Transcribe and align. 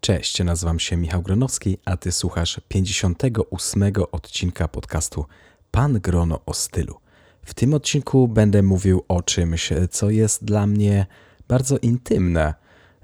Cześć, 0.00 0.44
nazywam 0.44 0.80
się 0.80 0.96
Michał 0.96 1.22
Gronowski, 1.22 1.78
a 1.84 1.96
ty 1.96 2.12
słuchasz 2.12 2.60
58 2.68 3.82
odcinka 4.12 4.68
podcastu 4.68 5.24
Pan 5.70 6.00
Grono 6.00 6.40
o 6.46 6.54
stylu. 6.54 6.94
W 7.42 7.54
tym 7.54 7.74
odcinku 7.74 8.28
będę 8.28 8.62
mówił 8.62 9.04
o 9.08 9.22
czymś, 9.22 9.72
co 9.90 10.10
jest 10.10 10.44
dla 10.44 10.66
mnie 10.66 11.06
bardzo 11.48 11.78
intymne. 11.78 12.54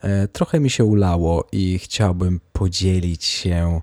E, 0.00 0.28
trochę 0.28 0.60
mi 0.60 0.70
się 0.70 0.84
ulało 0.84 1.44
i 1.52 1.78
chciałbym 1.78 2.40
podzielić 2.52 3.24
się 3.24 3.80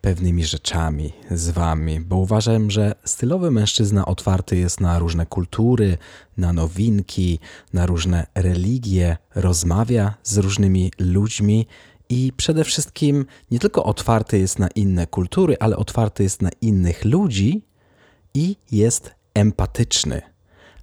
pewnymi 0.00 0.44
rzeczami 0.44 1.12
z 1.30 1.50
wami, 1.50 2.00
bo 2.00 2.16
uważam, 2.16 2.70
że 2.70 2.94
stylowy 3.04 3.50
mężczyzna 3.50 4.06
otwarty 4.06 4.56
jest 4.56 4.80
na 4.80 4.98
różne 4.98 5.26
kultury, 5.26 5.98
na 6.36 6.52
nowinki, 6.52 7.38
na 7.72 7.86
różne 7.86 8.26
religie, 8.34 9.16
rozmawia 9.34 10.14
z 10.22 10.38
różnymi 10.38 10.92
ludźmi 10.98 11.66
i 12.12 12.32
przede 12.36 12.64
wszystkim 12.64 13.26
nie 13.50 13.58
tylko 13.58 13.84
otwarty 13.84 14.38
jest 14.38 14.58
na 14.58 14.68
inne 14.68 15.06
kultury, 15.06 15.56
ale 15.60 15.76
otwarty 15.76 16.22
jest 16.22 16.42
na 16.42 16.50
innych 16.60 17.04
ludzi 17.04 17.62
i 18.34 18.56
jest 18.72 19.14
empatyczny. 19.34 20.22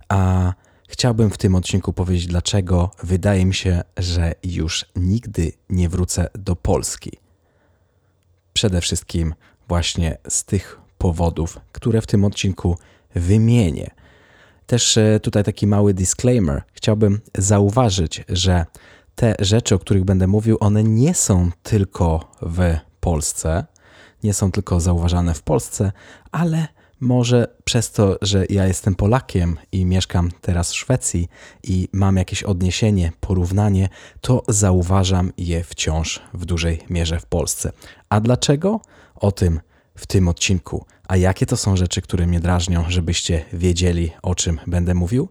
A 0.08 0.54
chciałbym 0.88 1.30
w 1.30 1.38
tym 1.38 1.56
odcinku 1.56 1.94
powiedzieć, 1.94 2.28
dlaczego 2.28 2.92
wydaje 3.04 3.46
mi 3.46 3.54
się, 3.54 3.82
że 3.98 4.34
już 4.44 4.86
nigdy 4.96 5.52
nie 5.70 5.90
wrócę 5.90 6.30
do 6.34 6.56
Polski. 6.56 7.12
Przede 8.54 8.82
wszystkim 8.82 9.34
właśnie 9.68 10.18
z 10.30 10.46
tych 10.46 10.80
powodów, 10.98 11.60
które 11.72 12.02
w 12.02 12.08
tym 12.08 12.26
odcinku 12.26 12.78
wymienię. 13.16 13.92
Też 14.68 14.98
e, 14.98 15.20
tutaj 15.20 15.44
taki 15.44 15.68
mały 15.68 15.94
disclaimer. 15.94 16.64
Chciałbym 16.74 17.22
zauważyć, 17.38 18.24
że 18.30 18.66
te 19.20 19.36
rzeczy, 19.40 19.76
o 19.76 19.80
których 19.80 20.04
będę 20.04 20.28
mówił, 20.28 20.58
one 20.60 20.84
nie 20.84 21.14
są 21.14 21.50
tylko 21.64 22.32
w 22.42 22.76
Polsce, 23.00 23.66
nie 24.24 24.34
są 24.34 24.52
tylko 24.52 24.80
zauważane 24.80 25.34
w 25.34 25.42
Polsce, 25.42 25.92
ale 26.32 26.68
może 27.00 27.48
przez 27.64 27.92
to, 27.92 28.18
że 28.22 28.46
ja 28.50 28.68
jestem 28.68 28.96
Polakiem 28.96 29.58
i 29.72 29.86
mieszkam 29.86 30.32
teraz 30.42 30.72
w 30.72 30.76
Szwecji 30.76 31.28
i 31.64 31.90
mam 31.94 32.18
jakieś 32.18 32.44
odniesienie, 32.44 33.12
porównanie, 33.20 33.90
to 34.22 34.44
zauważam 34.48 35.32
je 35.38 35.64
wciąż 35.64 36.22
w 36.34 36.46
dużej 36.46 36.80
mierze 36.90 37.20
w 37.20 37.26
Polsce. 37.26 37.72
A 38.10 38.20
dlaczego? 38.20 38.82
O 39.16 39.32
tym 39.32 39.60
w 39.96 40.08
tym 40.08 40.28
odcinku. 40.28 40.86
A 41.08 41.18
jakie 41.18 41.46
to 41.46 41.58
są 41.58 41.76
rzeczy, 41.76 42.02
które 42.02 42.28
mnie 42.28 42.40
drażnią, 42.40 42.86
żebyście 42.88 43.46
wiedzieli, 43.54 44.12
o 44.22 44.36
czym 44.36 44.60
będę 44.68 44.94
mówił? 44.94 45.30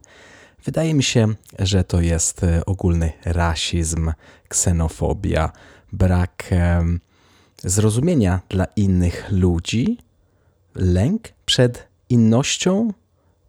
Wydaje 0.64 0.94
mi 0.94 1.02
się, 1.02 1.34
że 1.58 1.84
to 1.84 2.00
jest 2.00 2.44
e, 2.44 2.66
ogólny 2.66 3.12
rasizm, 3.24 4.12
ksenofobia, 4.48 5.52
brak 5.92 6.50
zrozumienia 7.64 8.40
dla 8.48 8.64
innych 8.76 9.26
ludzi, 9.30 9.98
lęk 10.74 11.28
przed 11.46 11.88
innością 12.08 12.92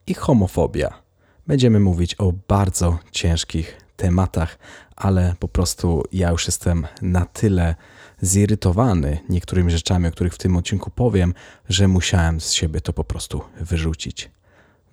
i 0.08 0.14
homofobia. 0.14 1.02
Będziemy 1.48 1.80
mówić 1.80 2.16
o 2.16 2.34
bardzo 2.48 3.00
ciężkich 3.12 3.78
tematach, 3.98 4.60
ale 4.96 5.36
po 5.40 5.48
prostu 5.48 6.04
ja 6.12 6.32
już 6.32 6.46
jestem 6.46 6.88
na 7.02 7.26
tyle 7.26 7.76
zirytowany 8.22 9.20
niektórymi 9.30 9.72
rzeczami, 9.72 10.08
o 10.08 10.12
których 10.12 10.34
w 10.34 10.38
tym 10.38 10.58
odcinku 10.58 10.92
powiem, 10.92 11.34
że 11.70 11.88
musiałem 11.88 12.42
z 12.42 12.52
siebie 12.52 12.82
to 12.82 12.94
po 12.94 13.04
prostu 13.04 13.42
wyrzucić. 13.60 14.32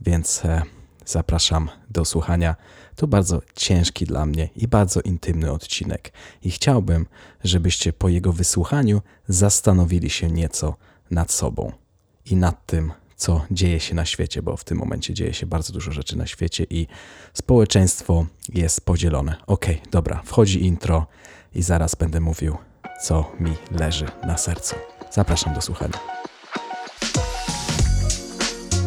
Więc 0.00 0.44
e, 0.44 0.62
zapraszam 1.06 1.68
do 1.90 2.04
słuchania. 2.04 2.56
To 2.96 3.06
bardzo 3.06 3.42
ciężki 3.54 4.04
dla 4.04 4.26
mnie 4.26 4.48
i 4.56 4.68
bardzo 4.68 5.00
intymny 5.00 5.52
odcinek, 5.52 6.12
i 6.42 6.50
chciałbym, 6.50 7.06
żebyście 7.44 7.92
po 7.92 8.08
jego 8.08 8.32
wysłuchaniu 8.32 9.02
zastanowili 9.28 10.10
się 10.10 10.30
nieco 10.30 10.76
nad 11.10 11.32
sobą 11.32 11.72
i 12.24 12.36
nad 12.36 12.66
tym, 12.66 12.92
co 13.16 13.46
dzieje 13.50 13.80
się 13.80 13.94
na 13.94 14.04
świecie, 14.04 14.42
bo 14.42 14.56
w 14.56 14.64
tym 14.64 14.78
momencie 14.78 15.14
dzieje 15.14 15.34
się 15.34 15.46
bardzo 15.46 15.72
dużo 15.72 15.92
rzeczy 15.92 16.18
na 16.18 16.26
świecie 16.26 16.66
i 16.70 16.86
społeczeństwo 17.34 18.26
jest 18.48 18.80
podzielone. 18.80 19.36
Ok, 19.46 19.66
dobra, 19.90 20.22
wchodzi 20.24 20.64
intro 20.64 21.06
i 21.54 21.62
zaraz 21.62 21.94
będę 21.94 22.20
mówił, 22.20 22.56
co 23.02 23.32
mi 23.40 23.52
leży 23.70 24.06
na 24.26 24.38
sercu. 24.38 24.74
Zapraszam 25.12 25.54
do 25.54 25.60
słuchania. 25.60 25.98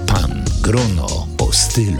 Pan 0.07 0.45
Grono 0.61 1.27
stylu. 1.51 1.97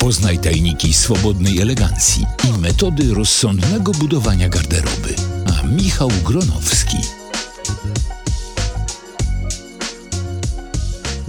Poznaj 0.00 0.38
tajniki 0.38 0.92
swobodnej 0.92 1.60
elegancji 1.60 2.26
i 2.48 2.58
metody 2.58 3.14
rozsądnego 3.14 3.92
budowania 3.92 4.48
garderoby. 4.48 5.14
A 5.58 5.66
Michał 5.66 6.10
Gronowski 6.24 6.96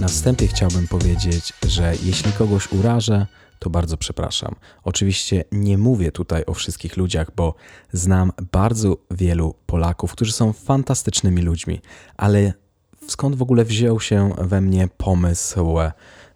Na 0.04 0.08
wstępie 0.08 0.48
chciałbym 0.48 0.88
powiedzieć, 0.88 1.52
że 1.68 1.94
jeśli 2.02 2.32
kogoś 2.32 2.72
urażę, 2.72 3.26
to 3.58 3.70
bardzo 3.70 3.96
przepraszam. 3.96 4.54
Oczywiście 4.82 5.44
nie 5.52 5.78
mówię 5.78 6.12
tutaj 6.12 6.44
o 6.46 6.54
wszystkich 6.54 6.96
ludziach, 6.96 7.30
bo 7.36 7.54
znam 7.92 8.32
bardzo 8.52 8.96
wielu 9.10 9.54
Polaków, 9.66 10.12
którzy 10.12 10.32
są 10.32 10.52
fantastycznymi 10.52 11.42
ludźmi, 11.42 11.80
ale 12.16 12.52
skąd 13.08 13.36
w 13.36 13.42
ogóle 13.42 13.64
wziął 13.64 14.00
się 14.00 14.30
we 14.38 14.60
mnie 14.60 14.88
pomysł, 14.96 15.76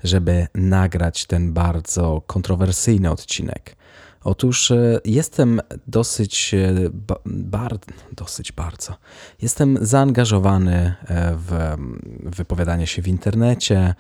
żeby 0.05 0.47
nagrać 0.55 1.27
ten 1.27 1.53
bardzo 1.53 2.23
kontrowersyjny 2.27 3.11
odcinek? 3.11 3.77
Otóż 4.25 4.71
e, 4.71 5.01
jestem 5.05 5.61
dosyć, 5.87 6.55
e, 6.55 6.75
bar, 7.27 7.79
dosyć 8.13 8.53
bardzo, 8.53 8.97
jestem 9.43 9.79
zaangażowany 9.81 10.75
e, 10.75 11.35
w 11.37 11.77
wypowiadanie 12.23 12.87
się 12.87 13.03
w 13.03 13.09
internecie 13.09 13.95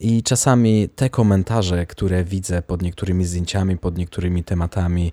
i 0.00 0.22
czasami 0.22 0.88
te 0.88 1.10
komentarze, 1.10 1.86
które 1.86 2.24
widzę 2.24 2.62
pod 2.62 2.82
niektórymi 2.82 3.24
zdjęciami, 3.24 3.78
pod 3.78 3.98
niektórymi 3.98 4.44
tematami, 4.44 5.12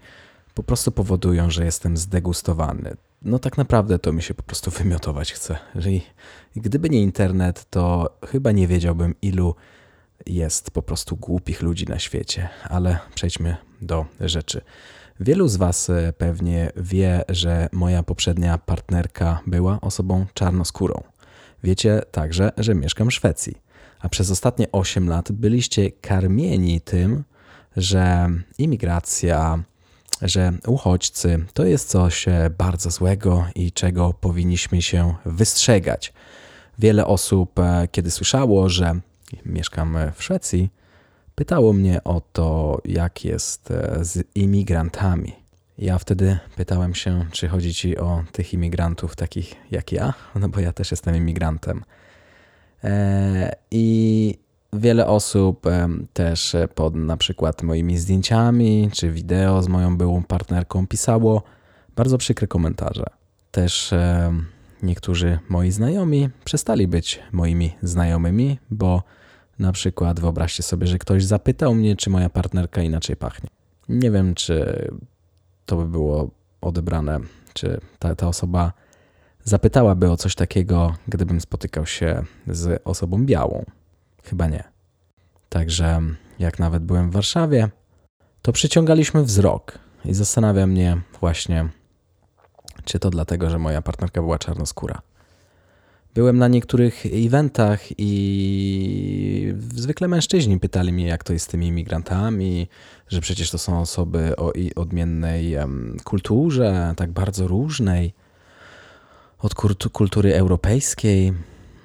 po 0.53 0.63
prostu 0.63 0.91
powodują, 0.91 1.51
że 1.51 1.65
jestem 1.65 1.97
zdegustowany. 1.97 2.95
No 3.21 3.39
tak 3.39 3.57
naprawdę 3.57 3.99
to 3.99 4.13
mi 4.13 4.21
się 4.21 4.33
po 4.33 4.43
prostu 4.43 4.71
wymiotować 4.71 5.33
chce. 5.33 5.57
I 6.55 6.61
gdyby 6.61 6.89
nie 6.89 7.01
internet, 7.01 7.65
to 7.69 8.17
chyba 8.27 8.51
nie 8.51 8.67
wiedziałbym, 8.67 9.15
ilu 9.21 9.55
jest 10.25 10.71
po 10.71 10.81
prostu 10.81 11.15
głupich 11.15 11.61
ludzi 11.61 11.85
na 11.85 11.99
świecie, 11.99 12.49
ale 12.63 12.99
przejdźmy 13.15 13.57
do 13.81 14.05
rzeczy. 14.19 14.61
Wielu 15.19 15.47
z 15.47 15.55
Was 15.55 15.89
e, 15.89 16.13
pewnie 16.17 16.71
wie, 16.75 17.23
że 17.29 17.69
moja 17.71 18.03
poprzednia 18.03 18.57
partnerka 18.57 19.39
była 19.47 19.81
osobą 19.81 20.25
czarnoskórą. 20.33 21.03
Wiecie 21.63 22.01
także, 22.11 22.51
że 22.57 22.75
mieszkam 22.75 23.09
w 23.09 23.13
Szwecji, 23.13 23.57
a 23.99 24.09
przez 24.09 24.31
ostatnie 24.31 24.71
8 24.71 25.09
lat 25.09 25.31
byliście 25.31 25.91
karmieni 25.91 26.81
tym, 26.81 27.23
że 27.77 28.29
imigracja, 28.57 29.63
że 30.21 30.53
uchodźcy 30.67 31.45
to 31.53 31.65
jest 31.65 31.89
coś 31.89 32.27
e, 32.27 32.49
bardzo 32.57 32.91
złego 32.91 33.45
i 33.55 33.71
czego 33.71 34.13
powinniśmy 34.13 34.81
się 34.81 35.15
wystrzegać. 35.25 36.13
Wiele 36.79 37.05
osób, 37.05 37.59
e, 37.59 37.87
kiedy 37.91 38.11
słyszało, 38.11 38.69
że 38.69 38.99
mieszkam 39.45 39.97
w 40.15 40.23
Szwecji, 40.23 40.69
pytało 41.35 41.73
mnie 41.73 42.03
o 42.03 42.21
to, 42.33 42.81
jak 42.85 43.25
jest 43.25 43.71
e, 43.71 44.05
z 44.05 44.23
imigrantami. 44.35 45.35
Ja 45.77 45.97
wtedy 45.97 46.39
pytałem 46.55 46.95
się, 46.95 47.25
czy 47.31 47.47
chodzi 47.47 47.73
ci 47.73 47.97
o 47.97 48.23
tych 48.31 48.53
imigrantów 48.53 49.15
takich 49.15 49.55
jak 49.71 49.91
ja, 49.91 50.13
no 50.35 50.49
bo 50.49 50.59
ja 50.59 50.73
też 50.73 50.91
jestem 50.91 51.15
imigrantem. 51.15 51.83
I 53.71 54.37
wiele 54.73 55.07
osób 55.07 55.65
też 56.13 56.55
pod 56.75 56.95
na 56.95 57.17
przykład 57.17 57.63
moimi 57.63 57.97
zdjęciami 57.97 58.89
czy 58.93 59.11
wideo 59.11 59.63
z 59.63 59.67
moją 59.67 59.97
byłą 59.97 60.23
partnerką 60.23 60.87
pisało 60.87 61.43
bardzo 61.95 62.17
przykre 62.17 62.47
komentarze. 62.47 63.05
Też 63.51 63.93
niektórzy 64.83 65.39
moi 65.49 65.71
znajomi 65.71 66.29
przestali 66.43 66.87
być 66.87 67.19
moimi 67.31 67.71
znajomymi, 67.81 68.59
bo 68.71 69.03
na 69.59 69.71
przykład 69.71 70.19
wyobraźcie 70.19 70.63
sobie, 70.63 70.87
że 70.87 70.97
ktoś 70.97 71.23
zapytał 71.23 71.75
mnie, 71.75 71.95
czy 71.95 72.09
moja 72.09 72.29
partnerka 72.29 72.81
inaczej 72.81 73.15
pachnie. 73.15 73.49
Nie 73.89 74.11
wiem, 74.11 74.35
czy 74.35 74.87
to 75.65 75.75
by 75.75 75.85
było 75.85 76.29
odebrane, 76.61 77.19
czy 77.53 77.79
ta, 77.99 78.15
ta 78.15 78.27
osoba 78.27 78.73
zapytałaby 79.43 80.11
o 80.11 80.17
coś 80.17 80.35
takiego, 80.35 80.95
gdybym 81.07 81.41
spotykał 81.41 81.85
się 81.85 82.23
z 82.47 82.81
osobą 82.85 83.25
białą. 83.25 83.65
Chyba 84.29 84.47
nie. 84.47 84.63
Także 85.49 86.01
jak 86.39 86.59
nawet 86.59 86.83
byłem 86.83 87.09
w 87.09 87.13
Warszawie, 87.13 87.69
to 88.41 88.51
przyciągaliśmy 88.51 89.23
wzrok 89.23 89.79
i 90.05 90.13
zastanawia 90.13 90.67
mnie 90.67 91.01
właśnie, 91.19 91.69
czy 92.83 92.99
to 92.99 93.09
dlatego, 93.09 93.49
że 93.49 93.59
moja 93.59 93.81
partnerka 93.81 94.21
była 94.21 94.39
czarnoskóra. 94.39 95.01
Byłem 96.13 96.37
na 96.37 96.47
niektórych 96.47 97.05
eventach 97.05 97.79
i 97.97 99.53
zwykle 99.69 100.07
mężczyźni 100.07 100.59
pytali 100.59 100.93
mnie, 100.93 101.07
jak 101.07 101.23
to 101.23 101.33
jest 101.33 101.45
z 101.45 101.47
tymi 101.47 101.67
imigrantami, 101.67 102.67
że 103.07 103.21
przecież 103.21 103.51
to 103.51 103.57
są 103.57 103.79
osoby 103.79 104.35
o 104.35 104.53
odmiennej 104.75 105.55
kulturze, 106.03 106.93
tak 106.97 107.11
bardzo 107.11 107.47
różnej 107.47 108.13
od 109.39 109.53
kultury 109.91 110.35
europejskiej. 110.35 111.33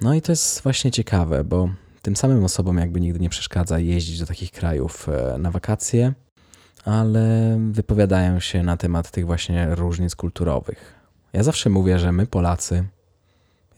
No 0.01 0.13
i 0.13 0.21
to 0.21 0.31
jest 0.31 0.61
właśnie 0.61 0.91
ciekawe, 0.91 1.43
bo 1.43 1.69
tym 2.05 2.15
samym 2.15 2.43
osobom 2.43 2.77
jakby 2.77 3.01
nigdy 3.01 3.19
nie 3.19 3.29
przeszkadza 3.29 3.79
jeździć 3.79 4.19
do 4.19 4.25
takich 4.25 4.51
krajów 4.51 5.09
e, 5.09 5.37
na 5.37 5.51
wakacje, 5.51 6.13
ale 6.83 7.57
wypowiadają 7.71 8.39
się 8.39 8.63
na 8.63 8.77
temat 8.77 9.11
tych 9.11 9.25
właśnie 9.25 9.75
różnic 9.75 10.15
kulturowych. 10.15 10.95
Ja 11.33 11.43
zawsze 11.43 11.69
mówię, 11.69 11.99
że 11.99 12.11
my 12.11 12.27
Polacy 12.27 12.85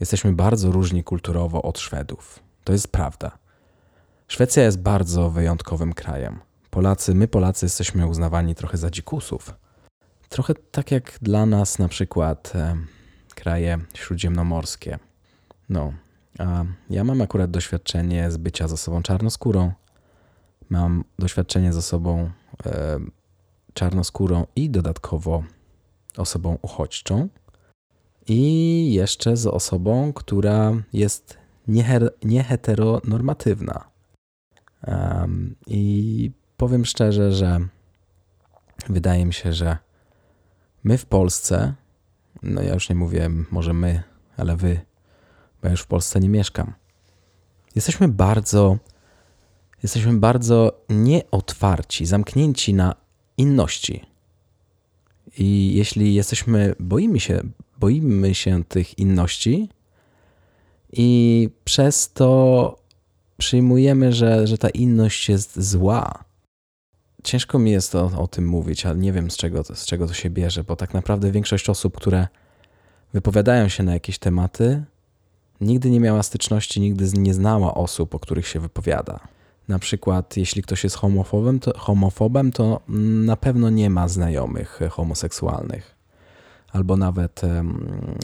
jesteśmy 0.00 0.32
bardzo 0.32 0.72
różni 0.72 1.04
kulturowo 1.04 1.62
od 1.62 1.78
Szwedów. 1.78 2.40
To 2.64 2.72
jest 2.72 2.88
prawda. 2.88 3.38
Szwecja 4.28 4.62
jest 4.62 4.78
bardzo 4.78 5.30
wyjątkowym 5.30 5.92
krajem. 5.92 6.38
Polacy, 6.70 7.14
my 7.14 7.28
Polacy 7.28 7.66
jesteśmy 7.66 8.06
uznawani 8.06 8.54
trochę 8.54 8.76
za 8.76 8.90
dzikusów. 8.90 9.54
Trochę 10.28 10.54
tak 10.54 10.90
jak 10.90 11.18
dla 11.22 11.46
nas 11.46 11.78
na 11.78 11.88
przykład 11.88 12.52
e, 12.54 12.76
kraje 13.34 13.78
śródziemnomorskie. 13.94 14.98
No, 15.68 15.92
a 16.38 16.64
ja 16.90 17.04
mam 17.04 17.22
akurat 17.22 17.50
doświadczenie 17.50 18.30
z 18.30 18.36
bycia 18.36 18.68
z 18.68 18.72
osobą 18.72 19.02
czarnoskórą. 19.02 19.72
Mam 20.70 21.04
doświadczenie 21.18 21.72
z 21.72 21.76
osobą 21.76 22.30
e, 22.66 22.98
czarnoskórą 23.74 24.46
i 24.56 24.70
dodatkowo 24.70 25.44
osobą 26.16 26.58
uchodźczą. 26.62 27.28
I 28.26 28.92
jeszcze 28.92 29.36
z 29.36 29.46
osobą, 29.46 30.12
która 30.12 30.72
jest 30.92 31.38
nieheteronormatywna. 32.24 33.84
Um, 34.86 35.56
I 35.66 36.30
powiem 36.56 36.84
szczerze, 36.84 37.32
że 37.32 37.60
wydaje 38.88 39.26
mi 39.26 39.32
się, 39.32 39.52
że 39.52 39.78
my 40.84 40.98
w 40.98 41.06
Polsce, 41.06 41.74
no 42.42 42.62
ja 42.62 42.74
już 42.74 42.88
nie 42.88 42.96
mówię 42.96 43.30
może 43.50 43.72
my, 43.72 44.02
ale 44.36 44.56
wy, 44.56 44.80
bo 45.62 45.68
ja 45.68 45.70
już 45.70 45.80
w 45.80 45.86
Polsce 45.86 46.20
nie 46.20 46.28
mieszkam. 46.28 46.74
Jesteśmy 47.74 48.08
bardzo, 48.08 48.78
jesteśmy 49.82 50.12
bardzo 50.12 50.84
nieotwarci, 50.88 52.06
zamknięci 52.06 52.74
na 52.74 52.94
inności. 53.36 54.04
I 55.38 55.74
jeśli 55.74 56.14
jesteśmy, 56.14 56.74
boimy 56.80 57.20
się, 57.20 57.40
boimy 57.80 58.34
się 58.34 58.64
tych 58.64 58.98
inności 58.98 59.68
i 60.92 61.48
przez 61.64 62.12
to 62.12 62.78
przyjmujemy, 63.36 64.12
że, 64.12 64.46
że 64.46 64.58
ta 64.58 64.68
inność 64.68 65.28
jest 65.28 65.60
zła. 65.60 66.24
Ciężko 67.24 67.58
mi 67.58 67.70
jest 67.70 67.94
o, 67.94 68.10
o 68.18 68.26
tym 68.26 68.46
mówić, 68.46 68.86
ale 68.86 68.98
nie 68.98 69.12
wiem 69.12 69.30
z 69.30 69.36
czego, 69.36 69.64
z 69.64 69.86
czego 69.86 70.06
to 70.06 70.14
się 70.14 70.30
bierze, 70.30 70.64
bo 70.64 70.76
tak 70.76 70.94
naprawdę 70.94 71.32
większość 71.32 71.70
osób, 71.70 71.96
które 71.96 72.28
wypowiadają 73.12 73.68
się 73.68 73.82
na 73.82 73.92
jakieś 73.92 74.18
tematy, 74.18 74.84
nigdy 75.60 75.90
nie 75.90 76.00
miała 76.00 76.22
styczności, 76.22 76.80
nigdy 76.80 77.08
nie 77.18 77.34
znała 77.34 77.74
osób, 77.74 78.14
o 78.14 78.18
których 78.18 78.46
się 78.46 78.60
wypowiada. 78.60 79.20
Na 79.68 79.78
przykład, 79.78 80.36
jeśli 80.36 80.62
ktoś 80.62 80.84
jest 80.84 80.96
homofobem, 80.96 81.60
to, 81.60 81.78
homofobem, 81.78 82.52
to 82.52 82.80
na 83.26 83.36
pewno 83.36 83.70
nie 83.70 83.90
ma 83.90 84.08
znajomych 84.08 84.80
homoseksualnych 84.90 85.98
albo 86.72 86.96
nawet 86.96 87.40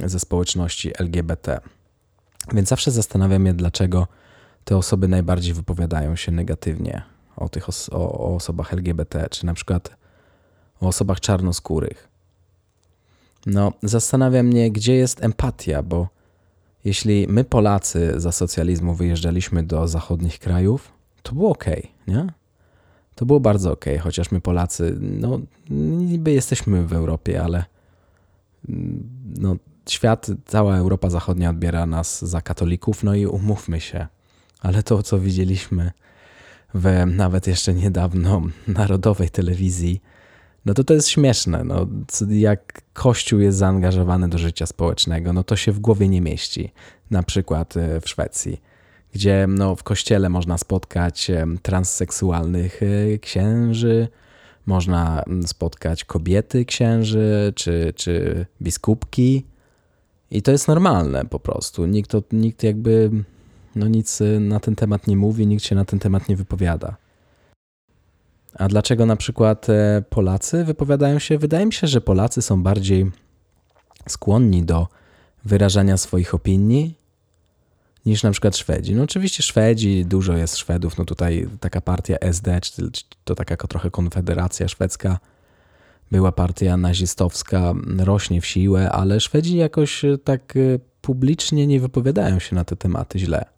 ze 0.05 0.21
społeczności 0.21 0.93
LGBT. 0.99 1.61
Więc 2.53 2.69
zawsze 2.69 2.91
zastanawiam 2.91 3.47
się, 3.47 3.53
dlaczego 3.53 4.07
te 4.65 4.77
osoby 4.77 5.09
najbardziej 5.09 5.55
wypowiadają 5.55 6.17
się 6.17 6.33
negatywnie 6.33 7.03
o 7.37 7.49
tych 7.49 7.69
os 7.69 7.89
o, 7.89 8.13
o 8.13 8.35
osobach 8.35 8.73
LGBT, 8.73 9.29
czy 9.31 9.47
na 9.47 9.55
przykład 9.55 9.97
o 10.81 10.89
osobach 10.89 11.21
czarnoskórych. 11.21 12.09
No, 13.47 13.73
zastanawia 13.83 14.43
mnie, 14.43 14.71
gdzie 14.71 14.95
jest 14.95 15.25
empatia, 15.25 15.83
bo 15.83 16.09
jeśli 16.85 17.27
my 17.29 17.45
Polacy 17.45 18.13
za 18.17 18.33
socjalizmu 18.33 18.95
wyjeżdżaliśmy 18.95 19.63
do 19.63 19.89
zachodnich 19.89 20.39
krajów, 20.39 20.93
to 21.23 21.35
było 21.35 21.51
ok, 21.51 21.65
nie? 22.07 22.27
To 23.15 23.27
było 23.27 23.41
bardzo 23.41 23.73
ok, 23.73 23.85
chociaż 24.01 24.31
my 24.31 24.41
Polacy, 24.41 24.97
no 25.01 25.41
niby 25.71 26.33
jesteśmy 26.33 26.87
w 26.87 26.93
Europie, 26.93 27.43
ale 27.43 27.65
mm, 28.69 29.09
no, 29.39 29.57
świat, 29.89 30.27
cała 30.47 30.77
Europa 30.77 31.11
Zachodnia 31.11 31.51
odbiera 31.51 31.87
nas 31.87 32.25
za 32.25 32.43
katolików, 32.43 33.03
no 33.03 33.15
i 33.15 33.27
umówmy 33.27 33.81
się. 33.81 34.07
Ale 34.61 34.83
to, 34.83 35.03
co 35.03 35.21
widzieliśmy 35.21 35.93
w 36.75 37.03
nawet 37.07 37.47
jeszcze 37.47 37.75
niedawno 37.75 38.43
narodowej 38.69 39.31
telewizji, 39.31 40.01
no 40.67 40.75
to 40.75 40.85
to 40.85 40.95
jest 40.95 41.09
śmieszne. 41.09 41.65
No, 41.65 41.87
jak 42.29 42.83
Kościół 42.93 43.41
jest 43.41 43.59
zaangażowany 43.59 44.29
do 44.29 44.39
życia 44.39 44.67
społecznego, 44.67 45.33
no 45.33 45.45
to 45.45 45.57
się 45.57 45.73
w 45.73 45.79
głowie 45.79 46.09
nie 46.09 46.21
mieści. 46.21 46.73
Na 47.11 47.23
przykład 47.23 47.77
e, 47.77 48.01
w 48.01 48.09
Szwecji, 48.09 48.61
gdzie 49.13 49.47
no, 49.49 49.77
w 49.77 49.83
kościele 49.83 50.29
można 50.29 50.59
spotkać 50.59 51.31
e, 51.31 51.47
transseksualnych 51.63 52.81
e, 52.83 53.19
księży, 53.19 54.09
można 54.67 55.25
spotkać 55.47 56.05
kobiety 56.05 56.65
księży 56.65 57.53
czy, 57.57 57.93
czy 57.97 58.47
biskupki. 58.63 59.45
I 60.31 60.43
to 60.43 60.53
jest 60.53 60.69
normalne 60.69 61.25
po 61.25 61.41
prostu. 61.41 61.87
Nikt, 61.87 62.13
nikt 62.33 62.63
jakby 62.63 63.11
no 63.77 63.89
nic 63.89 64.23
na 64.41 64.61
ten 64.61 64.77
temat 64.77 65.07
nie 65.07 65.17
mówi, 65.17 65.47
nikt 65.47 65.65
się 65.65 65.75
na 65.75 65.85
ten 65.85 65.99
temat 65.99 66.29
nie 66.29 66.37
wypowiada. 66.37 66.97
A 68.59 68.69
dlaczego 68.69 69.07
na 69.07 69.17
przykład 69.17 69.69
e, 69.69 70.03
Polacy 70.11 70.65
wypowiadają 70.65 71.19
się? 71.19 71.39
Wydaje 71.39 71.67
mi 71.67 71.73
się, 71.73 71.87
że 71.87 72.01
Polacy 72.01 72.43
są 72.43 72.63
bardziej 72.63 73.11
skłonni 74.09 74.63
do 74.63 74.89
wyrażania 75.45 75.97
swoich 75.97 76.35
opinii 76.35 76.99
niż 78.07 78.23
na 78.23 78.31
przykład 78.31 78.57
Szwedzi. 78.57 78.95
No 78.95 79.03
oczywiście 79.03 79.43
Szwedzi, 79.43 80.05
dużo 80.05 80.37
jest 80.37 80.57
Szwedów, 80.57 80.99
no 80.99 81.05
tutaj 81.05 81.49
taka 81.61 81.81
partia 81.81 82.17
SD, 82.19 82.61
czy 82.61 82.91
to 83.25 83.35
taka 83.35 83.57
trochę 83.57 83.91
konfederacja 83.91 84.69
szwedzka, 84.69 85.19
była 86.11 86.33
partia 86.33 86.77
nazistowska, 86.77 87.75
rośnie 87.99 88.41
w 88.41 88.47
siłę, 88.47 88.91
ale 88.91 89.21
Szwedzi 89.21 89.57
jakoś 89.57 90.05
e, 90.05 90.19
tak 90.19 90.57
e, 90.57 90.61
publicznie 91.01 91.67
nie 91.67 91.81
wypowiadają 91.81 92.39
się 92.39 92.57
na 92.57 92.65
te 92.65 92.77
tematy 92.77 93.19
źle. 93.19 93.54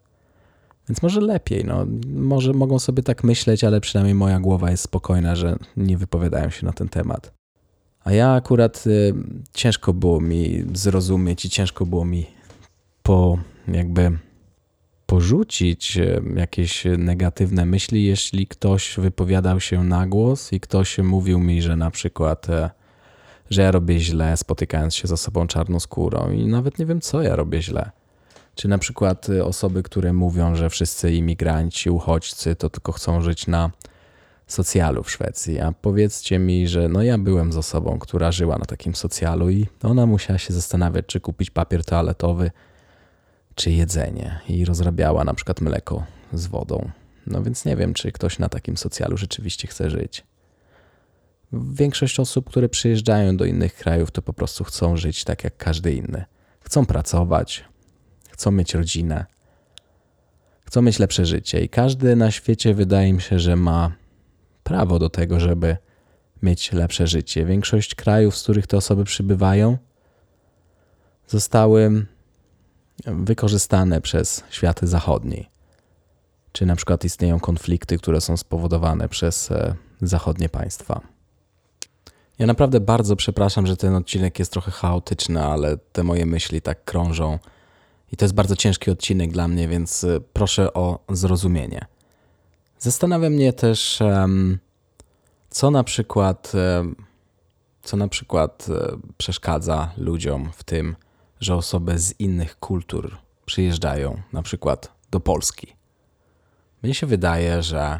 Więc 0.89 1.01
może 1.01 1.21
lepiej, 1.21 1.65
no, 1.65 1.85
może 2.13 2.53
mogą 2.53 2.79
sobie 2.79 3.03
tak 3.03 3.23
myśleć, 3.23 3.63
ale 3.63 3.81
przynajmniej 3.81 4.15
moja 4.15 4.39
głowa 4.39 4.71
jest 4.71 4.83
spokojna, 4.83 5.35
że 5.35 5.57
nie 5.77 5.97
wypowiadają 5.97 6.49
się 6.49 6.65
na 6.65 6.73
ten 6.73 6.89
temat. 6.89 7.33
A 8.03 8.11
ja 8.11 8.33
akurat 8.33 8.87
y, 8.87 9.13
ciężko 9.53 9.93
było 9.93 10.21
mi 10.21 10.65
zrozumieć 10.73 11.45
i 11.45 11.49
ciężko 11.49 11.85
było 11.85 12.05
mi 12.05 12.25
po 13.03 13.37
jakby 13.67 14.17
porzucić 15.05 15.97
y, 15.97 16.21
jakieś 16.35 16.83
negatywne 16.97 17.65
myśli, 17.65 18.05
jeśli 18.05 18.47
ktoś 18.47 18.95
wypowiadał 18.97 19.59
się 19.59 19.83
na 19.83 20.07
głos 20.07 20.53
i 20.53 20.59
ktoś 20.59 20.97
mówił 20.97 21.39
mi, 21.39 21.61
że 21.61 21.75
na 21.75 21.91
przykład, 21.91 22.49
y, 22.49 22.69
że 23.49 23.61
ja 23.61 23.71
robię 23.71 23.99
źle, 23.99 24.37
spotykając 24.37 24.95
się 24.95 25.07
z 25.07 25.11
osobą 25.11 25.47
czarnoskórą 25.47 26.31
i 26.31 26.45
nawet 26.45 26.79
nie 26.79 26.85
wiem, 26.85 27.01
co 27.01 27.21
ja 27.21 27.35
robię 27.35 27.61
źle. 27.61 27.91
Czy 28.57 28.67
na 28.67 28.77
przykład 28.77 29.29
y, 29.29 29.45
osoby, 29.45 29.83
które 29.83 30.13
mówią, 30.13 30.55
że 30.55 30.69
wszyscy 30.69 31.13
imigranci, 31.13 31.89
uchodźcy 31.89 32.55
to 32.55 32.69
tylko 32.69 32.91
chcą 32.91 33.21
żyć 33.21 33.47
na 33.47 33.71
socjalu 34.47 35.03
w 35.03 35.11
Szwecji. 35.11 35.59
A 35.59 35.71
powiedzcie 35.71 36.39
mi, 36.39 36.67
że 36.67 36.89
no 36.89 37.03
ja 37.03 37.17
byłem 37.17 37.53
z 37.53 37.57
osobą, 37.57 37.99
która 37.99 38.31
żyła 38.31 38.57
na 38.57 38.65
takim 38.65 38.95
socjalu 38.95 39.49
i 39.49 39.67
ona 39.83 40.05
musiała 40.05 40.39
się 40.39 40.53
zastanawiać, 40.53 41.05
czy 41.05 41.19
kupić 41.19 41.49
papier 41.49 41.85
toaletowy, 41.85 42.51
czy 43.55 43.71
jedzenie. 43.71 44.39
I 44.49 44.65
rozrabiała 44.65 45.23
na 45.23 45.33
przykład 45.33 45.61
mleko 45.61 46.03
z 46.33 46.47
wodą. 46.47 46.89
No 47.27 47.43
więc 47.43 47.65
nie 47.65 47.75
wiem, 47.75 47.93
czy 47.93 48.11
ktoś 48.11 48.39
na 48.39 48.49
takim 48.49 48.77
socjalu 48.77 49.17
rzeczywiście 49.17 49.67
chce 49.67 49.89
żyć. 49.89 50.23
Większość 51.53 52.19
osób, 52.19 52.49
które 52.49 52.69
przyjeżdżają 52.69 53.37
do 53.37 53.45
innych 53.45 53.75
krajów, 53.75 54.11
to 54.11 54.21
po 54.21 54.33
prostu 54.33 54.63
chcą 54.63 54.97
żyć 54.97 55.23
tak 55.23 55.43
jak 55.43 55.57
każdy 55.57 55.93
inny. 55.93 56.25
Chcą 56.59 56.85
pracować, 56.85 57.65
chcą 58.37 58.51
mieć 58.51 58.73
rodzinę, 58.73 59.25
chcą 60.65 60.81
mieć 60.81 60.99
lepsze 60.99 61.25
życie 61.25 61.61
i 61.61 61.69
każdy 61.69 62.15
na 62.15 62.31
świecie 62.31 62.73
wydaje 62.73 63.13
mi 63.13 63.21
się, 63.21 63.39
że 63.39 63.55
ma 63.55 63.91
prawo 64.63 64.99
do 64.99 65.09
tego, 65.09 65.39
żeby 65.39 65.77
mieć 66.41 66.71
lepsze 66.71 67.07
życie. 67.07 67.45
Większość 67.45 67.95
krajów, 67.95 68.37
z 68.37 68.43
których 68.43 68.67
te 68.67 68.77
osoby 68.77 69.03
przybywają, 69.03 69.77
zostały 71.27 72.05
wykorzystane 73.05 74.01
przez 74.01 74.43
światy 74.49 74.87
zachodni. 74.87 75.49
Czy 76.51 76.65
na 76.65 76.75
przykład 76.75 77.05
istnieją 77.05 77.39
konflikty, 77.39 77.97
które 77.97 78.21
są 78.21 78.37
spowodowane 78.37 79.09
przez 79.09 79.51
e, 79.51 79.75
zachodnie 80.01 80.49
państwa. 80.49 81.01
Ja 82.39 82.47
naprawdę 82.47 82.79
bardzo 82.79 83.15
przepraszam, 83.15 83.67
że 83.67 83.77
ten 83.77 83.95
odcinek 83.95 84.39
jest 84.39 84.51
trochę 84.51 84.71
chaotyczny, 84.71 85.43
ale 85.43 85.77
te 85.77 86.03
moje 86.03 86.25
myśli 86.25 86.61
tak 86.61 86.83
krążą 86.83 87.39
I 88.11 88.17
to 88.17 88.25
jest 88.25 88.35
bardzo 88.35 88.55
ciężki 88.55 88.91
odcinek 88.91 89.31
dla 89.31 89.47
mnie, 89.47 89.67
więc 89.67 90.03
y, 90.03 90.21
proszę 90.33 90.73
o 90.73 90.99
zrozumienie. 91.09 91.85
Zastanawia 92.79 93.29
mnie 93.29 93.53
też, 93.53 93.99
co 95.49 95.71
na 95.71 95.83
przykład, 95.83 96.53
co 97.87 97.97
na 97.97 98.07
przykład 98.07 98.67
e, 98.69 98.97
przeszkadza 99.17 99.91
ludziom 99.97 100.49
w 100.53 100.63
tym, 100.63 100.95
że 101.39 101.55
osoby 101.55 101.99
z 101.99 102.19
innych 102.19 102.59
kultur 102.59 103.17
przyjeżdżają 103.45 104.21
na 104.33 104.41
przykład 104.41 104.91
do 105.11 105.19
Polski. 105.19 105.75
Mnie 106.83 106.93
się 106.93 107.07
wydaje, 107.07 107.63
że 107.63 107.99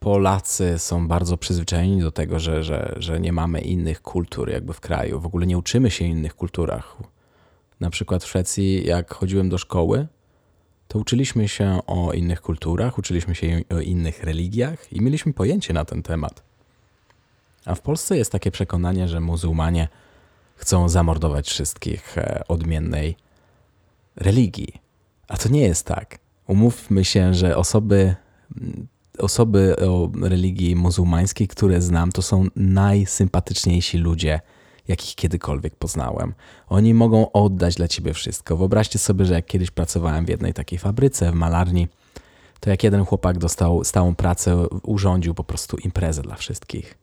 Polacy 0.00 0.78
są 0.78 1.08
bardzo 1.08 1.36
przyzwyczajeni 1.36 2.00
do 2.00 2.12
tego, 2.12 2.38
że, 2.38 2.64
że, 2.64 2.94
że 2.96 3.20
nie 3.20 3.32
mamy 3.32 3.60
innych 3.60 4.02
kultur 4.02 4.50
jakby 4.50 4.72
w 4.72 4.80
kraju. 4.80 5.20
W 5.20 5.26
ogóle 5.26 5.46
nie 5.46 5.58
uczymy 5.58 5.90
się 5.90 6.04
innych 6.04 6.34
kulturach. 6.34 6.96
Na 7.80 7.90
przykład 7.90 8.24
w 8.24 8.26
Szwecji, 8.26 8.86
jak 8.86 9.14
chodziłem 9.14 9.48
do 9.48 9.58
szkoły, 9.58 10.06
to 10.88 10.98
uczyliśmy 10.98 11.48
się 11.48 11.78
o 11.86 12.12
innych 12.12 12.40
kulturach, 12.40 12.98
uczyliśmy 12.98 13.34
się 13.34 13.60
o 13.70 13.80
innych 13.80 14.24
religiach 14.24 14.92
i 14.92 15.00
mieliśmy 15.00 15.32
pojęcie 15.32 15.72
na 15.72 15.84
ten 15.84 16.02
temat. 16.02 16.42
A 17.64 17.74
w 17.74 17.80
Polsce 17.80 18.16
jest 18.16 18.32
takie 18.32 18.50
przekonanie, 18.50 19.08
że 19.08 19.20
muzułmanie 19.20 19.88
chcą 20.56 20.88
zamordować 20.88 21.48
wszystkich 21.48 22.18
e, 22.18 22.42
odmiennej 22.48 23.16
religii. 24.16 24.72
A 25.28 25.36
to 25.36 25.48
nie 25.48 25.60
jest 25.60 25.86
tak. 25.86 26.18
Umówmy 26.46 27.04
się, 27.04 27.34
że 27.34 27.56
osoby, 27.56 28.14
osoby 29.18 29.76
o 29.76 30.10
religii 30.22 30.76
muzułmańskiej, 30.76 31.48
które 31.48 31.82
znam, 31.82 32.12
to 32.12 32.22
są 32.22 32.46
najsympatyczniejsi 32.56 33.98
ludzie, 33.98 34.40
jakich 34.88 35.14
kiedykolwiek 35.14 35.76
poznałem. 35.76 36.34
Oni 36.68 36.94
mogą 36.94 37.32
oddać 37.32 37.74
dla 37.74 37.88
ciebie 37.88 38.14
wszystko. 38.14 38.56
Wyobraźcie 38.56 38.98
sobie, 38.98 39.24
że 39.24 39.34
jak 39.34 39.46
kiedyś 39.46 39.70
pracowałem 39.70 40.26
w 40.26 40.28
jednej 40.28 40.54
takiej 40.54 40.78
fabryce, 40.78 41.32
w 41.32 41.34
malarni, 41.34 41.88
to 42.60 42.70
jak 42.70 42.84
jeden 42.84 43.04
chłopak 43.04 43.38
dostał 43.38 43.84
stałą 43.84 44.14
pracę, 44.14 44.66
urządził 44.82 45.34
po 45.34 45.44
prostu 45.44 45.76
imprezę 45.76 46.22
dla 46.22 46.34
wszystkich. 46.34 46.98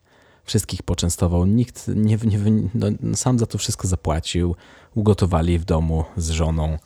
Wszystkich 0.46 0.84
poczęstował, 0.84 1.46
nikt 1.46 1.88
nie, 1.88 2.18
nie 2.26 2.40
no, 2.74 2.88
sam 3.16 3.40
za 3.40 3.46
to 3.46 3.58
wszystko 3.58 3.88
zapłacił. 3.88 4.56
Ugotowali 4.96 5.60
w 5.60 5.66
domu 5.66 6.06
z 6.18 6.30
żoną 6.30 6.78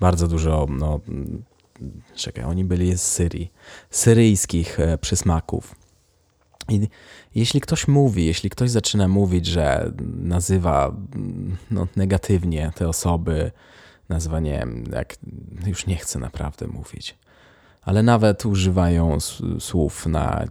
bardzo 0.00 0.28
dużo, 0.28 0.66
no, 0.70 1.00
czekaj, 2.14 2.44
oni 2.44 2.64
byli 2.64 2.98
z 2.98 3.02
Syrii, 3.02 3.52
syryjskich 3.90 4.80
e, 4.80 4.98
przysmaków. 4.98 5.74
I 6.68 6.88
jeśli 7.34 7.60
ktoś 7.60 7.88
mówi, 7.88 8.26
jeśli 8.26 8.50
ktoś 8.50 8.70
zaczyna 8.70 9.08
mówić, 9.08 9.46
że 9.46 9.92
nazywa 10.22 10.96
no, 11.70 11.86
negatywnie 11.96 12.72
te 12.74 12.88
osoby, 12.88 13.50
nazywa, 14.08 14.40
nie 14.40 14.52
wiem, 14.52 14.84
jak 14.92 15.16
już 15.66 15.86
nie 15.86 15.96
chcę 15.96 16.18
naprawdę 16.18 16.66
mówić, 16.66 17.18
ale 17.82 18.02
nawet 18.02 18.46
używają 18.46 19.18
słów 19.60 20.06
na 20.06 20.44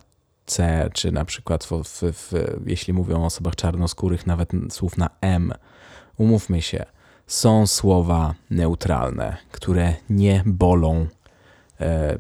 C, 0.45 0.89
czy 0.93 1.11
na 1.11 1.25
przykład 1.25 1.63
w, 1.63 1.83
w, 1.83 2.01
w, 2.01 2.33
jeśli 2.65 2.93
mówią 2.93 3.21
o 3.21 3.25
osobach 3.25 3.55
czarnoskórych, 3.55 4.27
nawet 4.27 4.49
słów 4.69 4.97
na 4.97 5.09
M. 5.21 5.53
Umówmy 6.17 6.61
się, 6.61 6.85
są 7.27 7.67
słowa 7.67 8.35
neutralne, 8.49 9.37
które 9.51 9.93
nie 10.09 10.43
bolą 10.45 11.07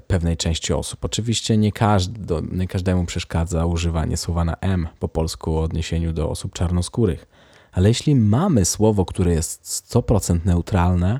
pewnej 0.07 0.37
części 0.37 0.73
osób. 0.73 1.05
Oczywiście 1.05 1.57
nie, 1.57 1.71
każdy, 1.71 2.35
nie 2.51 2.67
każdemu 2.67 3.05
przeszkadza 3.05 3.65
używanie 3.65 4.17
słowa 4.17 4.45
na 4.45 4.55
M 4.61 4.87
po 4.99 5.07
polsku 5.07 5.57
o 5.57 5.61
odniesieniu 5.61 6.13
do 6.13 6.29
osób 6.29 6.53
czarnoskórych, 6.53 7.27
ale 7.71 7.87
jeśli 7.89 8.15
mamy 8.15 8.65
słowo, 8.65 9.05
które 9.05 9.31
jest 9.33 9.63
100% 9.93 10.39
neutralne, 10.45 11.19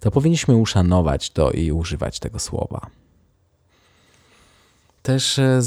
to 0.00 0.10
powinniśmy 0.10 0.56
uszanować 0.56 1.30
to 1.30 1.50
i 1.50 1.72
używać 1.72 2.18
tego 2.18 2.38
słowa. 2.38 2.86
Też 5.02 5.38
e, 5.38 5.60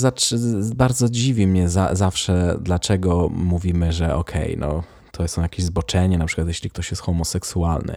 bardzo 0.75 1.10
dziwi 1.10 1.48
mnie 1.48 1.70
za 1.70 1.96
zawsze, 1.96 2.58
dlaczego 2.62 3.30
mówimy, 3.30 3.94
że 3.94 4.16
okej, 4.16 4.56
okay, 4.56 4.58
no 4.58 4.84
to 5.12 5.28
są 5.28 5.42
jakieś 5.42 5.66
zboczenie, 5.66 6.18
na 6.18 6.25
przykład 6.25 6.48
jeśli 6.48 6.70
ktoś 6.70 6.92
jest 6.92 7.01
homoseksualny. 7.01 7.96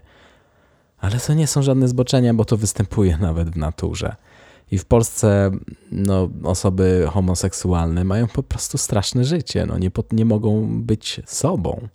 Ale 1.03 1.21
to 1.21 1.35
nie 1.35 1.47
są 1.47 1.63
żadne 1.63 1.89
zboczenia, 1.89 2.35
bo 2.35 2.45
to 2.45 2.57
występuje 2.57 3.17
nawet 3.21 3.51
w 3.51 3.57
naturze. 3.57 4.17
I 4.71 4.79
w 4.79 4.85
Polsce 4.85 5.51
no, 5.93 6.29
osoby 6.43 7.07
homoseksualne 7.11 8.05
mają 8.05 8.27
po 8.27 8.43
prostu 8.43 8.79
straszne 8.79 9.25
życie. 9.25 9.67
No, 9.67 9.79
nie, 9.79 9.91
nie 10.13 10.25
mogą 10.25 10.83
być 10.83 11.21
sobą. 11.27 11.89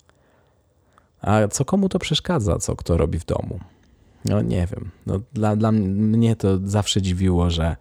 A 1.21 1.47
co 1.47 1.65
komu 1.65 1.89
to 1.89 1.99
przeszkadza, 1.99 2.59
co 2.59 2.75
kto 2.75 2.97
robi 2.97 3.19
w 3.19 3.25
domu? 3.25 3.59
No 4.25 4.41
nie 4.41 4.67
wiem. 4.67 4.91
No, 5.05 5.19
dla, 5.33 5.55
dla 5.55 5.71
mnie 5.71 6.35
to 6.35 6.57
zawsze 6.63 7.01
dziwiło, 7.01 7.49
że 7.49 7.75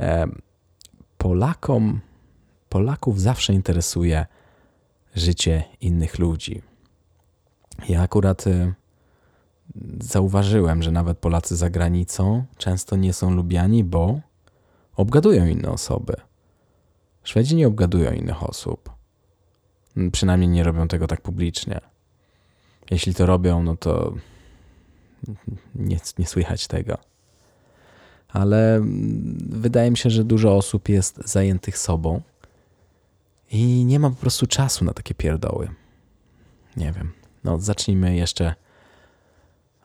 e, 0.00 0.26
Polakom, 1.18 2.00
Polaków 2.68 3.20
zawsze 3.20 3.52
interesuje 3.52 4.26
życie 5.14 5.64
innych 5.80 6.18
ludzi. 6.18 6.62
Ja 7.88 8.02
akurat 8.02 8.46
e, 8.46 8.72
zauważyłem, 10.00 10.82
że 10.82 10.90
nawet 10.90 11.18
Polacy 11.18 11.56
za 11.56 11.70
granicą 11.70 12.44
często 12.56 12.96
nie 12.96 13.12
są 13.12 13.30
lubiani, 13.30 13.84
bo 13.84 14.20
obgadują 14.96 15.46
inne 15.46 15.70
osoby. 15.70 16.14
Szwedzi 17.24 17.56
nie 17.56 17.68
obgadują 17.68 18.12
innych 18.12 18.42
osób. 18.42 18.90
Przynajmniej 20.12 20.48
nie 20.48 20.64
robią 20.64 20.88
tego 20.88 21.06
tak 21.06 21.20
publicznie. 21.20 21.80
Jeśli 22.90 23.14
to 23.14 23.26
robią, 23.26 23.62
no 23.62 23.76
to 23.76 24.14
nie, 25.74 25.98
nie 26.18 26.26
słychać 26.26 26.66
tego. 26.66 26.98
Ale 28.28 28.80
wydaje 29.48 29.90
mi 29.90 29.96
się, 29.96 30.10
że 30.10 30.24
dużo 30.24 30.56
osób 30.56 30.88
jest 30.88 31.28
zajętych 31.28 31.78
sobą 31.78 32.22
i 33.50 33.84
nie 33.84 33.98
ma 34.00 34.10
po 34.10 34.16
prostu 34.16 34.46
czasu 34.46 34.84
na 34.84 34.92
takie 34.92 35.14
pierdoły. 35.14 35.68
Nie 36.76 36.92
wiem. 36.92 37.12
No, 37.44 37.60
zacznijmy 37.60 38.16
jeszcze 38.16 38.54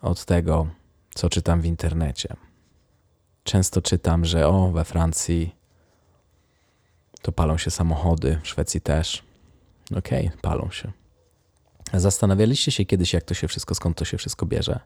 od 0.01 0.25
tego, 0.25 0.67
co 1.15 1.29
czytam 1.29 1.61
w 1.61 1.65
internecie. 1.65 2.35
Często 3.43 3.81
czytam, 3.81 4.25
że 4.25 4.47
o, 4.47 4.71
we 4.71 4.85
Francji 4.85 5.55
to 7.21 7.31
palą 7.31 7.57
się 7.57 7.71
samochody, 7.71 8.39
w 8.43 8.47
Szwecji 8.47 8.81
też. 8.81 9.23
Okej, 9.97 10.27
okay, 10.27 10.39
palą 10.41 10.69
się. 10.71 10.91
Zastanawialiście 11.93 12.71
się 12.71 12.85
kiedyś, 12.85 13.13
jak 13.13 13.23
to 13.23 13.33
się 13.33 13.47
wszystko, 13.47 13.75
skąd 13.75 13.97
to 13.97 14.05
się 14.05 14.17
wszystko 14.17 14.45
bierze? 14.45 14.79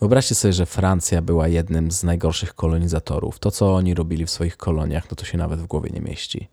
Wyobraźcie 0.00 0.34
sobie, 0.34 0.52
że 0.52 0.66
Francja 0.66 1.22
była 1.22 1.48
jednym 1.48 1.90
z 1.90 2.04
najgorszych 2.04 2.54
kolonizatorów. 2.54 3.38
To, 3.38 3.50
co 3.50 3.74
oni 3.74 3.94
robili 3.94 4.26
w 4.26 4.30
swoich 4.30 4.56
koloniach, 4.56 5.10
no 5.10 5.16
to 5.16 5.24
się 5.24 5.38
nawet 5.38 5.60
w 5.60 5.66
głowie 5.66 5.90
nie 5.90 6.00
mieści. 6.00 6.48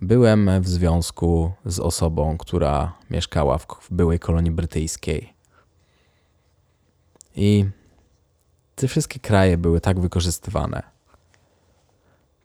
Byłem 0.00 0.50
w 0.62 0.68
związku 0.68 1.52
z 1.64 1.80
osobą, 1.80 2.38
która 2.38 2.92
mieszkała 3.10 3.58
w 3.58 3.66
byłej 3.90 4.18
kolonii 4.18 4.50
brytyjskiej. 4.50 5.35
I 7.36 7.64
te 8.74 8.88
wszystkie 8.88 9.20
kraje 9.20 9.58
były 9.58 9.80
tak 9.80 10.00
wykorzystywane. 10.00 10.82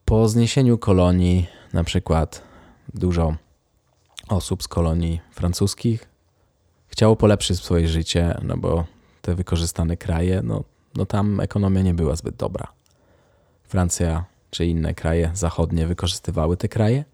Po 0.05 0.29
zniesieniu 0.29 0.77
kolonii, 0.77 1.47
na 1.73 1.83
przykład 1.83 2.43
dużo 2.93 3.35
osób 4.27 4.63
z 4.63 4.67
kolonii 4.67 5.21
francuskich 5.31 6.09
chciało 6.87 7.15
polepszyć 7.15 7.59
swoje 7.59 7.87
życie, 7.87 8.37
no 8.43 8.57
bo 8.57 8.85
te 9.21 9.35
wykorzystane 9.35 9.97
kraje, 9.97 10.41
no, 10.43 10.63
no 10.95 11.05
tam 11.05 11.39
ekonomia 11.39 11.81
nie 11.81 11.93
była 11.93 12.15
zbyt 12.15 12.35
dobra. 12.35 12.67
Francja 13.63 14.25
czy 14.49 14.65
inne 14.65 14.93
kraje 14.93 15.31
zachodnie 15.33 15.87
wykorzystywały 15.87 16.57
te 16.57 16.67
kraje, 16.67 17.05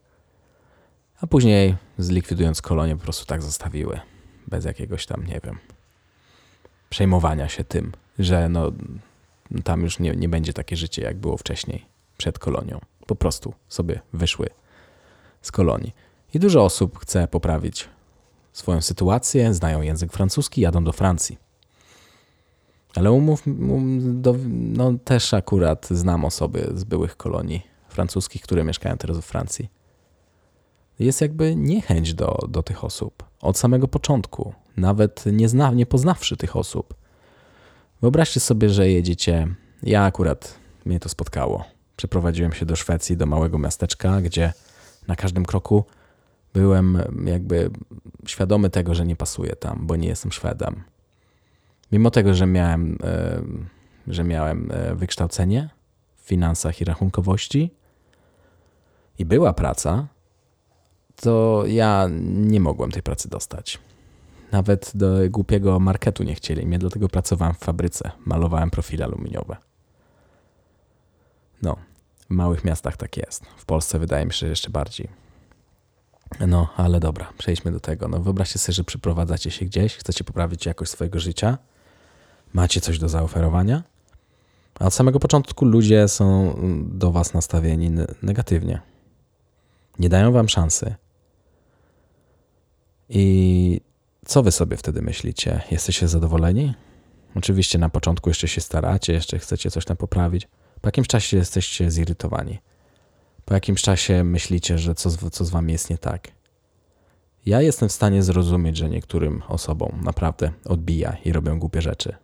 a 1.21 1.27
później 1.27 1.75
zlikwidując 1.97 2.61
kolonie 2.61 2.95
po 2.95 3.03
prostu 3.03 3.25
tak 3.25 3.41
zostawiły, 3.41 3.99
bez 4.47 4.65
jakiegoś 4.65 5.05
tam, 5.05 5.25
nie 5.25 5.39
wiem, 5.43 5.57
przejmowania 6.89 7.49
się 7.49 7.63
tym, 7.63 7.91
że 8.19 8.49
no, 8.49 8.71
tam 9.63 9.81
już 9.81 9.99
nie, 9.99 10.11
nie 10.11 10.29
będzie 10.29 10.53
takie 10.53 10.75
życie, 10.75 11.01
jak 11.01 11.17
było 11.17 11.37
wcześniej, 11.37 11.85
przed 12.17 12.39
kolonią. 12.39 12.79
Po 13.05 13.15
prostu 13.15 13.53
sobie 13.67 14.01
wyszły 14.13 14.49
z 15.41 15.51
kolonii. 15.51 15.93
I 16.33 16.39
dużo 16.39 16.63
osób 16.65 16.99
chce 16.99 17.27
poprawić 17.27 17.89
swoją 18.53 18.81
sytuację, 18.81 19.53
znają 19.53 19.81
język 19.81 20.11
francuski, 20.13 20.61
jadą 20.61 20.83
do 20.83 20.93
Francji. 20.93 21.37
Ale 22.95 23.11
umów, 23.11 23.47
um, 23.47 24.21
do, 24.21 24.35
no 24.49 24.93
też 25.03 25.33
akurat 25.33 25.87
znam 25.91 26.25
osoby 26.25 26.71
z 26.75 26.83
byłych 26.83 27.17
kolonii 27.17 27.61
francuskich, 27.89 28.41
które 28.41 28.63
mieszkają 28.63 28.97
teraz 28.97 29.17
w 29.17 29.25
Francji. 29.25 29.69
Jest 30.99 31.21
jakby 31.21 31.55
niechęć 31.55 32.13
do, 32.13 32.39
do 32.49 32.63
tych 32.63 32.83
osób 32.83 33.23
od 33.41 33.57
samego 33.57 33.87
początku 33.87 34.53
nawet 34.77 35.23
nie, 35.25 35.49
zna, 35.49 35.71
nie 35.71 35.85
poznawszy 35.85 36.37
tych 36.37 36.55
osób. 36.55 36.93
Wyobraźcie 38.01 38.39
sobie, 38.39 38.69
że 38.69 38.89
jedziecie. 38.89 39.47
Ja 39.83 40.03
akurat 40.03 40.59
mnie 40.85 40.99
to 40.99 41.09
spotkało. 41.09 41.65
Przeprowadziłem 41.95 42.53
się 42.53 42.65
do 42.65 42.75
Szwecji, 42.75 43.17
do 43.17 43.25
małego 43.25 43.57
miasteczka, 43.57 44.21
gdzie 44.21 44.53
na 45.07 45.15
każdym 45.15 45.45
kroku 45.45 45.85
byłem 46.53 47.01
jakby 47.25 47.69
świadomy 48.25 48.69
tego, 48.69 48.95
że 48.95 49.05
nie 49.05 49.15
pasuję 49.15 49.55
tam, 49.55 49.87
bo 49.87 49.95
nie 49.95 50.07
jestem 50.07 50.31
Szwedem. 50.31 50.83
Mimo 51.91 52.11
tego, 52.11 52.33
że 52.33 52.45
miałem, 52.45 52.97
e, 53.03 53.41
że 54.07 54.23
miałem 54.23 54.71
e, 54.71 54.95
wykształcenie 54.95 55.69
w 56.15 56.27
finansach 56.27 56.81
i 56.81 56.85
rachunkowości 56.85 57.73
i 59.19 59.25
była 59.25 59.53
praca, 59.53 60.07
to 61.21 61.63
ja 61.67 62.07
nie 62.21 62.59
mogłem 62.59 62.91
tej 62.91 63.03
pracy 63.03 63.29
dostać. 63.29 63.79
Nawet 64.51 64.91
do 64.95 65.17
głupiego 65.29 65.79
marketu 65.79 66.23
nie 66.23 66.35
chcieli 66.35 66.65
mnie, 66.65 66.79
dlatego 66.79 67.09
pracowałem 67.09 67.53
w 67.53 67.57
fabryce, 67.57 68.11
malowałem 68.25 68.69
profile 68.69 69.05
aluminiowe. 69.05 69.57
No, 71.61 71.75
w 72.29 72.29
małych 72.29 72.63
miastach 72.63 72.97
tak 72.97 73.17
jest. 73.17 73.45
W 73.57 73.65
Polsce 73.65 73.99
wydaje 73.99 74.25
mi 74.25 74.33
się, 74.33 74.39
że 74.39 74.47
jeszcze 74.47 74.69
bardziej. 74.69 75.09
No, 76.47 76.69
ale 76.77 76.99
dobra, 76.99 77.33
przejdźmy 77.37 77.71
do 77.71 77.79
tego. 77.79 78.07
No, 78.07 78.19
wyobraźcie 78.19 78.59
sobie, 78.59 78.73
że 78.73 78.83
przyprowadzacie 78.83 79.51
się 79.51 79.65
gdzieś, 79.65 79.95
chcecie 79.95 80.23
poprawić 80.23 80.65
jakość 80.65 80.91
swojego 80.91 81.19
życia, 81.19 81.57
macie 82.53 82.81
coś 82.81 82.99
do 82.99 83.09
zaoferowania, 83.09 83.83
a 84.79 84.85
od 84.85 84.93
samego 84.93 85.19
początku 85.19 85.65
ludzie 85.65 86.07
są 86.07 86.55
do 86.85 87.11
was 87.11 87.33
nastawieni 87.33 87.91
negatywnie. 88.23 88.81
Nie 89.99 90.09
dają 90.09 90.31
wam 90.31 90.49
szansy. 90.49 90.95
I 93.09 93.81
co 94.25 94.43
wy 94.43 94.51
sobie 94.51 94.77
wtedy 94.77 95.01
myślicie? 95.01 95.61
Jesteście 95.71 96.07
zadowoleni? 96.07 96.73
Oczywiście 97.35 97.77
na 97.79 97.89
początku 97.89 98.29
jeszcze 98.29 98.47
się 98.47 98.61
staracie, 98.61 99.13
jeszcze 99.13 99.39
chcecie 99.39 99.71
coś 99.71 99.85
tam 99.85 99.97
poprawić. 99.97 100.47
Po 100.81 100.87
jakimś 100.87 101.07
czasie 101.07 101.37
jesteście 101.37 101.91
zirytowani. 101.91 102.59
Po 103.45 103.53
jakimś 103.53 103.81
czasie 103.81 104.23
myślicie, 104.23 104.77
że 104.77 104.95
co 104.95 105.29
co 105.31 105.45
z 105.45 105.49
wami 105.49 105.73
jest 105.73 105.89
nie 105.89 105.97
tak. 105.97 106.27
Ja 107.45 107.61
jestem 107.61 107.89
w 107.89 107.91
stanie 107.91 108.23
zrozumieć, 108.23 108.77
że 108.77 108.89
niektórym 108.89 109.43
osobom 109.47 110.01
naprawdę 110.03 110.51
odbija 110.65 111.17
i 111.25 111.31
robią 111.31 111.59
głupie 111.59 111.81
rzeczy. 111.81 112.15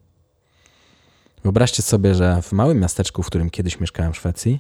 Wyobraźcie 1.43 1.83
sobie, 1.83 2.15
że 2.15 2.41
w 2.41 2.51
małym 2.51 2.79
miasteczku, 2.79 3.23
w 3.23 3.27
którym 3.27 3.49
kiedyś 3.49 3.79
mieszkałem 3.79 4.13
w 4.13 4.17
Szwecji, 4.17 4.59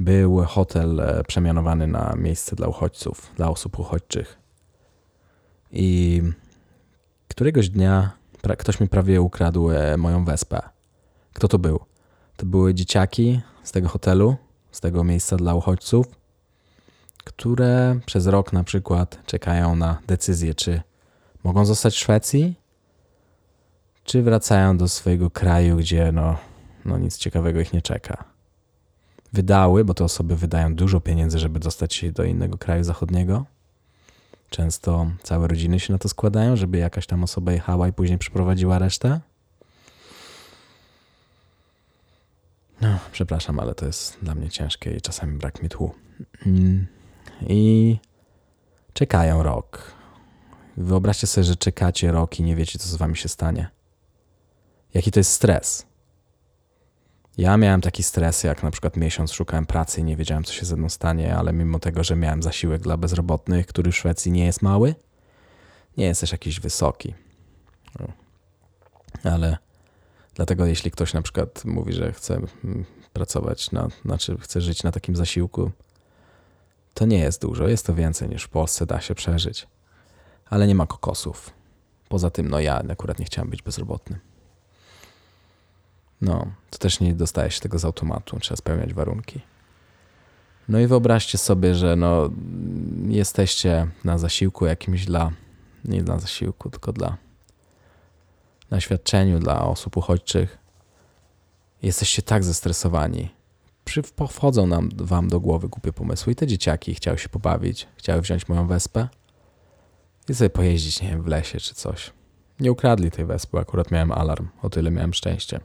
był 0.00 0.44
hotel 0.44 1.00
e, 1.00 1.24
przemianowany 1.24 1.86
na 1.86 2.14
miejsce 2.16 2.56
dla 2.56 2.68
uchodźców, 2.68 3.32
dla 3.36 3.50
osób 3.50 3.78
uchodźczych. 3.78 4.43
I 5.74 6.22
któregoś 7.28 7.68
dnia 7.68 8.10
ktoś 8.58 8.80
mi 8.80 8.88
prawie 8.88 9.20
ukradł 9.20 9.70
e, 9.70 9.96
moją 9.96 10.24
wespę. 10.24 10.62
Kto 11.32 11.48
to 11.48 11.58
był? 11.58 11.80
To 12.36 12.46
były 12.46 12.74
dzieciaki 12.74 13.40
z 13.62 13.72
tego 13.72 13.88
hotelu, 13.88 14.36
z 14.72 14.80
tego 14.80 15.04
miejsca 15.04 15.36
dla 15.36 15.54
uchodźców, 15.54 16.06
które 17.24 18.00
przez 18.06 18.26
rok 18.26 18.52
na 18.52 18.64
przykład 18.64 19.18
czekają 19.26 19.76
na 19.76 19.98
decyzję, 20.06 20.54
czy 20.54 20.80
mogą 21.44 21.64
zostać 21.64 21.94
w 21.94 21.98
Szwecji, 21.98 22.54
czy 24.04 24.22
wracają 24.22 24.76
do 24.76 24.88
swojego 24.88 25.30
kraju, 25.30 25.76
gdzie 25.76 26.12
no, 26.12 26.36
no 26.84 26.98
nic 26.98 27.18
ciekawego 27.18 27.60
ich 27.60 27.72
nie 27.72 27.82
czeka. 27.82 28.24
Wydały, 29.32 29.84
bo 29.84 29.94
te 29.94 30.04
osoby 30.04 30.36
wydają 30.36 30.74
dużo 30.74 31.00
pieniędzy, 31.00 31.38
żeby 31.38 31.60
dostać 31.60 31.94
się 31.94 32.12
do 32.12 32.24
innego 32.24 32.58
kraju 32.58 32.84
zachodniego. 32.84 33.44
Często 34.54 35.06
całe 35.22 35.48
rodziny 35.48 35.80
się 35.80 35.92
na 35.92 35.98
to 35.98 36.08
składają, 36.08 36.56
żeby 36.56 36.78
jakaś 36.78 37.06
tam 37.06 37.24
osoba 37.24 37.52
jechała 37.52 37.88
i 37.88 37.92
później 37.92 38.18
przyprowadziła 38.18 38.78
resztę. 38.78 39.20
No, 42.80 42.98
przepraszam, 43.12 43.60
ale 43.60 43.74
to 43.74 43.86
jest 43.86 44.18
dla 44.22 44.34
mnie 44.34 44.50
ciężkie 44.50 44.96
i 44.96 45.00
czasami 45.00 45.38
brak 45.38 45.62
mi 45.62 45.68
tchu. 45.68 45.94
Mm, 46.46 46.86
I 47.46 47.96
czekają 48.92 49.42
rok. 49.42 49.92
Wyobraźcie 50.76 51.26
sobie, 51.26 51.44
że 51.44 51.56
czekacie 51.56 52.12
rok 52.12 52.40
i 52.40 52.42
nie 52.42 52.56
wiecie, 52.56 52.78
co 52.78 52.88
z 52.88 52.96
wami 52.96 53.16
się 53.16 53.28
stanie. 53.28 53.68
Jaki 54.94 55.10
to 55.10 55.20
jest 55.20 55.32
stres. 55.32 55.86
Ja 57.38 57.56
miałem 57.56 57.80
taki 57.80 58.02
stres, 58.02 58.44
jak 58.44 58.62
na 58.62 58.70
przykład 58.70 58.96
miesiąc 58.96 59.32
szukałem 59.32 59.66
pracy 59.66 60.00
i 60.00 60.04
nie 60.04 60.16
wiedziałem, 60.16 60.44
co 60.44 60.52
się 60.52 60.66
ze 60.66 60.76
mną 60.76 60.88
stanie, 60.88 61.36
ale 61.36 61.52
mimo 61.52 61.78
tego, 61.78 62.04
że 62.04 62.16
miałem 62.16 62.42
zasiłek 62.42 62.82
dla 62.82 62.96
bezrobotnych, 62.96 63.66
który 63.66 63.92
w 63.92 63.96
Szwecji 63.96 64.32
nie 64.32 64.46
jest 64.46 64.62
mały, 64.62 64.94
nie 65.96 66.04
jest 66.04 66.20
też 66.20 66.32
jakiś 66.32 66.60
wysoki. 66.60 67.14
No. 68.00 68.06
Ale 69.32 69.58
Dlatego 70.34 70.66
jeśli 70.66 70.90
ktoś 70.90 71.14
na 71.14 71.22
przykład 71.22 71.64
mówi, 71.64 71.92
że 71.92 72.12
chce 72.12 72.40
mm, 72.64 72.84
pracować, 73.12 73.72
na, 73.72 73.88
znaczy 74.04 74.36
chce 74.40 74.60
żyć 74.60 74.82
na 74.82 74.92
takim 74.92 75.16
zasiłku, 75.16 75.70
to 76.94 77.06
nie 77.06 77.18
jest 77.18 77.42
dużo, 77.42 77.68
jest 77.68 77.86
to 77.86 77.94
więcej 77.94 78.28
niż 78.28 78.44
w 78.44 78.48
Polsce 78.48 78.86
da 78.86 79.00
się 79.00 79.14
przeżyć. 79.14 79.66
Ale 80.50 80.66
nie 80.66 80.74
ma 80.74 80.86
kokosów. 80.86 81.50
Poza 82.08 82.30
tym, 82.30 82.48
no 82.48 82.60
ja 82.60 82.82
akurat 82.88 83.18
nie 83.18 83.24
chciałem 83.24 83.50
być 83.50 83.62
bezrobotny. 83.62 84.18
No, 86.24 86.46
to 86.70 86.78
też 86.78 87.00
nie 87.00 87.14
dostaje 87.14 87.50
się 87.50 87.60
tego 87.60 87.78
z 87.78 87.84
automatu, 87.84 88.40
trzeba 88.40 88.56
spełniać 88.56 88.94
warunki. 88.94 89.40
No 90.68 90.80
i 90.80 90.86
wyobraźcie 90.86 91.38
sobie, 91.38 91.74
że 91.74 91.96
no, 91.96 92.30
jesteście 93.08 93.86
na 94.04 94.18
zasiłku 94.18 94.66
jakimś 94.66 95.04
dla, 95.04 95.32
nie 95.84 96.02
dla 96.02 96.18
zasiłku, 96.18 96.70
tylko 96.70 96.92
dla 96.92 97.16
na 98.70 98.80
świadczeniu 98.80 99.38
dla 99.38 99.64
osób 99.64 99.96
uchodźczych, 99.96 100.58
jesteście 101.82 102.22
tak 102.22 102.44
zestresowani. 102.44 103.30
Wchodzą 104.28 104.66
nam, 104.66 104.88
wam 104.96 105.28
do 105.28 105.40
głowy 105.40 105.68
głupie 105.68 105.92
pomysły 105.92 106.32
i 106.32 106.36
te 106.36 106.46
dzieciaki 106.46 106.94
chciały 106.94 107.18
się 107.18 107.28
pobawić, 107.28 107.86
chciały 107.96 108.20
wziąć 108.20 108.48
moją 108.48 108.66
wespę 108.66 109.08
i 110.28 110.34
sobie 110.34 110.50
pojeździć, 110.50 111.02
nie 111.02 111.08
wiem, 111.08 111.22
w 111.22 111.26
lesie 111.26 111.60
czy 111.60 111.74
coś. 111.74 112.12
Nie 112.60 112.72
ukradli 112.72 113.10
tej 113.10 113.24
wespy, 113.24 113.58
akurat 113.58 113.90
miałem 113.90 114.12
alarm, 114.12 114.48
o 114.62 114.70
tyle 114.70 114.90
miałem 114.90 115.14
szczęście. 115.14 115.60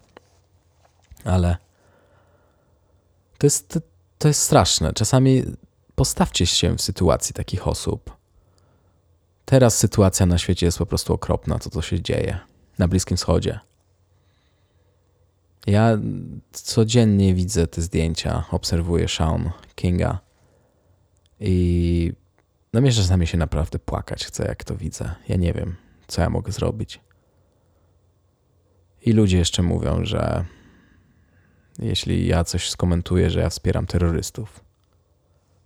Ale 1.24 1.58
to 3.38 3.48
jest, 3.48 3.80
to 4.18 4.28
jest 4.28 4.42
straszne. 4.42 4.94
Czasami 4.94 5.44
postawcie 5.96 6.46
się 6.46 6.78
w 6.78 6.82
sytuacji 6.82 7.34
takich 7.34 7.68
osób. 7.68 8.18
Teraz 9.46 9.78
sytuacja 9.78 10.26
na 10.26 10.38
świecie 10.38 10.66
jest 10.66 10.78
po 10.78 10.86
prostu 10.86 11.14
okropna, 11.14 11.60
to 11.60 11.70
co 11.70 11.82
się 11.82 12.02
dzieje 12.02 12.40
na 12.78 12.88
Bliskim 12.88 13.18
Wschodzie. 13.18 13.60
Ja 15.68 15.98
codziennie 16.52 17.34
widzę 17.34 17.68
te 17.68 17.82
zdjęcia, 17.82 18.44
obserwuję 18.52 19.08
Sean 19.08 19.52
Kinga 19.76 20.20
i 21.40 22.14
no 22.74 22.82
mnie 22.82 22.92
czasami 22.92 23.28
się 23.28 23.38
naprawdę 23.38 23.80
płakać 23.80 24.26
chce, 24.26 24.46
jak 24.46 24.64
to 24.64 24.76
widzę. 24.76 25.16
Ja 25.28 25.36
nie 25.36 25.54
wiem, 25.54 25.76
co 26.08 26.22
ja 26.22 26.30
mogę 26.30 26.52
zrobić. 26.52 27.00
I 29.06 29.12
ludzie 29.12 29.38
jeszcze 29.38 29.62
mówią, 29.64 30.06
że 30.06 30.46
jeśli 31.80 32.28
ja 32.28 32.44
coś 32.44 32.70
skomentuję, 32.70 33.30
że 33.30 33.40
ja 33.40 33.50
wspieram 33.50 33.86
terrorystów. 33.86 34.64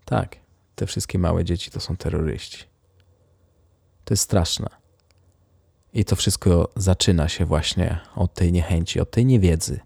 Tak, 0.06 0.36
te 0.76 0.86
wszystkie 0.86 1.20
małe 1.20 1.46
dzieci 1.46 1.72
to 1.72 1.80
są 1.80 1.98
terroryści. 1.98 2.64
To 4.06 4.14
jest 4.14 4.24
straszne. 4.24 4.68
I 5.94 6.06
to 6.06 6.16
wszystko 6.16 6.70
zaczyna 6.76 7.30
się 7.30 7.46
właśnie 7.46 8.00
od 8.16 8.34
tej 8.34 8.52
niechęci, 8.52 9.00
od 9.00 9.12
tej 9.12 9.26
niewiedzy, 9.26 9.80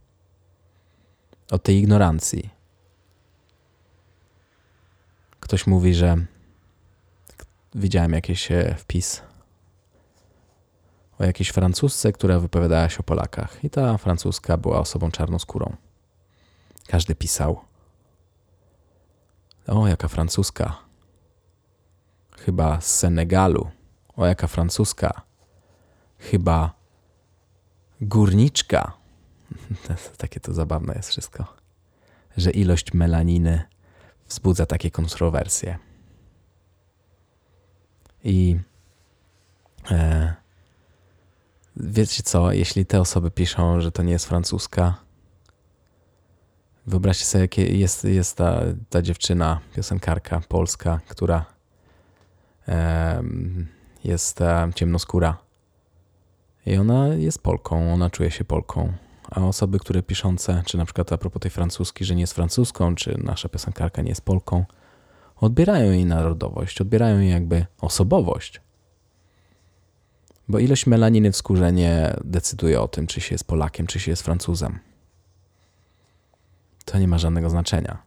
od 1.52 1.64
tej 1.64 1.78
ignorancji. 1.78 2.50
Ktoś 5.40 5.68
mówi, 5.68 5.94
że 5.94 6.26
widziałem 7.76 8.14
jakiś 8.14 8.52
e, 8.52 8.76
wpis 8.78 9.22
o 11.20 11.24
jakiejś 11.24 11.50
francusce, 11.50 12.12
która 12.12 12.40
wypowiadała 12.40 12.90
się 12.90 13.00
o 13.00 13.04
Polakach. 13.04 13.64
I 13.64 13.70
ta 13.70 13.98
francuska 13.98 14.58
była 14.58 14.80
osobą 14.80 15.12
czarnoskórą. 15.12 15.76
Każdy 16.88 17.16
pisał. 17.16 17.60
O, 19.68 19.88
jaka 19.88 20.08
francuska. 20.08 20.78
Chyba 22.38 22.82
z 22.82 22.96
Senegalu. 22.96 23.72
O, 24.16 24.26
jaka 24.26 24.48
francuska 24.48 25.28
chyba 26.20 26.74
górniczka. 28.02 28.94
Takie 30.18 30.40
to 30.40 30.54
zabawne 30.54 30.94
jest 30.96 31.10
wszystko, 31.10 31.46
że 32.38 32.52
ilość 32.52 32.94
melaniny 32.94 33.64
wzbudza 34.28 34.66
takie 34.66 34.92
kontrowersje. 34.92 35.78
I 38.24 38.60
e, 39.92 40.34
wiecie 41.76 42.24
co, 42.24 42.52
jeśli 42.52 42.86
te 42.86 43.02
osoby 43.02 43.32
piszą, 43.32 43.82
że 43.82 43.92
to 43.92 44.04
nie 44.04 44.12
jest 44.12 44.26
francuska, 44.26 44.98
wyobraźcie 46.88 47.26
sobie, 47.26 47.42
jakie 47.42 47.78
jest, 47.78 48.04
jest 48.04 48.38
ta, 48.38 48.62
ta 48.90 49.02
dziewczyna, 49.02 49.60
piosenkarka 49.76 50.42
polska, 50.48 51.00
która 51.08 51.46
jest 54.04 54.42
e, 54.42 54.72
ciemnoskóra 54.76 55.38
i 56.66 56.78
ona 56.78 57.08
jest 57.08 57.44
Polką, 57.44 57.94
ona 57.94 58.10
czuje 58.10 58.32
się 58.32 58.46
Polką. 58.46 58.94
A 59.32 59.42
osoby, 59.42 59.80
które 59.80 60.04
piszące, 60.04 60.64
czy 60.66 60.78
na 60.78 60.86
przykład 60.86 61.14
a 61.14 61.18
propos 61.18 61.42
tej 61.42 61.52
francuski, 61.52 62.06
że 62.06 62.16
nie 62.16 62.22
jest 62.22 62.34
francuską, 62.34 62.96
czy 62.96 63.18
nasza 63.24 63.50
piosenkarka 63.50 64.02
nie 64.02 64.10
jest 64.10 64.22
Polką, 64.22 64.66
odbierają 65.36 65.92
jej 65.92 66.06
narodowość, 66.06 66.82
odbierają 66.82 67.20
jej 67.20 67.32
jakby 67.32 67.66
osobowość. 67.82 68.62
Bo 70.48 70.60
ilość 70.60 70.86
melaniny 70.86 71.32
w 71.32 71.36
skórze 71.36 71.72
nie 71.74 72.16
decyduje 72.24 72.82
o 72.82 72.88
tym, 72.88 73.08
czy 73.08 73.22
się 73.22 73.36
jest 73.36 73.48
Polakiem, 73.48 73.88
czy 73.88 74.00
się 74.00 74.12
jest 74.12 74.24
Francuzem. 74.24 74.80
To 76.88 77.00
nie 77.00 77.08
ma 77.08 77.18
żadnego 77.18 77.50
znaczenia. 77.50 77.98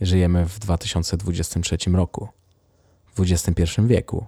Żyjemy 0.00 0.46
w 0.46 0.58
2023 0.58 1.76
roku, 1.92 2.28
w 3.14 3.20
XXI 3.20 3.64
wieku. 3.86 4.26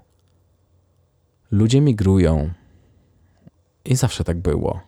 Ludzie 1.50 1.81
migrują 1.81 2.50
i 3.85 3.96
zawsze 3.96 4.24
tak 4.24 4.38
było. 4.38 4.81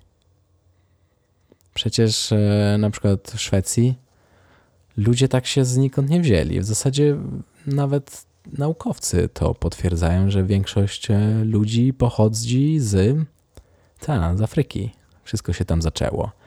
Przecież 1.74 2.32
e, 2.32 2.76
na 2.78 2.90
przykład 2.90 3.30
w 3.30 3.40
Szwecji 3.40 3.94
ludzie 4.96 5.28
tak 5.28 5.46
się 5.46 5.64
znikąd 5.64 6.10
nie 6.10 6.20
wzięli. 6.20 6.60
W 6.60 6.64
zasadzie 6.64 7.16
nawet 7.66 8.26
naukowcy 8.58 9.28
to 9.28 9.54
potwierdzają, 9.54 10.30
że 10.30 10.44
większość 10.44 11.10
e, 11.10 11.44
ludzi 11.44 11.92
pochodzi 11.92 12.80
z, 12.80 13.16
ta, 14.00 14.36
z 14.36 14.42
Afryki. 14.42 14.92
Wszystko 15.24 15.52
się 15.52 15.64
tam 15.64 15.82
zaczęło. 15.82 16.43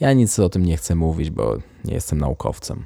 Ja 0.00 0.12
nic 0.12 0.38
o 0.38 0.48
tym 0.48 0.64
nie 0.64 0.76
chcę 0.76 0.94
mówić, 0.94 1.30
bo 1.30 1.56
nie 1.84 1.94
jestem 1.94 2.18
naukowcem. 2.18 2.84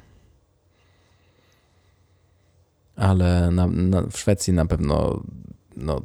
Ale 2.95 3.51
na, 3.51 3.67
na, 3.67 4.01
w 4.01 4.17
Szwecji 4.17 4.53
na 4.53 4.65
pewno 4.65 5.23
no, 5.77 6.01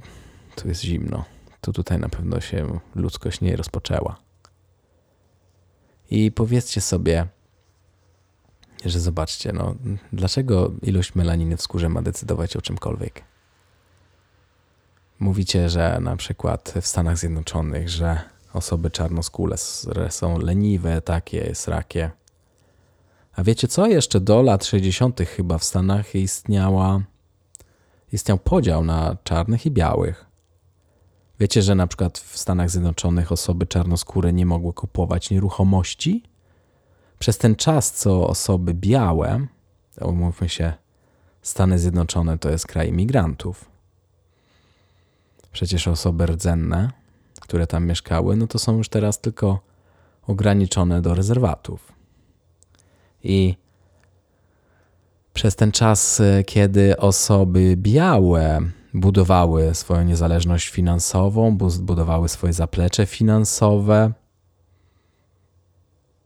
tu 0.57 0.68
jest 0.68 0.83
zimno. 0.83 1.25
To 1.61 1.73
tutaj 1.73 1.99
na 1.99 2.09
pewno 2.09 2.40
się 2.40 2.81
ludzkość 2.94 3.40
nie 3.40 3.57
rozpoczęła. 3.57 4.16
I 6.11 6.33
powiedzcie 6.33 6.81
sobie, 6.81 7.27
że 8.85 9.01
zobaczcie, 9.01 9.53
no, 9.53 9.75
dlaczego 10.12 10.73
ilość 10.83 11.14
melaniny 11.14 11.57
w 11.57 11.62
skórze 11.62 11.88
ma 11.88 12.03
decydować 12.03 12.57
o 12.57 12.62
czymkolwiek? 12.62 13.25
Mówicie, 15.18 15.68
że 15.68 15.99
na 16.01 16.16
przykład 16.16 16.75
w 16.83 16.87
Stanach 16.87 17.18
Zjednoczonych, 17.18 17.88
że 17.88 18.21
osoby 18.54 18.90
czarnoskóre 18.90 19.56
są 20.11 20.38
leniwe, 20.38 21.02
takie, 21.02 21.54
srakie. 21.54 22.11
A 23.37 23.44
wiecie 23.44 23.68
co? 23.68 23.87
Jeszcze 23.87 24.20
do 24.20 24.42
lat 24.42 24.64
60. 24.64 25.20
chyba 25.20 25.58
w 25.58 25.64
Stanach 25.64 26.14
istniała, 26.14 27.00
istniał 28.12 28.38
podział 28.38 28.84
na 28.84 29.16
czarnych 29.24 29.66
i 29.66 29.70
białych. 29.70 30.24
Wiecie, 31.40 31.62
że 31.62 31.74
na 31.74 31.87
przykład 31.87 32.18
w 32.18 32.38
Stanach 32.38 32.70
Zjednoczonych 32.70 33.32
osoby 33.32 33.66
czarnoskóre 33.66 34.32
nie 34.32 34.46
mogły 34.46 34.72
kupować 34.72 35.30
nieruchomości? 35.30 36.22
Przez 37.18 37.38
ten 37.38 37.56
czas, 37.56 37.92
co 37.92 38.28
osoby 38.28 38.74
białe, 38.74 39.46
umówmy 40.00 40.48
się, 40.48 40.72
Stany 41.42 41.78
Zjednoczone 41.78 42.38
to 42.38 42.50
jest 42.50 42.66
kraj 42.66 42.88
imigrantów. 42.88 43.64
Przecież 45.52 45.88
osoby 45.88 46.26
rdzenne, 46.26 46.90
które 47.40 47.66
tam 47.66 47.87
mieszkały, 47.87 48.37
no 48.37 48.46
to 48.46 48.59
są 48.59 48.77
już 48.77 48.88
teraz 48.88 49.20
tylko 49.20 49.61
ograniczone 50.27 51.03
do 51.03 51.14
rezerwatów. 51.14 51.92
I 53.22 53.55
przez 55.35 55.57
ten 55.57 55.72
czas, 55.72 56.22
kiedy 56.46 56.96
osoby 56.96 57.74
białe 57.77 58.61
budowały 58.94 59.74
swoją 59.74 60.05
niezależność 60.05 60.68
finansową, 60.68 61.57
budowały 61.81 62.29
swoje 62.29 62.53
zaplecze 62.53 63.07
finansowe, 63.07 64.12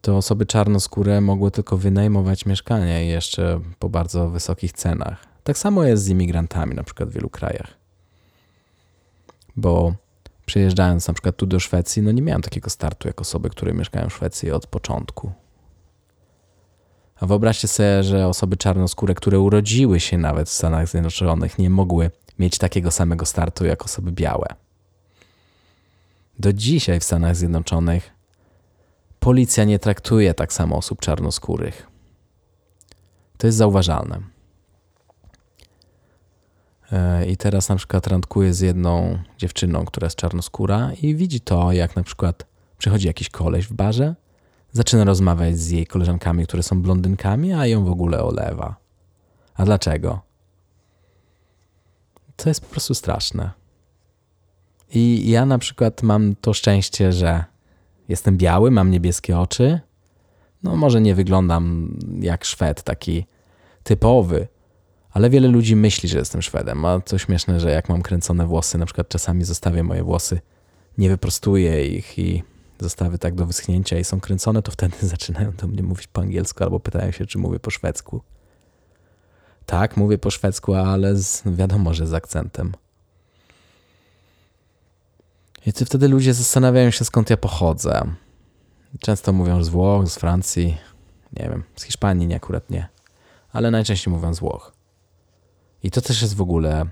to 0.01 0.17
osoby 0.17 0.47
czarnoskóre 0.47 1.21
mogły 1.21 1.51
tylko 1.51 1.77
wynajmować 1.77 2.47
mieszkania 2.47 3.03
i 3.03 3.09
jeszcze 3.09 3.61
po 3.79 3.89
bardzo 3.89 4.31
wysokich 4.31 4.73
cenach. 4.73 5.27
Tak 5.45 5.59
samo 5.59 5.85
jest 5.85 6.05
z 6.05 6.09
imigrantami, 6.09 6.75
na 6.75 6.83
przykład 6.83 7.09
w 7.09 7.13
wielu 7.13 7.31
krajach. 7.31 7.71
Bo 9.57 9.95
przyjeżdżając 10.53 11.09
na 11.09 11.15
przykład 11.15 11.37
tu 11.37 11.47
do 11.47 11.61
Szwecji, 11.61 12.03
no 12.03 12.13
nie 12.13 12.23
miałem 12.23 12.43
takiego 12.43 12.71
startu 12.71 13.09
jak 13.09 13.21
osoby, 13.21 13.51
które 13.51 13.75
mieszkają 13.75 14.09
w 14.09 14.15
Szwecji 14.15 14.51
od 14.51 14.67
początku. 14.67 15.33
A 17.21 17.27
wyobraźcie 17.27 17.69
sobie, 17.69 18.03
że 18.03 18.29
osoby 18.29 18.57
czarnoskóre, 18.57 19.15
które 19.15 19.41
urodziły 19.41 20.01
się 20.01 20.19
nawet 20.19 20.49
w 20.49 20.53
Stanach 20.53 20.89
Zjednoczonych, 20.89 21.59
nie 21.59 21.71
mogły 21.71 22.11
mieć 22.39 22.59
takiego 22.59 22.91
samego 22.91 23.27
startu 23.27 23.65
jak 23.65 23.85
osoby 23.85 24.13
białe. 24.13 24.47
Do 26.39 26.53
dzisiaj 26.53 27.01
w 27.01 27.05
Stanach 27.05 27.37
Zjednoczonych 27.37 28.11
policja 29.21 29.65
nie 29.65 29.79
traktuje 29.79 30.35
tak 30.35 30.53
samo 30.53 30.77
osób 30.77 31.01
czarnoskórych. 31.01 31.87
To 33.39 33.47
jest 33.47 33.59
zauważalne. 33.59 34.21
E, 36.93 37.27
I 37.27 37.37
teraz 37.37 37.69
na 37.69 37.77
przykład 37.77 38.07
randkuję 38.07 38.55
z 38.55 38.61
jedną 38.61 39.19
dziewczyną, 39.39 39.85
która 39.85 40.07
jest 40.07 40.17
czarnoskóra 40.17 40.93
i 41.03 41.15
widzi 41.15 41.41
to, 41.41 41.73
jak 41.73 41.97
na 41.97 42.03
przykład 42.03 42.47
przychodzi 42.79 43.07
jakiś 43.07 43.31
koleś 43.31 43.67
w 43.67 43.73
barze, 43.73 44.15
zaczyna 44.73 45.05
rozmawiać 45.05 45.59
z 45.59 45.71
jej 45.71 45.87
koleżankami, 45.87 46.47
które 46.47 46.63
są 46.63 46.83
blondynkami, 46.83 47.53
a 47.53 47.67
ją 47.67 47.85
w 47.85 47.91
ogóle 47.91 48.23
olewa. 48.25 48.77
A 49.55 49.65
dlaczego? 49.65 50.21
To 52.37 52.49
jest 52.49 52.61
po 52.61 52.67
prostu 52.67 52.95
straszne. 52.95 53.51
I 54.95 55.31
ja 55.31 55.47
na 55.47 55.59
przykład 55.59 56.03
mam 56.03 56.37
to 56.41 56.55
szczęście, 56.55 57.13
że 57.13 57.45
jestem 58.09 58.37
biały, 58.37 58.71
mam 58.71 58.91
niebieskie 58.91 59.39
oczy. 59.39 59.81
No, 60.63 60.77
może 60.77 61.01
nie 61.01 61.15
wyglądam 61.15 61.97
jak 62.21 62.45
Szwed, 62.45 62.83
taki 62.83 63.27
typowy, 63.83 64.49
ale 65.13 65.31
wiele 65.31 65.49
ludzi 65.49 65.77
myśli, 65.77 66.09
że 66.09 66.19
jestem 66.19 66.43
Szwedem. 66.43 66.85
A 66.85 67.01
co 67.01 67.19
śmieszne, 67.19 67.61
że 67.61 67.71
jak 67.71 67.89
mam 67.89 68.03
kręcone 68.03 68.47
włosy, 68.47 68.79
na 68.79 68.87
przykład 68.87 69.09
czasami 69.09 69.45
zostawię 69.45 69.83
moje 69.83 70.05
włosy, 70.05 70.41
nie 70.99 71.09
wyprostuję 71.09 71.87
ich 71.87 72.19
i 72.19 72.43
zostawię 72.81 73.19
tak 73.19 73.35
do 73.35 73.47
wyschnięcia 73.47 73.99
i 73.99 74.05
są 74.05 74.21
kręcone, 74.21 74.63
to 74.63 74.73
wtedy 74.73 74.97
zaczynają 75.07 75.53
do 75.53 75.67
mnie 75.67 75.83
mówić 75.83 76.07
po 76.07 76.21
angielsku 76.21 76.65
albo 76.65 76.81
pytają 76.81 77.11
się, 77.11 77.27
czy 77.27 77.39
mówię 77.39 77.61
po 77.61 77.71
szwedzku. 77.71 78.23
Tak, 79.67 79.97
mówię 79.97 80.19
po 80.19 80.31
szwedzku, 80.31 80.75
ale 80.75 81.17
z, 81.17 81.43
wiadomo, 81.47 81.95
że 81.95 82.07
z 82.07 82.15
akcentem. 82.15 82.73
I 85.67 85.73
wtedy 85.73 86.09
ludzie 86.09 86.35
zastanawiają 86.35 86.91
się, 86.91 87.05
skąd 87.05 87.31
ja 87.31 87.37
pochodzę. 87.37 88.03
Często 89.01 89.33
mówią 89.33 89.65
z 89.65 89.69
Włoch, 89.69 90.09
z 90.09 90.17
Francji, 90.17 90.77
nie 91.33 91.49
wiem, 91.49 91.63
z 91.77 91.83
Hiszpanii 91.83 92.27
nie 92.27 92.37
akurat 92.37 92.71
nie, 92.71 92.89
ale 93.53 93.71
najczęściej 93.71 94.15
mówią 94.15 94.35
z 94.35 94.39
Włoch. 94.41 94.72
I 95.83 95.91
to 95.91 96.01
też 96.01 96.23
jest 96.23 96.37
w 96.37 96.41
ogóle 96.41 96.87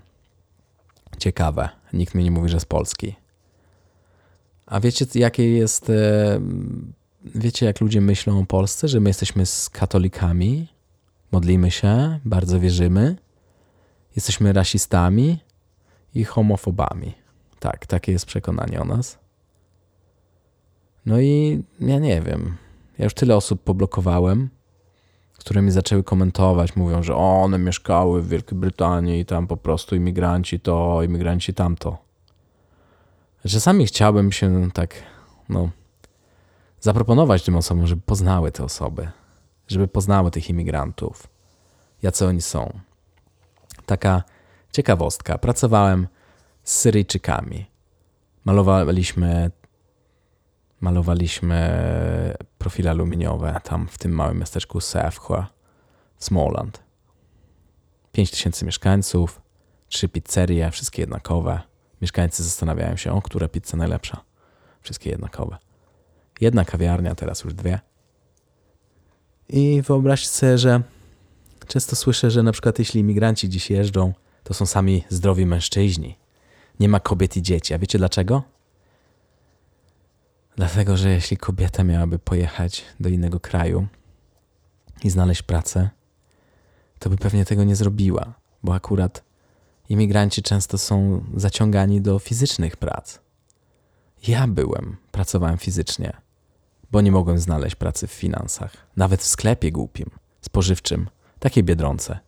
ciekawe. 1.19 1.69
Nikt 1.93 2.15
mi 2.15 2.25
nie 2.25 2.31
mówi, 2.31 2.49
że 2.49 2.61
z 2.61 2.65
Polski. 2.65 3.15
A 4.67 4.81
wiecie, 4.81 5.07
jakie 5.15 5.51
jest. 5.51 5.91
E, 5.91 6.41
wiecie, 7.25 7.67
jak 7.67 7.81
ludzie 7.81 8.01
myślą 8.01 8.41
o 8.41 8.47
Polsce, 8.47 8.89
że 8.89 9.01
my 9.01 9.11
jesteśmy 9.11 9.47
z 9.47 9.71
katolikami, 9.71 10.69
modlimy 11.33 11.71
się, 11.71 12.19
bardzo 12.25 12.61
wierzymy, 12.61 13.17
jesteśmy 14.17 14.53
rasistami 14.53 15.39
i 16.15 16.25
homofobami. 16.25 17.15
Tak, 17.61 17.87
takie 17.87 18.13
jest 18.13 18.27
przekonanie 18.27 18.81
o 18.81 18.85
nas. 18.85 19.19
No 21.07 21.21
i 21.21 21.63
ja 21.81 21.99
nie 21.99 22.23
wiem. 22.23 22.57
Ja 22.99 23.05
już 23.05 23.15
tyle 23.15 23.37
osób 23.37 23.63
poblokowałem, 23.63 24.51
które 25.41 25.63
mi 25.63 25.71
zaczęły 25.71 26.03
komentować, 26.03 26.77
mówią, 26.77 27.03
że 27.03 27.17
one 27.17 27.59
mieszkały 27.59 28.23
w 28.23 28.29
Wielkiej 28.29 28.59
Brytanii 28.59 29.21
i 29.21 29.25
tam 29.25 29.47
po 29.47 29.57
prostu 29.57 29.97
imigranci 29.97 30.61
to, 30.61 31.03
imigranci 31.03 31.55
tamto. 31.55 31.99
Czasami 33.49 33.87
chciałbym 33.87 34.33
się 34.33 34.71
tak, 34.75 34.95
no, 35.49 35.71
zaproponować 36.81 37.43
tym 37.43 37.57
osobom, 37.57 37.87
żeby 37.87 38.03
poznały 38.03 38.53
te 38.53 38.65
osoby, 38.65 39.09
żeby 39.69 39.89
poznały 39.89 40.31
tych 40.31 40.51
imigrantów, 40.51 41.27
jacy 42.03 42.27
oni 42.27 42.43
są. 42.43 42.81
Taka 43.87 44.23
ciekawostka. 44.73 45.39
Pracowałem 45.39 46.07
z 46.65 46.73
Syryjczykami. 46.73 47.67
Malowaliśmy, 48.45 49.51
malowaliśmy 50.81 51.71
profile 52.59 52.91
aluminiowe 52.91 53.61
tam 53.65 53.89
w 53.89 53.99
tym 53.99 54.13
małym 54.13 54.39
miasteczku 54.39 54.81
Sefchła 54.81 55.49
w 56.17 56.25
Smoland. 56.25 56.83
5 58.13 58.31
tysięcy 58.31 58.65
mieszkańców, 58.65 59.41
trzy 59.89 60.09
pizzerie, 60.09 60.71
wszystkie 60.71 61.03
jednakowe. 61.03 61.61
Mieszkańcy 62.03 62.43
zastanawiają 62.43 62.97
się, 62.97 63.13
o 63.13 63.23
która 63.23 63.49
pizza 63.49 63.77
najlepsza. 63.77 64.25
Wszystkie 64.83 65.11
jednakowe. 65.11 65.59
Jedna 66.41 66.65
kawiarnia, 66.65 67.15
teraz 67.15 67.45
już 67.45 67.55
dwie. 67.55 67.81
I 69.49 69.83
wyobraźcie 69.83 70.29
sobie, 70.29 70.59
że 70.59 70.83
często 71.67 71.97
słyszę, 71.97 72.31
że 72.31 72.43
na 72.43 72.53
przykład 72.53 72.79
jeśli 72.79 73.01
imigranci 73.01 73.49
dziś 73.49 73.71
jeżdżą, 73.71 74.13
to 74.45 74.55
są 74.55 74.67
sami 74.67 75.05
zdrowi 75.09 75.47
mężczyźni. 75.47 76.19
Nie 76.81 76.89
ma 76.89 77.01
kobiet 77.01 77.37
i 77.37 77.43
dzieci. 77.43 77.75
A 77.75 77.79
wiecie 77.79 77.99
dlaczego? 77.99 78.43
Dlatego, 80.61 80.97
że 80.97 81.11
jeśli 81.11 81.37
kobieta 81.37 81.85
miałaby 81.85 82.19
pojechać 82.19 82.85
do 83.01 83.09
innego 83.09 83.41
kraju 83.41 83.87
i 85.05 85.11
znaleźć 85.11 85.43
pracę, 85.43 85.91
to 86.99 87.11
by 87.11 87.17
pewnie 87.17 87.45
tego 87.45 87.65
nie 87.65 87.77
zrobiła, 87.77 88.35
bo 88.63 88.75
akurat 88.75 89.25
imigranci 89.89 90.43
często 90.43 90.79
są 90.79 91.25
zaciągani 91.37 92.01
do 92.01 92.19
fizycznych 92.19 92.77
prac. 92.77 93.19
Ja 94.27 94.47
byłem, 94.47 94.97
pracowałem 95.11 95.59
fizycznie, 95.59 96.13
bo 96.91 97.01
nie 97.01 97.13
mogłem 97.13 97.39
znaleźć 97.39 97.77
pracy 97.77 98.07
w 98.07 98.13
finansach, 98.13 98.73
nawet 98.97 99.21
w 99.21 99.27
sklepie 99.27 99.73
głupim, 99.73 100.11
spożywczym, 100.41 101.09
takiej 101.39 101.65
biedronce, 101.65 102.19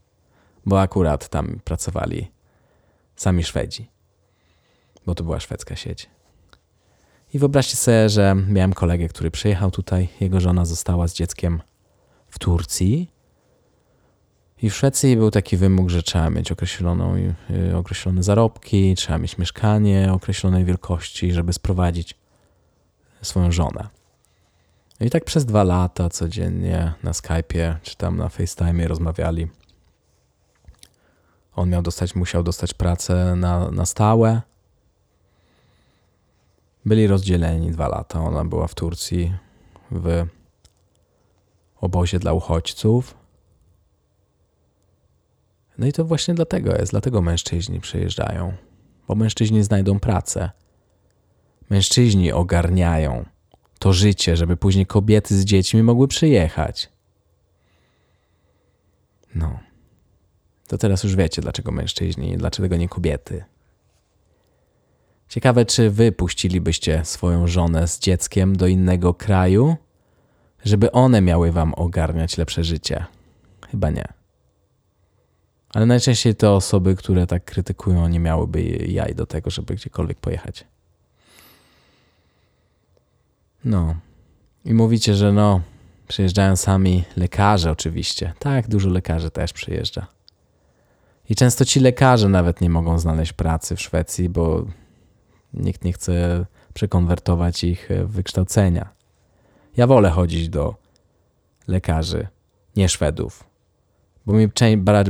bo 0.67 0.81
akurat 0.81 1.29
tam 1.29 1.61
pracowali 1.65 2.33
sami 3.17 3.45
Szwedzi, 3.45 3.91
bo 5.07 5.15
to 5.15 5.25
była 5.25 5.41
szwedzka 5.41 5.77
sieć. 5.77 6.11
I 7.33 7.39
wyobraźcie 7.39 7.77
sobie, 7.77 8.09
że 8.09 8.37
miałem 8.49 8.73
kolegę, 8.73 9.09
który 9.09 9.31
przyjechał 9.31 9.71
tutaj, 9.71 10.09
jego 10.21 10.41
żona 10.41 10.65
została 10.65 11.09
z 11.09 11.15
dzieckiem 11.15 11.63
w 12.29 12.39
Turcji. 12.39 13.11
I 14.63 14.71
w 14.71 14.75
Szwecji 14.75 15.17
był 15.17 15.31
taki 15.31 15.57
wymóg, 15.57 15.91
że 15.91 16.03
trzeba 16.03 16.31
mieć 16.31 16.53
określoną, 16.53 17.17
yy, 17.17 17.77
określone 17.77 18.23
zarobki, 18.23 18.95
trzeba 18.95 19.19
mieć 19.19 19.39
mieszkanie 19.39 20.13
określonej 20.13 20.65
wielkości, 20.65 21.33
żeby 21.33 21.53
sprowadzić 21.53 22.15
swoją 23.23 23.53
żonę. 23.53 23.89
I 25.01 25.11
tak 25.11 25.25
przez 25.25 25.45
dwa 25.45 25.65
lata 25.65 26.09
codziennie 26.09 26.93
na 27.03 27.13
Skype'ie 27.13 27.75
czy 27.83 27.97
tam 27.97 28.17
na 28.17 28.29
FaceTime 28.29 28.89
rozmawiali. 28.89 29.49
On 31.57 31.71
miał 31.71 31.83
dostać, 31.83 32.15
musiał 32.15 32.43
dostać 32.43 32.75
pracę 32.75 33.37
na, 33.37 33.71
na 33.71 33.87
stałe. 33.87 34.43
Byli 36.85 37.07
rozdzieleni 37.07 37.71
dwa 37.71 37.89
lata. 37.89 38.21
Ona 38.21 38.45
była 38.45 38.67
w 38.67 38.75
Turcji 38.75 39.35
w 39.91 40.27
obozie 41.81 42.19
dla 42.19 42.33
uchodźców. 42.33 43.15
No 45.79 45.87
i 45.87 45.93
to 45.93 46.05
właśnie 46.05 46.35
dlatego 46.35 46.77
jest, 46.77 46.93
dlatego 46.93 47.23
mężczyźni 47.23 47.81
przyjeżdżają, 47.81 48.53
bo 49.09 49.15
mężczyźni 49.15 49.63
znajdą 49.63 50.01
pracę. 50.01 50.51
Mężczyźni 51.71 52.33
ogarniają 52.33 53.25
to 53.79 53.93
życie, 53.93 54.37
żeby 54.37 54.57
później 54.57 54.87
kobiety 54.87 55.37
z 55.39 55.45
dziećmi 55.45 55.83
mogły 55.83 56.09
przyjechać. 56.09 56.89
No. 59.35 59.59
To 60.67 60.79
teraz 60.79 61.05
już 61.05 61.17
wiecie, 61.17 61.43
dlaczego 61.43 61.73
mężczyźni, 61.73 62.37
dlaczego 62.37 62.77
nie 62.77 62.89
kobiety. 62.89 63.45
Ciekawe, 65.33 65.65
czy 65.65 65.91
wy 65.91 66.13
puścilibyście 66.13 67.05
swoją 67.05 67.47
żonę 67.47 67.89
z 67.89 67.99
dzieckiem 67.99 68.57
do 68.57 68.67
innego 68.67 69.15
kraju, 69.15 69.77
żeby 70.65 70.93
one 70.93 71.21
miały 71.21 71.53
wam 71.53 71.75
ogarniać 71.75 72.39
lepsze 72.39 72.65
życie? 72.65 73.05
Chyba 73.71 73.91
nie. 73.91 74.05
Ale 75.75 75.87
najczęściej 75.87 76.35
to 76.35 76.57
osoby, 76.57 76.97
które 76.97 77.27
tak 77.27 77.45
krytykują, 77.45 78.09
nie 78.09 78.21
miałyby 78.21 78.63
jaj 78.89 79.15
do 79.15 79.27
tego, 79.27 79.51
żeby 79.51 79.75
gdziekolwiek 79.75 80.19
pojechać. 80.19 80.65
No. 83.65 83.95
I 84.65 84.75
mówicie, 84.75 85.15
że 85.15 85.33
no, 85.33 85.61
przyjeżdżają 86.09 86.57
sami 86.57 87.05
lekarze 87.17 87.71
oczywiście. 87.71 88.33
Tak, 88.39 88.69
dużo 88.69 88.89
lekarzy 88.89 89.31
też 89.31 89.53
przyjeżdża. 89.53 90.07
I 91.29 91.35
często 91.35 91.65
ci 91.65 91.81
lekarze 91.81 92.29
nawet 92.29 92.61
nie 92.61 92.71
mogą 92.71 92.99
znaleźć 92.99 93.33
pracy 93.33 93.77
w 93.77 93.81
Szwecji, 93.81 94.29
bo 94.29 94.67
nikt 95.55 95.85
nie 95.85 95.93
chce 95.93 96.47
przekonwertować 96.75 97.65
ich 97.65 97.89
wykształcenia. 98.05 98.89
Ja 99.77 99.87
wolę 99.87 100.11
chodzić 100.11 100.49
do 100.49 100.75
lekarzy, 101.69 102.29
nie 102.77 102.89
Szwedów, 102.89 103.45
bo 104.27 104.33
mi 104.33 104.49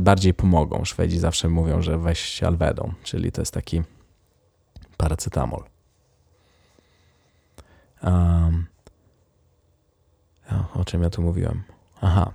bardziej 0.01 0.33
pomogą. 0.33 0.85
Szwedzi 0.85 1.19
zawsze 1.19 1.49
mówią, 1.49 1.81
że 1.81 1.97
weź 1.97 2.43
Alvedon, 2.43 2.93
czyli 3.03 3.31
to 3.31 3.41
jest 3.41 3.53
taki 3.53 3.81
paracetamol. 4.97 5.63
Um, 8.03 8.65
o 10.73 10.85
czym 10.85 11.03
ja 11.03 11.09
tu 11.09 11.21
mówiłem? 11.21 11.63
Aha. 12.01 12.31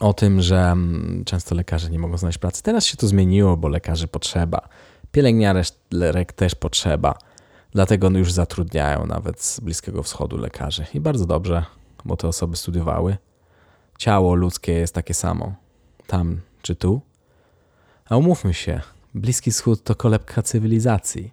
O 0.00 0.12
tym, 0.12 0.42
że 0.42 0.60
mm, 0.60 1.24
często 1.24 1.54
lekarze 1.54 1.90
nie 1.90 1.98
mogą 1.98 2.18
znaleźć 2.18 2.38
pracy. 2.38 2.62
Teraz 2.62 2.84
się 2.84 2.96
to 2.96 3.06
zmieniło, 3.06 3.56
bo 3.56 3.68
lekarzy 3.68 4.08
potrzeba. 4.08 4.68
Pielęgniarek 5.16 6.32
też 6.36 6.54
potrzeba. 6.54 7.18
Dlatego 7.70 8.10
już 8.10 8.32
zatrudniają 8.32 9.06
nawet 9.06 9.42
z 9.42 9.60
Bliskiego 9.60 10.02
Wschodu 10.02 10.36
lekarzy. 10.36 10.86
I 10.94 11.00
bardzo 11.00 11.26
dobrze, 11.26 11.64
bo 12.04 12.16
te 12.16 12.28
osoby 12.28 12.56
studiowały. 12.56 13.16
Ciało 13.98 14.34
ludzkie 14.34 14.72
jest 14.72 14.94
takie 14.94 15.14
samo. 15.14 15.54
Tam 16.06 16.40
czy 16.62 16.76
tu. 16.76 17.00
A 18.08 18.16
umówmy 18.16 18.54
się, 18.54 18.80
Bliski 19.14 19.50
Wschód 19.50 19.84
to 19.84 19.94
kolebka 19.94 20.42
cywilizacji. 20.42 21.32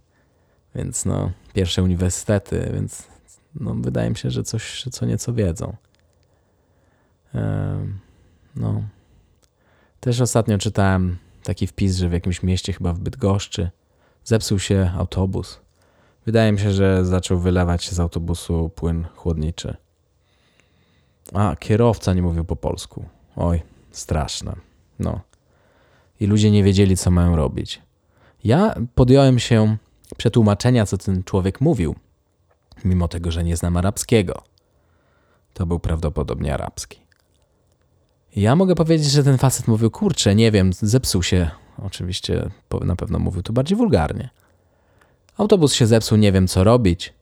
Więc 0.75 1.05
no, 1.05 1.31
pierwsze 1.53 1.83
uniwersytety, 1.83 2.69
więc 2.73 3.07
no, 3.55 3.75
wydaje 3.75 4.09
mi 4.09 4.17
się, 4.17 4.31
że 4.31 4.43
coś 4.43 4.85
co 4.91 5.05
nieco 5.05 5.33
wiedzą. 5.33 5.75
No. 8.55 8.83
Też 9.99 10.21
ostatnio 10.21 10.57
czytałem 10.57 11.17
taki 11.43 11.67
wpis, 11.67 11.97
że 11.97 12.09
w 12.09 12.13
jakimś 12.13 12.43
mieście, 12.43 12.73
chyba 12.73 12.93
w 12.93 12.99
Bydgoszczy, 12.99 13.69
zepsuł 14.23 14.59
się 14.59 14.91
autobus. 14.97 15.59
Wydaje 16.25 16.51
mi 16.51 16.59
się, 16.59 16.71
że 16.71 17.05
zaczął 17.05 17.39
wylewać 17.39 17.89
z 17.89 17.99
autobusu 17.99 18.71
płyn 18.75 19.05
chłodniczy. 19.15 19.75
A 21.33 21.55
kierowca 21.55 22.13
nie 22.13 22.21
mówił 22.21 22.45
po 22.45 22.55
polsku. 22.55 23.05
Oj, 23.35 23.61
straszne. 23.91 24.55
No. 24.99 25.21
I 26.19 26.27
ludzie 26.27 26.51
nie 26.51 26.63
wiedzieli, 26.63 26.97
co 26.97 27.11
mają 27.11 27.35
robić. 27.35 27.81
Ja 28.43 28.75
podjąłem 28.95 29.39
się 29.39 29.77
przetłumaczenia, 30.17 30.85
co 30.85 30.97
ten 30.97 31.23
człowiek 31.23 31.61
mówił, 31.61 31.95
mimo 32.85 33.07
tego, 33.07 33.31
że 33.31 33.43
nie 33.43 33.57
znam 33.57 33.77
arabskiego. 33.77 34.43
To 35.53 35.65
był 35.65 35.79
prawdopodobnie 35.79 36.53
arabski. 36.53 36.99
Ja 38.35 38.55
mogę 38.55 38.75
powiedzieć, 38.75 39.11
że 39.11 39.23
ten 39.23 39.37
facet 39.37 39.67
mówił, 39.67 39.91
kurczę, 39.91 40.35
nie 40.35 40.51
wiem, 40.51 40.73
zepsuł 40.73 41.23
się. 41.23 41.49
Oczywiście 41.77 42.49
na 42.81 42.95
pewno 42.95 43.19
mówił 43.19 43.41
to 43.41 43.53
bardziej 43.53 43.77
wulgarnie. 43.77 44.29
Autobus 45.37 45.73
się 45.73 45.87
zepsuł, 45.87 46.17
nie 46.17 46.31
wiem 46.31 46.47
co 46.47 46.63
robić. 46.63 47.13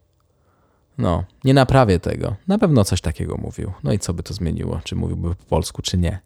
No, 0.97 1.24
nie 1.43 1.54
naprawię 1.54 2.00
tego. 2.00 2.36
Na 2.47 2.58
pewno 2.58 2.84
coś 2.84 3.02
takiego 3.02 3.38
mówił. 3.38 3.71
No 3.84 3.93
i 3.93 4.00
co 4.00 4.13
by 4.13 4.24
to 4.24 4.34
zmieniło? 4.34 4.82
Czy 4.84 4.95
mówiłby 4.95 5.36
po 5.36 5.45
polsku, 5.45 5.82
czy 5.82 5.97
nie? 5.97 6.19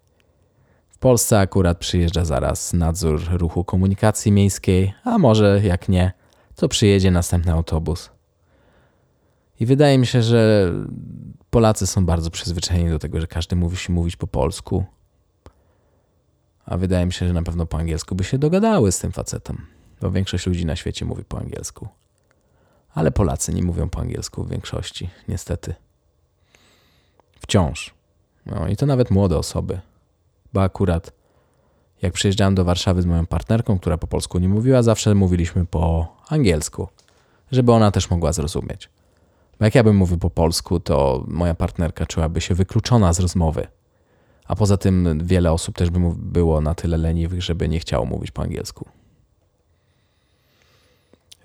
W 0.90 0.98
Polsce 0.98 1.40
akurat 1.40 1.78
przyjeżdża 1.78 2.26
zaraz 2.26 2.74
nadzór 2.74 3.22
ruchu 3.32 3.64
komunikacji 3.64 4.32
miejskiej, 4.32 4.94
a 5.04 5.18
może 5.18 5.62
jak 5.64 5.90
nie, 5.90 6.12
to 6.56 6.68
przyjedzie 6.68 7.12
następny 7.12 7.52
autobus. 7.52 8.10
I 9.60 9.66
wydaje 9.66 9.98
mi 9.98 10.08
się, 10.08 10.22
że 10.22 10.72
Polacy 11.56 11.88
są 11.88 12.06
bardzo 12.06 12.30
przyzwyczajeni 12.30 12.90
do 12.90 13.00
tego, 13.00 13.22
że 13.22 13.28
każdy 13.28 13.56
musi 13.56 13.92
mówić 13.92 14.16
po 14.16 14.28
polsku. 14.28 14.86
A 16.66 16.78
wydaje 16.78 17.06
mi 17.06 17.14
się, 17.14 17.28
że 17.28 17.34
na 17.34 17.44
pewno 17.44 17.66
po 17.66 17.78
angielsku 17.78 18.16
by 18.16 18.24
się 18.24 18.38
dogadały 18.38 18.92
z 18.92 19.00
tym 19.00 19.12
facetem, 19.12 19.66
bo 20.02 20.12
większość 20.12 20.48
ludzi 20.48 20.66
na 20.66 20.76
świecie 20.76 21.06
mówi 21.06 21.24
po 21.24 21.38
angielsku. 21.40 21.88
Ale 22.94 23.12
Polacy 23.12 23.54
nie 23.54 23.64
mówią 23.64 23.90
po 23.90 24.00
angielsku 24.00 24.44
w 24.44 24.50
większości, 24.50 25.10
niestety. 25.28 25.76
Wciąż. 27.40 27.94
No 28.46 28.68
i 28.68 28.76
to 28.76 28.86
nawet 28.86 29.12
młode 29.12 29.38
osoby. 29.38 29.80
Bo 30.54 30.64
akurat 30.64 31.12
jak 32.02 32.14
przyjeżdżałem 32.14 32.56
do 32.56 32.66
Warszawy 32.66 33.02
z 33.02 33.06
moją 33.06 33.26
partnerką, 33.26 33.80
która 33.80 33.98
po 33.98 34.08
polsku 34.08 34.40
nie 34.40 34.50
mówiła, 34.50 34.84
zawsze 34.84 35.16
mówiliśmy 35.16 35.66
po 35.66 36.16
angielsku, 36.30 36.88
żeby 37.52 37.72
ona 37.72 37.92
też 37.92 38.10
mogła 38.10 38.34
zrozumieć. 38.34 38.90
Bo 39.60 39.66
jak 39.66 39.76
ja 39.76 39.84
bym 39.84 39.96
mówił 39.96 40.18
po 40.18 40.30
polsku, 40.30 40.80
to 40.80 41.24
moja 41.28 41.56
partnerka 41.56 42.06
czułaby 42.06 42.42
się 42.42 42.56
wykluczona 42.56 43.14
z 43.14 43.20
rozmowy. 43.20 43.68
A 44.48 44.56
poza 44.56 44.78
tym 44.78 45.20
wiele 45.24 45.52
osób 45.52 45.76
też 45.76 45.90
by 45.90 46.00
było 46.18 46.62
na 46.62 46.76
tyle 46.76 46.98
leniwych, 46.98 47.44
żeby 47.44 47.70
nie 47.70 47.80
chciało 47.80 48.06
mówić 48.06 48.32
po 48.32 48.42
angielsku. 48.42 48.90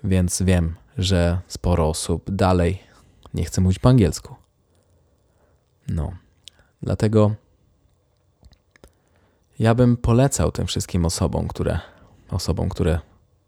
Więc 0.03 0.41
wiem, 0.41 0.75
że 0.97 1.39
sporo 1.47 1.89
osób 1.89 2.31
dalej 2.31 2.79
nie 3.33 3.43
chce 3.43 3.61
mówić 3.61 3.79
po 3.79 3.89
angielsku. 3.89 4.35
No, 5.87 6.11
dlatego 6.81 7.35
ja 9.59 9.75
bym 9.75 9.97
polecał 9.97 10.51
tym 10.51 10.67
wszystkim 10.67 11.05
osobom, 11.05 11.47
które, 11.47 11.79
osobom, 12.29 12.69
które 12.69 12.99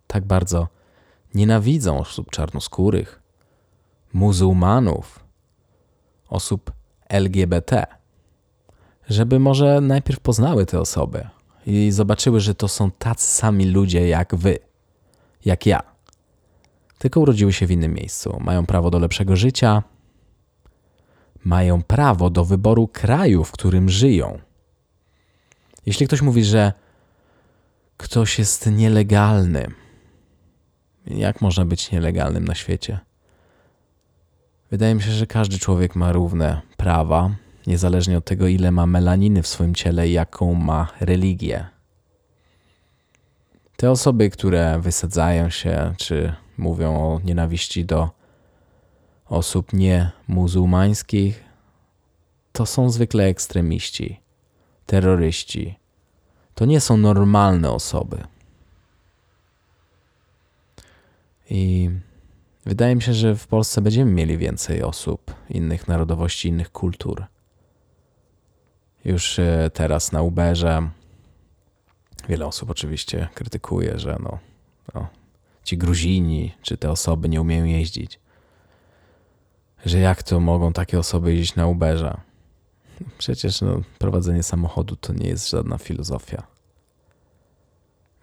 tak 0.08 0.26
bardzo 0.26 0.68
nienawidzą 1.34 2.00
osób 2.00 2.32
czarnoskórych, 2.32 3.23
muzułmanów, 4.14 5.26
osób 6.30 6.72
LGBT, 7.10 7.86
żeby 9.10 9.40
może 9.40 9.82
najpierw 9.82 10.20
poznały 10.20 10.66
te 10.66 10.80
osoby 10.80 11.28
i 11.66 11.92
zobaczyły, 11.92 12.40
że 12.40 12.56
to 12.56 12.68
są 12.68 12.92
tacy 12.92 13.28
sami 13.28 13.66
ludzie 13.66 14.08
jak 14.08 14.36
wy, 14.36 14.60
jak 15.46 15.66
ja. 15.66 15.84
Tylko 16.98 17.20
urodziły 17.20 17.54
się 17.54 17.68
w 17.68 17.72
innym 17.72 17.94
miejscu, 17.94 18.38
mają 18.40 18.66
prawo 18.66 18.90
do 18.90 19.00
lepszego 19.00 19.36
życia, 19.36 19.84
mają 21.44 21.82
prawo 21.82 22.30
do 22.30 22.46
wyboru 22.46 22.88
kraju, 22.88 23.44
w 23.44 23.52
którym 23.52 23.90
żyją. 23.90 24.40
Jeśli 25.86 26.08
ktoś 26.08 26.22
mówi, 26.22 26.44
że 26.44 26.74
ktoś 27.98 28.40
jest 28.40 28.72
nielegalny. 28.72 29.68
Jak 31.06 31.42
można 31.42 31.66
być 31.66 31.92
nielegalnym 31.92 32.46
na 32.46 32.56
świecie? 32.56 33.00
Wydaje 34.74 34.96
mi 34.96 35.02
się, 35.02 35.12
że 35.12 35.28
każdy 35.28 35.60
człowiek 35.60 35.96
ma 35.96 36.12
równe 36.12 36.62
prawa, 36.78 37.36
niezależnie 37.68 38.18
od 38.18 38.26
tego, 38.26 38.48
ile 38.48 38.72
ma 38.72 38.86
melaniny 38.86 39.42
w 39.42 39.48
swoim 39.48 39.76
ciele 39.76 40.10
i 40.10 40.12
jaką 40.12 40.54
ma 40.54 40.88
religię. 41.00 41.66
Te 43.78 43.92
osoby, 43.92 44.30
które 44.30 44.80
wysadzają 44.80 45.50
się, 45.50 45.94
czy 45.98 46.34
mówią 46.58 46.96
o 46.96 47.22
nienawiści 47.24 47.86
do 47.86 48.10
osób 49.26 49.74
niemuzułmańskich, 49.74 51.44
to 52.52 52.66
są 52.66 52.90
zwykle 52.90 53.26
ekstremiści, 53.26 54.20
terroryści. 54.86 55.80
To 56.56 56.66
nie 56.66 56.82
są 56.82 56.98
normalne 56.98 57.72
osoby. 57.72 58.24
I 61.50 61.90
wydaje 62.66 62.96
mi 62.96 63.02
się, 63.02 63.14
że 63.14 63.36
w 63.36 63.48
Polsce 63.48 63.82
będziemy 63.82 64.12
mieli 64.12 64.38
więcej 64.38 64.84
osób 64.84 65.34
innych 65.50 65.88
narodowości, 65.88 66.48
innych 66.48 66.72
kultur. 66.72 67.26
Już 69.06 69.40
e, 69.40 69.70
teraz 69.74 70.12
na 70.12 70.22
Uberze 70.22 70.90
wiele 72.30 72.46
osób 72.46 72.70
oczywiście 72.70 73.28
krytykuje, 73.34 74.00
że 74.00 74.18
no, 74.24 74.40
no, 74.94 75.08
ci 75.64 75.78
Gruzini 75.78 76.52
czy 76.62 76.78
te 76.78 76.92
osoby 76.92 77.30
nie 77.30 77.42
umieją 77.42 77.66
jeździć. 77.66 78.20
Że 79.86 80.00
jak 80.00 80.24
to 80.24 80.40
mogą 80.40 80.74
takie 80.74 81.00
osoby 81.00 81.36
jeździć 81.36 81.56
na 81.56 81.68
Uberze? 81.68 82.18
Przecież 83.18 83.62
no, 83.62 83.82
prowadzenie 84.00 84.44
samochodu 84.44 84.96
to 84.96 85.14
nie 85.14 85.28
jest 85.28 85.50
żadna 85.50 85.78
filozofia. 85.78 86.44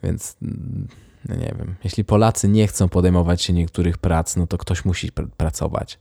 Więc 0.03 0.37
mm, 0.43 0.89
no 1.29 1.35
nie 1.35 1.55
wiem. 1.59 1.75
Jeśli 1.85 2.05
Polacy 2.05 2.49
nie 2.49 2.67
chcą 2.67 2.89
podejmować 2.89 3.43
się 3.43 3.53
niektórych 3.53 3.99
prac, 3.99 4.37
no 4.37 4.47
to 4.47 4.59
ktoś 4.59 4.85
musi 4.85 5.13
pr 5.13 5.29
pracować. 5.37 5.99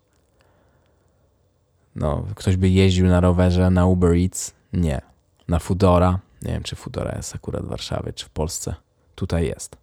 No, 1.95 2.25
ktoś 2.35 2.57
by 2.57 2.69
jeździł 2.69 3.07
na 3.07 3.19
rowerze 3.19 3.69
na 3.69 3.85
Uber 3.85 4.13
Eats? 4.13 4.53
Nie. 4.73 5.01
Na 5.47 5.59
Foodora? 5.59 6.19
Nie 6.41 6.51
wiem, 6.51 6.63
czy 6.63 6.75
Foodora 6.75 7.13
jest 7.17 7.35
akurat 7.35 7.65
w 7.65 7.67
Warszawie, 7.67 8.13
czy 8.13 8.25
w 8.25 8.29
Polsce. 8.29 8.75
Tutaj 9.15 9.47
jest. 9.47 9.77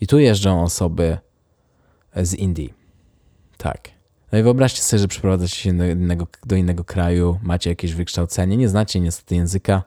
I 0.00 0.06
tu 0.06 0.18
jeżdżą 0.18 0.62
osoby 0.62 1.18
z 2.16 2.34
Indii. 2.34 2.74
Tak. 3.56 3.90
No 4.32 4.38
i 4.38 4.42
wyobraźcie 4.42 4.82
sobie, 4.82 5.00
że 5.00 5.08
przeprowadzacie 5.08 5.56
się 5.56 5.72
do 5.72 5.86
innego, 5.86 6.26
do 6.46 6.56
innego 6.56 6.84
kraju, 6.84 7.38
macie 7.42 7.70
jakieś 7.70 7.94
wykształcenie, 7.94 8.56
nie 8.56 8.68
znacie 8.68 9.00
niestety 9.00 9.34
języka, 9.34 9.82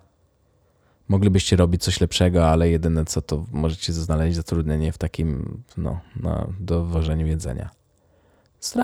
moglibyście 1.08 1.56
robić 1.56 1.84
coś 1.84 2.02
lepszego, 2.02 2.50
ale 2.50 2.70
jedyne 2.70 3.06
co 3.06 3.22
to 3.22 3.46
możecie 3.52 3.94
znaleźć 3.94 4.36
zatrudnienie 4.36 4.92
w 4.92 4.98
takim, 4.98 5.62
no, 5.78 6.00
na 6.16 6.48
dowożeniu 6.60 7.28
jedzenia. 7.28 7.70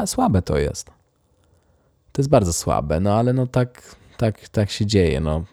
Słabe 0.06 0.42
to 0.42 0.58
jest. 0.58 0.92
To 2.12 2.22
jest 2.22 2.30
bardzo 2.30 2.54
słabe, 2.54 3.00
no 3.00 3.14
ale 3.14 3.34
no 3.34 3.48
tak, 3.48 3.96
tak, 4.18 4.50
tak 4.50 4.72
się 4.72 4.86
dzieje. 4.86 5.20
No. 5.20 5.44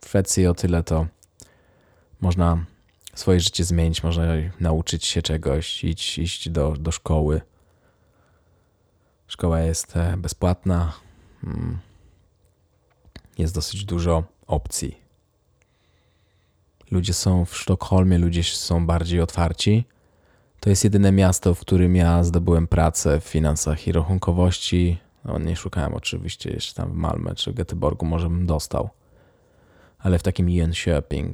W 0.00 0.08
Szwecji 0.08 0.46
o 0.46 0.54
tyle 0.54 0.82
to 0.82 1.06
można 2.20 2.64
swoje 3.14 3.40
życie 3.40 3.64
zmienić, 3.64 4.02
można 4.02 4.24
nauczyć 4.60 5.04
się 5.04 5.22
czegoś, 5.22 5.84
iść, 5.84 6.18
iść 6.18 6.48
do, 6.48 6.76
do 6.78 6.90
szkoły. 6.90 7.40
Szkoła 9.26 9.60
jest 9.60 9.96
e, 9.96 10.16
bezpłatna. 10.16 10.92
Mm. 11.44 11.78
Jest 13.38 13.54
dosyć 13.54 13.84
dużo 13.84 14.24
opcji 14.46 15.01
ludzie 16.92 17.14
są 17.14 17.44
w 17.44 17.56
Sztokholmie, 17.56 18.18
ludzie 18.18 18.44
są 18.44 18.86
bardziej 18.86 19.20
otwarci. 19.20 19.84
To 20.60 20.70
jest 20.70 20.84
jedyne 20.84 21.12
miasto, 21.12 21.54
w 21.54 21.60
którym 21.60 21.96
ja 21.96 22.24
zdobyłem 22.24 22.66
pracę 22.66 23.20
w 23.20 23.24
finansach 23.24 23.86
i 23.86 23.92
rachunkowości. 23.92 24.98
No, 25.24 25.38
nie 25.38 25.56
szukałem 25.56 25.94
oczywiście 25.94 26.50
jeszcze 26.50 26.74
tam 26.74 26.92
w 26.92 26.96
Malmö 26.96 27.34
czy 27.34 27.52
Göteborgu, 27.52 28.04
może 28.04 28.28
bym 28.28 28.46
dostał. 28.46 28.90
Ale 29.98 30.18
w 30.18 30.22
takim 30.22 30.46
Jönköping 30.46 31.32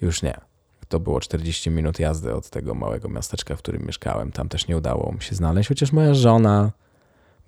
już 0.00 0.22
nie. 0.22 0.40
To 0.88 1.00
było 1.00 1.20
40 1.20 1.70
minut 1.70 1.98
jazdy 1.98 2.34
od 2.34 2.50
tego 2.50 2.74
małego 2.74 3.08
miasteczka, 3.08 3.56
w 3.56 3.58
którym 3.58 3.86
mieszkałem. 3.86 4.32
Tam 4.32 4.48
też 4.48 4.68
nie 4.68 4.76
udało 4.76 5.12
mi 5.12 5.22
się 5.22 5.34
znaleźć, 5.34 5.68
chociaż 5.68 5.92
moja 5.92 6.14
żona, 6.14 6.72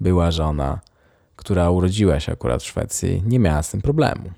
była 0.00 0.30
żona, 0.30 0.80
która 1.36 1.70
urodziła 1.70 2.20
się 2.20 2.32
akurat 2.32 2.62
w 2.62 2.66
Szwecji, 2.66 3.22
nie 3.26 3.38
miała 3.38 3.62
z 3.62 3.70
tym 3.70 3.82
problemu. 3.82 4.30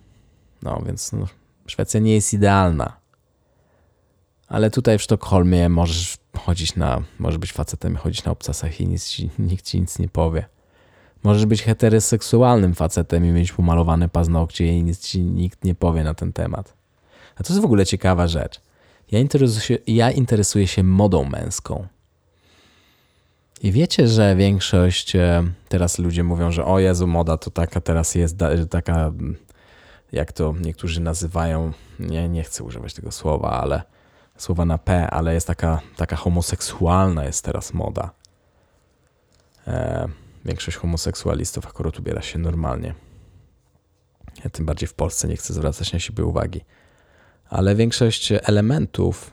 No 0.63 0.83
więc 0.87 1.13
no, 1.13 1.27
Szwecja 1.69 2.01
nie 2.01 2.15
jest 2.15 2.35
idealna. 2.35 2.97
Ale 4.49 4.71
tutaj 4.71 4.99
w 4.99 5.03
Sztokholmie 5.03 5.69
możesz 5.69 6.19
chodzić 6.37 6.77
na, 6.77 7.03
możesz 7.19 7.39
być 7.39 7.53
facetem, 7.53 7.97
chodzić 7.97 8.25
na 8.25 8.33
obcasach 8.33 8.81
i 8.81 8.87
nic 8.87 9.17
nikt 9.39 9.65
ci 9.65 9.81
nic 9.81 9.99
nie 9.99 10.09
powie. 10.09 10.45
Możesz 11.23 11.47
być 11.47 11.63
heteroseksualnym 11.63 12.75
facetem 12.75 13.25
i 13.25 13.29
mieć 13.29 13.53
pomalowane 13.53 14.09
paznokcie 14.09 14.67
i 14.67 14.83
nic 14.83 15.01
ci 15.01 15.21
nikt 15.21 15.65
nie 15.65 15.75
powie 15.75 16.05
na 16.05 16.15
ten 16.15 16.33
temat. 16.33 16.75
A 17.37 17.43
to 17.43 17.53
jest 17.53 17.63
w 17.63 17.65
ogóle 17.65 17.87
ciekawa 17.87 18.27
rzecz. 18.29 18.61
Ja 19.11 19.19
interesuję 19.19 19.61
się, 19.61 19.79
ja 19.87 20.11
interesuję 20.11 20.67
się 20.67 20.83
modą 20.83 21.25
męską. 21.25 21.87
I 23.63 23.73
wiecie, 23.73 24.09
że 24.09 24.37
większość, 24.37 25.17
e, 25.17 25.45
teraz 25.69 25.99
ludzie 25.99 26.25
mówią, 26.25 26.53
że 26.53 26.65
o 26.65 26.79
Jezu, 26.79 27.07
moda 27.07 27.39
to 27.39 27.51
taka 27.51 27.81
teraz 27.81 28.15
jest, 28.15 28.37
taka 28.71 29.13
jak 30.13 30.33
to 30.33 30.55
niektórzy 30.61 31.01
nazywają, 31.01 31.73
nie, 32.01 32.29
nie 32.29 32.45
chcę 32.45 32.65
używać 32.65 32.95
tego 32.95 33.13
słowa, 33.13 33.51
ale 33.51 33.83
słowa 34.37 34.65
na 34.65 34.79
P, 34.79 35.11
ale 35.11 35.35
jest 35.35 35.47
taka, 35.47 35.81
taka 35.97 36.17
homoseksualna 36.17 37.25
jest 37.25 37.45
teraz 37.45 37.75
moda. 37.75 38.11
E, 39.67 40.09
większość 40.45 40.77
homoseksualistów 40.77 41.67
akurat 41.67 41.99
ubiera 41.99 42.23
się 42.23 42.39
normalnie. 42.39 42.95
Ja 44.45 44.51
tym 44.51 44.67
bardziej 44.67 44.89
w 44.89 44.95
Polsce 44.95 45.29
nie 45.29 45.37
chcę 45.37 45.55
zwracać 45.55 45.93
na 45.93 45.99
siebie 45.99 46.25
uwagi. 46.25 46.61
Ale 47.49 47.75
większość 47.75 48.33
elementów 48.33 49.33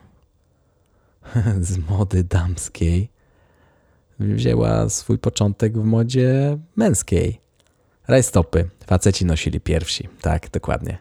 z 1.61 1.77
mody 1.77 2.23
damskiej 2.23 3.09
wzięła 4.19 4.89
swój 4.89 5.17
początek 5.17 5.77
w 5.77 5.83
modzie 5.83 6.57
męskiej. 6.75 7.44
Rajstopy. 8.07 8.69
Faceci 8.87 9.25
nosili 9.25 9.59
pierwsi. 9.59 10.09
Tak, 10.21 10.49
dokładnie. 10.49 10.97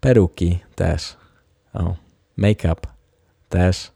Peruki 0.00 0.58
też. 0.74 1.16
O. 1.72 1.96
Make-up 2.36 2.80
też. 3.48 3.92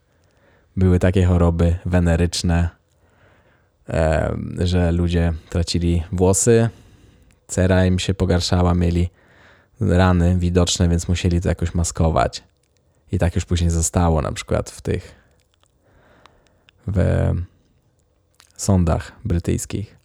Były 0.76 0.98
takie 0.98 1.24
choroby 1.24 1.76
weneryczne, 1.86 2.68
e, 3.88 4.36
że 4.58 4.92
ludzie 4.92 5.32
tracili 5.50 6.02
włosy, 6.12 6.68
cera 7.46 7.86
im 7.86 7.98
się 7.98 8.14
pogarszała, 8.14 8.74
mieli 8.74 9.10
rany 9.80 10.36
widoczne, 10.38 10.88
więc 10.88 11.08
musieli 11.08 11.40
to 11.40 11.48
jakoś 11.48 11.74
maskować. 11.74 12.44
I 13.12 13.18
tak 13.18 13.34
już 13.34 13.44
później 13.44 13.70
zostało 13.70 14.22
na 14.22 14.32
przykład 14.32 14.70
w 14.70 14.80
tych 14.80 15.14
w 16.86 17.32
sądach 18.56 19.12
brytyjskich. 19.24 19.97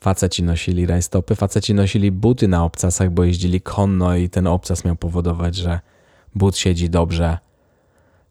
Faceci 0.00 0.42
nosili 0.42 0.86
rajstopy, 0.86 1.34
faceci 1.34 1.74
nosili 1.74 2.12
buty 2.12 2.48
na 2.48 2.64
obcasach, 2.64 3.10
bo 3.10 3.24
jeździli 3.24 3.60
konno 3.60 4.16
i 4.16 4.28
ten 4.28 4.46
obcas 4.46 4.84
miał 4.84 4.96
powodować, 4.96 5.56
że 5.56 5.80
but 6.34 6.56
siedzi 6.56 6.90
dobrze 6.90 7.38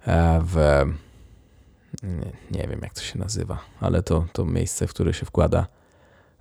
e, 0.08 0.42
w... 0.46 0.86
Nie, 2.04 2.60
nie 2.60 2.68
wiem 2.68 2.80
jak 2.82 2.94
to 2.94 3.02
się 3.02 3.20
nazywa, 3.20 3.60
ale 3.80 4.04
to, 4.04 4.26
to 4.34 4.46
miejsce, 4.46 4.88
w 4.88 4.90
które 4.90 5.14
się 5.14 5.26
wkłada 5.26 5.68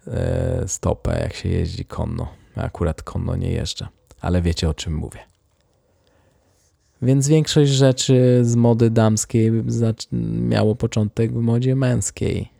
e, 0.07 0.69
stopę, 0.69 1.21
jak 1.21 1.35
się 1.35 1.49
jeździ 1.49 1.85
konno. 1.85 2.29
Akurat 2.57 3.03
konno 3.03 3.37
nie 3.37 3.51
jeżdżę, 3.51 3.89
ale 4.21 4.43
wiecie 4.43 4.69
o 4.69 4.75
czym 4.75 4.95
mówię. 4.95 5.21
Więc 7.03 7.29
większość 7.29 7.71
rzeczy 7.71 8.41
z 8.43 8.57
mody 8.57 8.91
damskiej 8.91 9.53
miało 10.49 10.75
początek 10.75 11.33
w 11.33 11.41
modzie 11.41 11.77
męskiej. 11.77 12.58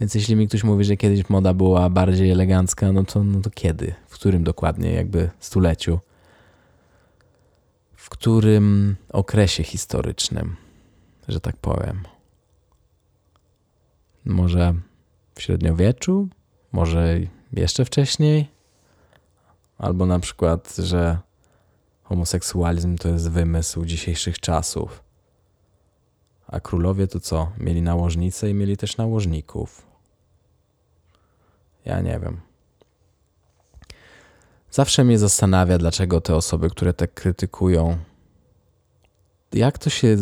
Więc 0.00 0.14
jeśli 0.14 0.36
mi 0.36 0.48
ktoś 0.48 0.64
mówi, 0.64 0.84
że 0.84 0.96
kiedyś 0.96 1.28
moda 1.28 1.54
była 1.54 1.90
bardziej 1.90 2.30
elegancka, 2.30 2.92
no 2.92 3.04
to, 3.04 3.24
no 3.24 3.40
to 3.40 3.50
kiedy? 3.50 3.94
W 4.06 4.14
którym 4.14 4.44
dokładnie 4.44 4.92
jakby 4.92 5.30
stuleciu? 5.40 6.00
W 7.94 8.08
którym 8.08 8.96
okresie 9.08 9.62
historycznym, 9.62 10.56
że 11.28 11.40
tak 11.40 11.56
powiem? 11.56 12.02
Może 14.24 14.74
w 15.34 15.42
średniowieczu? 15.42 16.28
Może 16.72 17.20
jeszcze 17.52 17.84
wcześniej? 17.84 18.48
Albo 19.78 20.06
na 20.06 20.18
przykład, 20.18 20.76
że 20.76 21.18
homoseksualizm 22.02 22.96
to 22.96 23.08
jest 23.08 23.30
wymysł 23.30 23.84
dzisiejszych 23.84 24.40
czasów. 24.40 25.02
A 26.46 26.60
królowie 26.60 27.06
to 27.06 27.20
co? 27.20 27.52
Mieli 27.58 27.82
nałożnice 27.82 28.50
i 28.50 28.54
mieli 28.54 28.76
też 28.76 28.96
nałożników. 28.96 29.89
Ja 31.84 32.00
nie 32.00 32.20
wiem. 32.20 32.40
Zawsze 34.70 35.04
mnie 35.04 35.18
zastanawia, 35.18 35.78
dlaczego 35.78 36.20
te 36.20 36.36
osoby, 36.36 36.70
które 36.70 36.94
tak 36.94 37.14
krytykują 37.14 37.98
jak 39.52 39.78
to 39.78 39.90
się, 39.90 40.16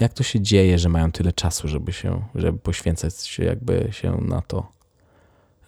jak 0.00 0.12
to 0.12 0.22
się 0.22 0.40
dzieje, 0.40 0.78
że 0.78 0.88
mają 0.88 1.12
tyle 1.12 1.32
czasu, 1.32 1.68
żeby 1.68 1.92
się, 1.92 2.24
żeby 2.34 2.58
poświęcać 2.58 3.26
się 3.26 3.44
jakby 3.44 3.88
się 3.90 4.16
na 4.20 4.42
to, 4.42 4.66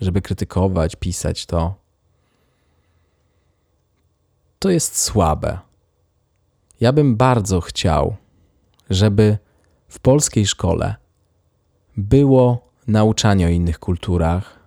żeby 0.01 0.23
krytykować, 0.23 0.97
pisać 0.97 1.47
to. 1.47 1.75
To 4.59 4.71
jest 4.71 4.99
słabe. 4.99 5.59
Ja 6.81 6.93
bym 6.93 7.17
bardzo 7.17 7.61
chciał, 7.61 8.17
żeby 8.91 9.39
w 9.89 9.99
polskiej 9.99 10.47
szkole 10.47 10.95
było 11.97 12.69
nauczanie 12.87 13.47
o 13.47 13.49
innych 13.49 13.79
kulturach, 13.79 14.62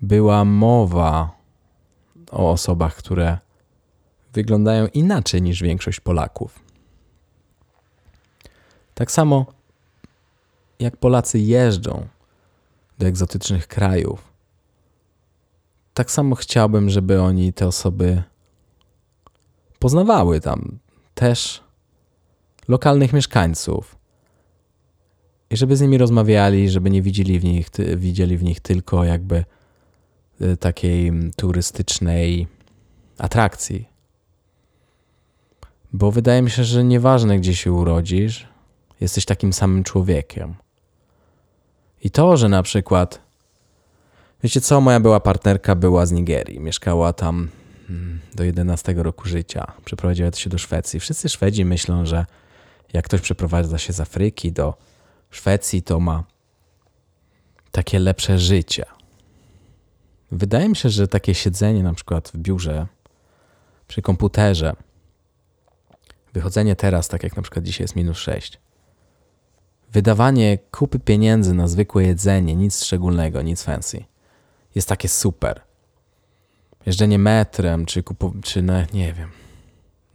była 0.00 0.44
mowa 0.44 1.30
o 2.30 2.50
osobach, 2.50 2.96
które 2.96 3.38
wyglądają 4.32 4.86
inaczej 4.86 5.42
niż 5.42 5.62
większość 5.62 6.00
Polaków. 6.00 6.60
Tak 8.94 9.10
samo 9.10 9.46
jak 10.78 10.96
Polacy 10.96 11.38
jeżdżą 11.38 12.06
do 12.98 13.06
egzotycznych 13.06 13.66
krajów, 13.66 14.32
tak 15.94 16.10
samo 16.10 16.34
chciałbym, 16.34 16.90
żeby 16.90 17.22
oni, 17.22 17.52
te 17.52 17.66
osoby, 17.66 18.22
poznawały 19.78 20.40
tam 20.40 20.78
też 21.14 21.62
lokalnych 22.68 23.12
mieszkańców 23.12 23.96
i 25.50 25.56
żeby 25.56 25.76
z 25.76 25.80
nimi 25.80 25.98
rozmawiali, 25.98 26.70
żeby 26.70 26.90
nie 26.90 27.02
widzieli 27.02 27.38
w 27.38 27.44
nich, 27.44 27.68
widzieli 27.96 28.36
w 28.36 28.42
nich 28.42 28.60
tylko 28.60 29.04
jakby 29.04 29.44
takiej 30.60 31.12
turystycznej 31.36 32.46
atrakcji. 33.18 33.88
Bo 35.92 36.12
wydaje 36.12 36.42
mi 36.42 36.50
się, 36.50 36.64
że 36.64 36.84
nieważne 36.84 37.38
gdzie 37.38 37.54
się 37.56 37.72
urodzisz, 37.72 38.48
jesteś 39.00 39.24
takim 39.24 39.52
samym 39.52 39.84
człowiekiem. 39.84 40.54
I 42.04 42.10
to, 42.10 42.36
że 42.36 42.48
na 42.48 42.62
przykład, 42.62 43.20
wiecie 44.42 44.60
co, 44.60 44.80
moja 44.80 45.00
była 45.00 45.20
partnerka 45.20 45.74
była 45.74 46.06
z 46.06 46.12
Nigerii, 46.12 46.60
mieszkała 46.60 47.12
tam 47.12 47.48
mm, 47.90 48.20
do 48.34 48.44
11 48.44 48.94
roku 48.96 49.28
życia, 49.28 49.72
przeprowadziła 49.84 50.32
się 50.32 50.50
do 50.50 50.58
Szwecji. 50.58 51.00
Wszyscy 51.00 51.28
Szwedzi 51.28 51.64
myślą, 51.64 52.06
że 52.06 52.26
jak 52.92 53.04
ktoś 53.04 53.20
przeprowadza 53.20 53.78
się 53.78 53.92
z 53.92 54.00
Afryki 54.00 54.52
do 54.52 54.74
Szwecji, 55.30 55.82
to 55.82 56.00
ma 56.00 56.24
takie 57.72 57.98
lepsze 57.98 58.38
życie. 58.38 58.84
Wydaje 60.32 60.68
mi 60.68 60.76
się, 60.76 60.88
że 60.88 61.08
takie 61.08 61.34
siedzenie 61.34 61.82
na 61.82 61.94
przykład 61.94 62.28
w 62.28 62.36
biurze 62.36 62.86
przy 63.88 64.02
komputerze, 64.02 64.76
wychodzenie 66.32 66.76
teraz, 66.76 67.08
tak 67.08 67.22
jak 67.22 67.36
na 67.36 67.42
przykład 67.42 67.64
dzisiaj 67.64 67.84
jest 67.84 67.96
minus 67.96 68.18
6, 68.18 68.60
wydawanie 69.92 70.58
kupy 70.70 70.98
pieniędzy 70.98 71.54
na 71.54 71.68
zwykłe 71.68 72.04
jedzenie, 72.04 72.56
nic 72.56 72.84
szczególnego, 72.84 73.42
nic 73.42 73.62
fancy, 73.62 74.04
jest 74.74 74.88
takie 74.88 75.08
super. 75.08 75.60
Jeżdżenie 76.86 77.18
metrem, 77.18 77.86
czy, 77.86 78.02
kupo, 78.02 78.32
czy 78.42 78.62
na, 78.62 78.86
nie 78.94 79.12
wiem. 79.12 79.28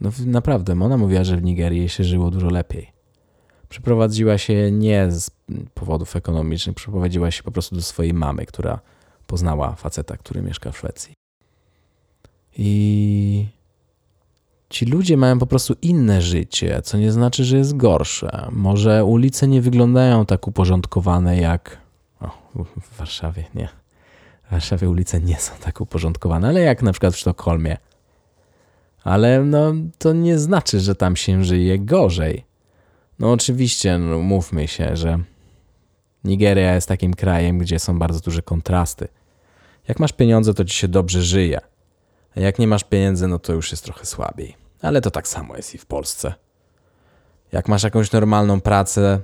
No 0.00 0.10
naprawdę, 0.26 0.72
ona 0.72 0.96
mówiła, 0.96 1.24
że 1.24 1.36
w 1.36 1.42
Nigerii 1.42 1.88
się 1.88 2.04
żyło 2.04 2.30
dużo 2.30 2.50
lepiej. 2.50 2.92
Przeprowadziła 3.68 4.38
się 4.38 4.72
nie 4.72 5.10
z 5.10 5.30
powodów 5.74 6.16
ekonomicznych, 6.16 6.76
przeprowadziła 6.76 7.30
się 7.30 7.42
po 7.42 7.50
prostu 7.50 7.76
do 7.76 7.82
swojej 7.82 8.14
mamy, 8.14 8.46
która 8.46 8.80
poznała 9.26 9.74
faceta, 9.74 10.16
który 10.16 10.42
mieszka 10.42 10.72
w 10.72 10.78
Szwecji. 10.78 11.14
I 12.58 13.46
ci 14.70 14.84
ludzie 14.86 15.16
mają 15.16 15.38
po 15.38 15.46
prostu 15.46 15.74
inne 15.82 16.22
życie, 16.22 16.82
co 16.82 16.98
nie 16.98 17.12
znaczy, 17.12 17.44
że 17.44 17.56
jest 17.56 17.76
gorsze. 17.76 18.48
Może 18.52 19.04
ulice 19.04 19.48
nie 19.48 19.62
wyglądają 19.62 20.26
tak 20.26 20.48
uporządkowane 20.48 21.36
jak. 21.38 21.78
O, 22.20 22.30
w 22.80 22.98
Warszawie 22.98 23.44
nie. 23.54 23.68
W 24.48 24.50
Warszawie 24.50 24.90
ulice 24.90 25.20
nie 25.20 25.36
są 25.36 25.52
tak 25.60 25.80
uporządkowane, 25.80 26.48
ale 26.48 26.60
jak 26.60 26.82
na 26.82 26.92
przykład 26.92 27.14
w 27.14 27.18
Sztokholmie. 27.18 27.76
Ale 29.04 29.44
no, 29.44 29.72
to 29.98 30.12
nie 30.12 30.38
znaczy, 30.38 30.80
że 30.80 30.94
tam 30.94 31.16
się 31.16 31.44
żyje 31.44 31.78
gorzej. 31.78 32.44
No 33.18 33.32
oczywiście, 33.32 33.98
no, 33.98 34.18
mówmy 34.18 34.68
się, 34.68 34.96
że 34.96 35.18
Nigeria 36.24 36.74
jest 36.74 36.88
takim 36.88 37.14
krajem, 37.14 37.58
gdzie 37.58 37.78
są 37.78 37.98
bardzo 37.98 38.20
duże 38.20 38.42
kontrasty. 38.42 39.08
Jak 39.88 40.00
masz 40.00 40.12
pieniądze, 40.12 40.54
to 40.54 40.64
ci 40.64 40.76
się 40.76 40.88
dobrze 40.88 41.22
żyje. 41.22 41.60
A 42.36 42.40
jak 42.40 42.58
nie 42.58 42.66
masz 42.66 42.84
pieniędzy, 42.84 43.28
no 43.28 43.38
to 43.38 43.52
już 43.52 43.70
jest 43.70 43.84
trochę 43.84 44.06
słabiej. 44.06 44.56
Ale 44.82 45.00
to 45.00 45.10
tak 45.10 45.28
samo 45.28 45.56
jest 45.56 45.74
i 45.74 45.78
w 45.78 45.86
Polsce. 45.86 46.34
Jak 47.52 47.68
masz 47.68 47.82
jakąś 47.82 48.12
normalną 48.12 48.60
pracę, 48.60 49.20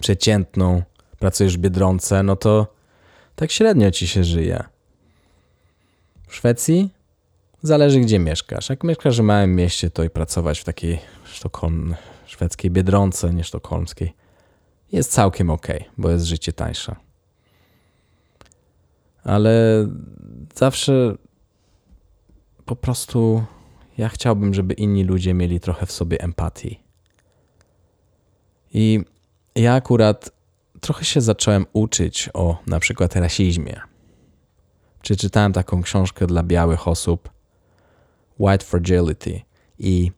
przeciętną, 0.00 0.82
pracujesz 1.18 1.56
w 1.56 1.60
Biedronce, 1.60 2.22
no 2.22 2.36
to 2.36 2.66
tak 3.36 3.50
średnio 3.50 3.90
ci 3.90 4.08
się 4.08 4.24
żyje. 4.24 4.64
W 6.28 6.34
Szwecji 6.36 6.90
zależy 7.62 8.00
gdzie 8.00 8.18
mieszkasz. 8.18 8.68
Jak 8.68 8.84
mieszkasz 8.84 9.20
w 9.20 9.24
małym 9.24 9.56
mieście, 9.56 9.90
to 9.90 10.04
i 10.04 10.10
pracować 10.10 10.60
w 10.60 10.64
takiej 10.64 10.98
Sztokholm, 11.24 11.94
szwedzkiej 12.26 12.70
Biedronce, 12.70 13.34
nie 13.34 13.44
sztokholmskiej, 13.44 14.12
jest 14.92 15.12
całkiem 15.12 15.50
ok, 15.50 15.66
bo 15.98 16.10
jest 16.10 16.24
życie 16.24 16.52
tańsze. 16.52 16.96
Ale 19.24 19.86
zawsze 20.54 21.16
po 22.64 22.76
prostu 22.76 23.44
ja 23.98 24.08
chciałbym, 24.08 24.54
żeby 24.54 24.74
inni 24.74 25.04
ludzie 25.04 25.34
mieli 25.34 25.60
trochę 25.60 25.86
w 25.86 25.92
sobie 25.92 26.20
empatii. 26.20 26.80
I 28.74 29.00
ja 29.54 29.74
akurat 29.74 30.30
trochę 30.80 31.04
się 31.04 31.20
zacząłem 31.20 31.66
uczyć 31.72 32.30
o 32.34 32.58
na 32.66 32.80
przykład 32.80 33.16
rasizmie. 33.16 33.80
Przeczytałem 35.02 35.52
taką 35.52 35.82
książkę 35.82 36.26
dla 36.26 36.42
białych 36.42 36.88
osób 36.88 37.30
White 38.38 38.64
Fragility 38.64 39.40
i 39.78 40.12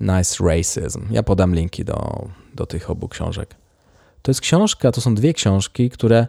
Nice 0.00 0.44
Racism. 0.44 1.06
Ja 1.10 1.22
podam 1.22 1.54
linki 1.54 1.84
do, 1.84 2.28
do 2.54 2.66
tych 2.66 2.90
obu 2.90 3.08
książek. 3.08 3.54
To 4.26 4.30
jest 4.30 4.40
książka, 4.40 4.92
to 4.92 5.00
są 5.00 5.14
dwie 5.14 5.34
książki, 5.34 5.90
które 5.90 6.26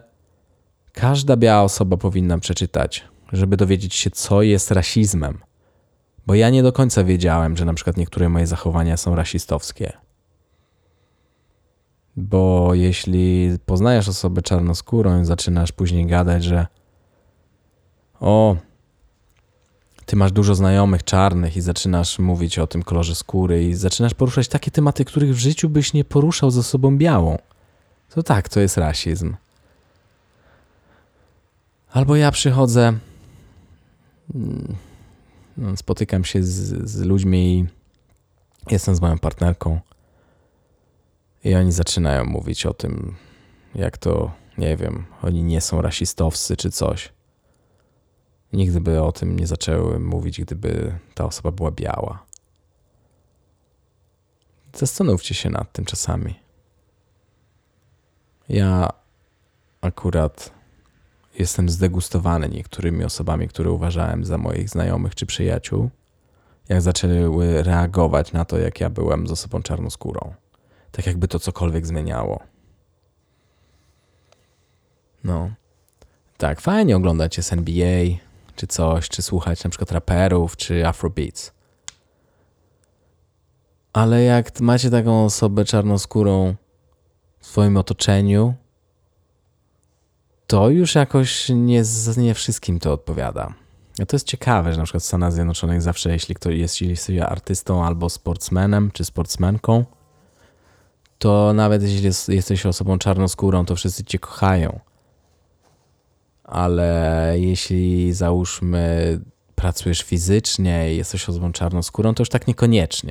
każda 0.92 1.36
biała 1.36 1.62
osoba 1.62 1.96
powinna 1.96 2.38
przeczytać, 2.38 3.04
żeby 3.32 3.56
dowiedzieć 3.56 3.94
się, 3.94 4.10
co 4.10 4.42
jest 4.42 4.70
rasizmem. 4.70 5.38
Bo 6.26 6.34
ja 6.34 6.50
nie 6.50 6.62
do 6.62 6.72
końca 6.72 7.04
wiedziałem, 7.04 7.56
że 7.56 7.64
na 7.64 7.74
przykład 7.74 7.96
niektóre 7.96 8.28
moje 8.28 8.46
zachowania 8.46 8.96
są 8.96 9.14
rasistowskie. 9.16 9.92
Bo 12.16 12.74
jeśli 12.74 13.50
poznajesz 13.66 14.08
osobę 14.08 14.42
czarnoskórą 14.42 15.20
i 15.20 15.24
zaczynasz 15.24 15.72
później 15.72 16.06
gadać, 16.06 16.44
że 16.44 16.66
o, 18.20 18.56
ty 20.06 20.16
masz 20.16 20.32
dużo 20.32 20.54
znajomych 20.54 21.04
czarnych 21.04 21.56
i 21.56 21.60
zaczynasz 21.60 22.18
mówić 22.18 22.58
o 22.58 22.66
tym 22.66 22.82
kolorze 22.82 23.14
skóry 23.14 23.64
i 23.64 23.74
zaczynasz 23.74 24.14
poruszać 24.14 24.48
takie 24.48 24.70
tematy, 24.70 25.04
których 25.04 25.34
w 25.34 25.38
życiu 25.38 25.68
byś 25.68 25.92
nie 25.92 26.04
poruszał 26.04 26.50
ze 26.50 26.62
sobą 26.62 26.98
białą, 26.98 27.38
to 28.14 28.22
tak, 28.22 28.48
to 28.48 28.60
jest 28.60 28.76
rasizm. 28.76 29.36
Albo 31.90 32.16
ja 32.16 32.30
przychodzę, 32.30 32.98
mm, 34.34 34.76
no, 35.56 35.76
spotykam 35.76 36.24
się 36.24 36.42
z, 36.42 36.90
z 36.90 37.00
ludźmi 37.00 37.58
i 37.58 37.66
jestem 38.70 38.94
z 38.94 39.00
moją 39.00 39.18
partnerką 39.18 39.80
i 41.44 41.54
oni 41.54 41.72
zaczynają 41.72 42.24
mówić 42.24 42.66
o 42.66 42.74
tym, 42.74 43.14
jak 43.74 43.98
to, 43.98 44.32
nie 44.58 44.76
wiem, 44.76 45.04
oni 45.22 45.42
nie 45.42 45.60
są 45.60 45.82
rasistowscy 45.82 46.56
czy 46.56 46.70
coś. 46.70 47.12
Nigdy 48.52 48.80
by 48.80 49.02
o 49.02 49.12
tym 49.12 49.38
nie 49.38 49.46
zaczęły 49.46 49.98
mówić, 49.98 50.40
gdyby 50.40 50.98
ta 51.14 51.24
osoba 51.24 51.52
była 51.52 51.70
biała. 51.70 52.26
Zastanówcie 54.74 55.34
się 55.34 55.50
nad 55.50 55.72
tym 55.72 55.84
czasami. 55.84 56.47
Ja 58.48 58.88
akurat 59.80 60.52
jestem 61.38 61.68
zdegustowany 61.68 62.48
niektórymi 62.48 63.04
osobami, 63.04 63.48
które 63.48 63.70
uważałem 63.70 64.24
za 64.24 64.38
moich 64.38 64.68
znajomych 64.68 65.14
czy 65.14 65.26
przyjaciół, 65.26 65.90
jak 66.68 66.82
zaczęły 66.82 67.62
reagować 67.62 68.32
na 68.32 68.44
to, 68.44 68.58
jak 68.58 68.80
ja 68.80 68.90
byłem 68.90 69.26
z 69.26 69.32
osobą 69.32 69.62
czarnoskórą. 69.62 70.34
Tak 70.92 71.06
jakby 71.06 71.28
to 71.28 71.38
cokolwiek 71.38 71.86
zmieniało. 71.86 72.40
No. 75.24 75.50
Tak, 76.38 76.60
fajnie 76.60 76.96
oglądać 76.96 77.40
z 77.44 77.52
NBA, 77.52 78.16
czy 78.56 78.66
coś, 78.66 79.08
czy 79.08 79.22
słuchać 79.22 79.64
na 79.64 79.70
przykład 79.70 79.92
raperów, 79.92 80.56
czy 80.56 80.86
afrobeats. 80.86 81.52
Ale 83.92 84.22
jak 84.22 84.60
macie 84.60 84.90
taką 84.90 85.24
osobę 85.24 85.64
czarnoskórą 85.64 86.54
w 87.40 87.46
swoim 87.46 87.76
otoczeniu, 87.76 88.54
to 90.46 90.68
już 90.70 90.94
jakoś 90.94 91.48
nie, 91.48 91.82
nie 92.16 92.34
wszystkim 92.34 92.78
to 92.78 92.92
odpowiada. 92.92 93.54
No 93.98 94.06
to 94.06 94.16
jest 94.16 94.26
ciekawe, 94.26 94.72
że 94.72 94.78
na 94.78 94.84
przykład 94.84 95.02
w 95.02 95.06
Stanach 95.06 95.32
Zjednoczonych 95.32 95.82
zawsze, 95.82 96.10
jeśli 96.10 96.34
ktoś 96.34 96.80
jest 96.80 97.08
artystą 97.28 97.84
albo 97.84 98.10
sportsmenem 98.10 98.90
czy 98.90 99.04
sportsmenką, 99.04 99.84
to 101.18 101.52
nawet 101.52 101.82
jeśli 101.82 102.02
jest, 102.02 102.28
jesteś 102.28 102.66
osobą 102.66 102.98
czarnoskórą, 102.98 103.64
to 103.64 103.76
wszyscy 103.76 104.04
cię 104.04 104.18
kochają. 104.18 104.80
Ale 106.44 107.34
jeśli 107.36 108.12
załóżmy 108.12 109.20
pracujesz 109.54 110.02
fizycznie 110.02 110.94
i 110.94 110.96
jesteś 110.96 111.28
osobą 111.28 111.52
czarnoskórą, 111.52 112.14
to 112.14 112.22
już 112.22 112.28
tak 112.28 112.46
niekoniecznie. 112.46 113.10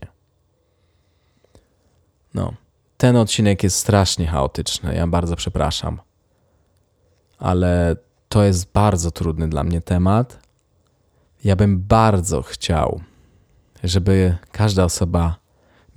No, 2.34 2.53
ten 2.98 3.16
odcinek 3.16 3.64
jest 3.64 3.78
strasznie 3.78 4.28
chaotyczny. 4.28 4.95
Ja 4.95 5.08
bardzo 5.08 5.36
przepraszam. 5.36 6.00
Ale 7.39 7.95
to 8.30 8.43
jest 8.43 8.72
bardzo 8.72 9.12
trudny 9.12 9.48
dla 9.48 9.64
mnie 9.64 9.82
temat. 9.82 10.39
Ja 11.43 11.56
bym 11.56 11.80
bardzo 11.80 12.41
chciał, 12.41 13.02
żeby 13.84 14.38
każda 14.52 14.84
osoba 14.84 15.36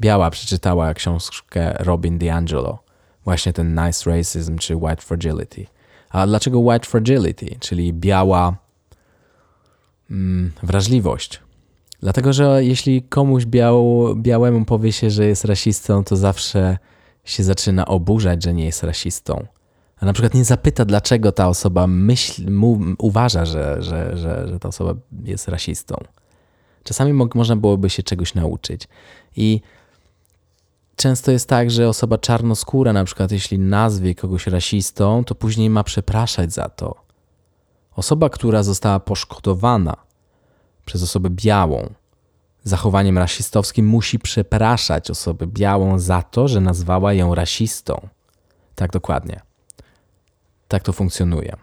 biała 0.00 0.30
przeczytała 0.30 0.94
książkę 0.94 1.72
Robin 1.78 2.18
DiAngelo, 2.18 2.78
właśnie 3.24 3.52
ten 3.52 3.74
Nice 3.74 4.10
Racism 4.10 4.58
czy 4.58 4.76
White 4.76 5.02
Fragility. 5.02 5.66
A 6.10 6.26
dlaczego 6.26 6.58
White 6.58 6.86
Fragility, 6.86 7.56
czyli 7.60 7.92
biała 7.92 8.56
mm, 10.10 10.52
wrażliwość? 10.62 11.40
Dlatego, 12.00 12.32
że 12.32 12.64
jeśli 12.64 13.02
komuś 13.02 13.44
biał, 13.44 14.06
białemu 14.16 14.64
powie 14.64 14.92
się, 14.92 15.10
że 15.10 15.26
jest 15.26 15.44
rasistą, 15.44 16.04
to 16.04 16.16
zawsze 16.16 16.78
się 17.24 17.42
zaczyna 17.42 17.86
oburzać, 17.86 18.44
że 18.44 18.54
nie 18.54 18.64
jest 18.64 18.82
rasistą. 18.82 19.46
A 20.00 20.06
na 20.06 20.12
przykład 20.12 20.34
nie 20.34 20.44
zapyta, 20.44 20.84
dlaczego 20.84 21.32
ta 21.32 21.48
osoba 21.48 21.86
myśl, 21.86 22.50
mu, 22.50 22.80
uważa, 22.98 23.44
że, 23.44 23.82
że, 23.82 24.16
że, 24.16 24.48
że 24.48 24.58
ta 24.58 24.68
osoba 24.68 24.94
jest 25.24 25.48
rasistą. 25.48 25.96
Czasami 26.82 27.12
mo 27.12 27.28
można 27.34 27.56
byłoby 27.56 27.90
się 27.90 28.02
czegoś 28.02 28.34
nauczyć. 28.34 28.88
I 29.36 29.60
często 30.96 31.32
jest 31.32 31.48
tak, 31.48 31.70
że 31.70 31.88
osoba 31.88 32.18
czarnoskóra, 32.18 32.92
na 32.92 33.04
przykład 33.04 33.32
jeśli 33.32 33.58
nazwie 33.58 34.14
kogoś 34.14 34.46
rasistą, 34.46 35.24
to 35.24 35.34
później 35.34 35.70
ma 35.70 35.84
przepraszać 35.84 36.52
za 36.52 36.68
to. 36.68 36.94
Osoba, 37.96 38.30
która 38.30 38.62
została 38.62 39.00
poszkodowana 39.00 40.09
przez 40.90 41.02
osobę 41.02 41.30
białą 41.30 41.94
zachowaniem 42.64 43.18
rasistowskim, 43.18 43.86
musi 43.86 44.18
przepraszać 44.18 45.10
osobę 45.10 45.46
białą 45.46 45.98
za 45.98 46.22
to, 46.22 46.48
że 46.48 46.60
nazwała 46.60 47.12
ją 47.12 47.34
rasistą. 47.34 48.08
Tak 48.74 48.90
dokładnie. 48.90 49.40
Tak 50.68 50.82
to 50.82 50.92
funkcjonuje. 50.92 51.56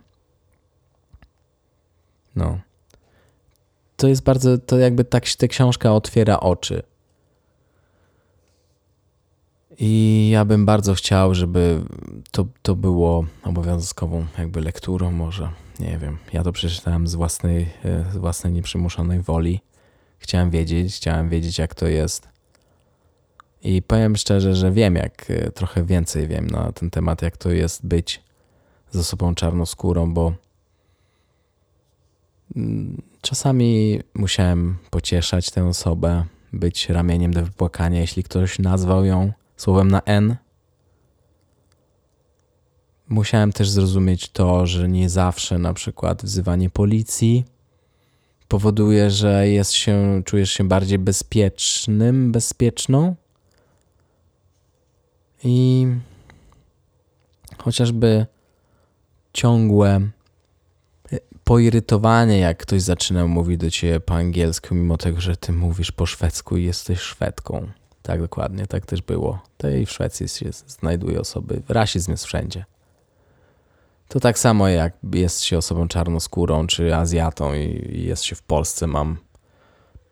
No. 2.36 2.60
To 3.98 4.08
jest 4.08 4.24
bardzo, 4.24 4.58
to 4.58 4.78
jakby 4.78 5.04
tak 5.04 5.24
ta 5.38 5.48
książka 5.48 5.94
otwiera 5.94 6.40
oczy 6.40 6.84
i 9.80 10.30
ja 10.32 10.46
bym 10.46 10.66
bardzo 10.66 10.94
chciał, 10.94 11.36
żeby 11.36 11.82
to, 12.32 12.46
to 12.62 12.76
było 12.76 13.26
obowiązkową 13.44 14.26
jakby 14.38 14.62
lekturą 14.62 15.12
może. 15.12 15.50
Nie 15.80 15.98
wiem, 15.98 16.18
ja 16.34 16.44
to 16.44 16.52
przeczytałem 16.52 17.08
z 17.08 17.16
własnej, 17.16 17.70
e, 17.86 18.12
z 18.14 18.18
własnej 18.18 18.54
nieprzymuszonej 18.54 19.22
woli. 19.22 19.62
Chciałem 20.20 20.50
wiedzieć, 20.50 20.96
chciałem 20.96 21.30
wiedzieć 21.30 21.58
jak 21.58 21.76
to 21.76 21.88
jest. 21.88 22.30
I 23.62 23.82
powiem 23.82 24.16
szczerze, 24.16 24.56
że 24.56 24.72
wiem 24.72 24.96
jak, 24.96 25.26
e, 25.30 25.52
trochę 25.52 25.84
więcej 25.84 26.28
wiem 26.28 26.48
na 26.48 26.72
ten 26.72 26.90
temat, 26.90 27.22
jak 27.22 27.38
to 27.38 27.52
jest 27.52 27.88
być 27.88 28.24
z 28.92 28.98
osobą 28.98 29.36
czarnoskórą, 29.36 30.14
bo 30.14 30.34
mm, 32.56 33.02
czasami 33.22 34.00
musiałem 34.14 34.78
pocieszać 34.90 35.52
tę 35.52 35.68
osobę, 35.68 36.26
być 36.54 36.90
ramieniem 36.90 37.34
do 37.34 37.46
wypłakania, 37.46 38.00
jeśli 38.00 38.24
ktoś 38.24 38.60
nazwał 38.60 39.06
ją 39.06 39.32
słowem 39.58 39.92
na 39.92 40.02
N. 40.02 40.36
Musiałem 43.10 43.54
też 43.54 43.70
zrozumieć 43.70 44.30
to, 44.30 44.68
że 44.68 44.90
nie 44.90 45.10
zawsze 45.10 45.58
na 45.58 45.74
przykład 45.74 46.24
wzywanie 46.24 46.70
policji 46.70 47.46
powoduje, 48.48 49.10
że 49.10 49.48
jest 49.48 49.74
się, 49.74 50.22
czujesz 50.26 50.52
się 50.52 50.64
bardziej 50.64 51.00
bezpiecznym, 51.00 52.32
bezpieczną. 52.32 53.16
I 55.44 55.88
chociażby 57.58 58.26
ciągłe 59.34 60.10
poirytowanie, 61.44 62.40
jak 62.40 62.58
ktoś 62.58 62.82
zaczyna 62.82 63.28
mówić 63.28 63.58
do 63.58 63.72
ciebie 63.72 64.00
po 64.00 64.16
angielsku, 64.16 64.76
mimo 64.76 64.98
tego, 64.98 65.22
że 65.22 65.38
ty 65.38 65.54
mówisz 65.54 65.92
po 65.92 66.06
szwedzku 66.06 66.58
i 66.58 66.64
jesteś 66.64 67.00
Szwedką. 67.00 67.68
Tak, 68.02 68.22
dokładnie, 68.22 68.68
tak 68.68 68.86
też 68.86 69.02
było. 69.02 69.40
To 69.58 69.70
i 69.70 69.86
w 69.86 69.92
Szwecji 69.92 70.28
się 70.28 70.50
znajduje 70.52 71.20
osoby. 71.20 71.62
Rasizm 71.70 72.12
jest 72.12 72.26
wszędzie. 72.26 72.66
To 74.08 74.20
tak 74.20 74.40
samo 74.40 74.68
jak 74.68 74.94
jest 75.14 75.42
się 75.44 75.58
osobą 75.58 75.88
czarnoskórą 75.88 76.68
czy 76.68 76.96
Azjatą 76.96 77.54
i 77.54 78.04
jest 78.08 78.24
się 78.24 78.36
w 78.36 78.42
Polsce. 78.42 78.88
Mam 78.88 79.18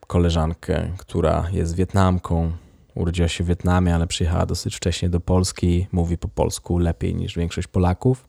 koleżankę, 0.07 0.91
która 0.97 1.49
jest 1.51 1.75
Wietnamką, 1.75 2.51
urodziła 2.95 3.27
się 3.27 3.43
w 3.43 3.47
Wietnamie, 3.47 3.95
ale 3.95 4.07
przyjechała 4.07 4.45
dosyć 4.45 4.75
wcześnie 4.75 5.09
do 5.09 5.19
Polski, 5.19 5.87
mówi 5.91 6.17
po 6.17 6.27
polsku 6.27 6.77
lepiej 6.77 7.15
niż 7.15 7.35
większość 7.35 7.67
Polaków. 7.67 8.27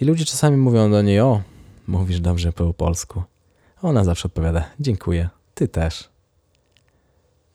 I 0.00 0.04
ludzie 0.04 0.24
czasami 0.24 0.56
mówią 0.56 0.90
do 0.90 1.02
niej: 1.02 1.20
O, 1.20 1.42
mówisz 1.86 2.20
dobrze 2.20 2.52
po 2.52 2.74
polsku. 2.74 3.22
Ona 3.82 4.04
zawsze 4.04 4.28
odpowiada: 4.28 4.64
Dziękuję, 4.80 5.28
ty 5.54 5.68
też. 5.68 6.08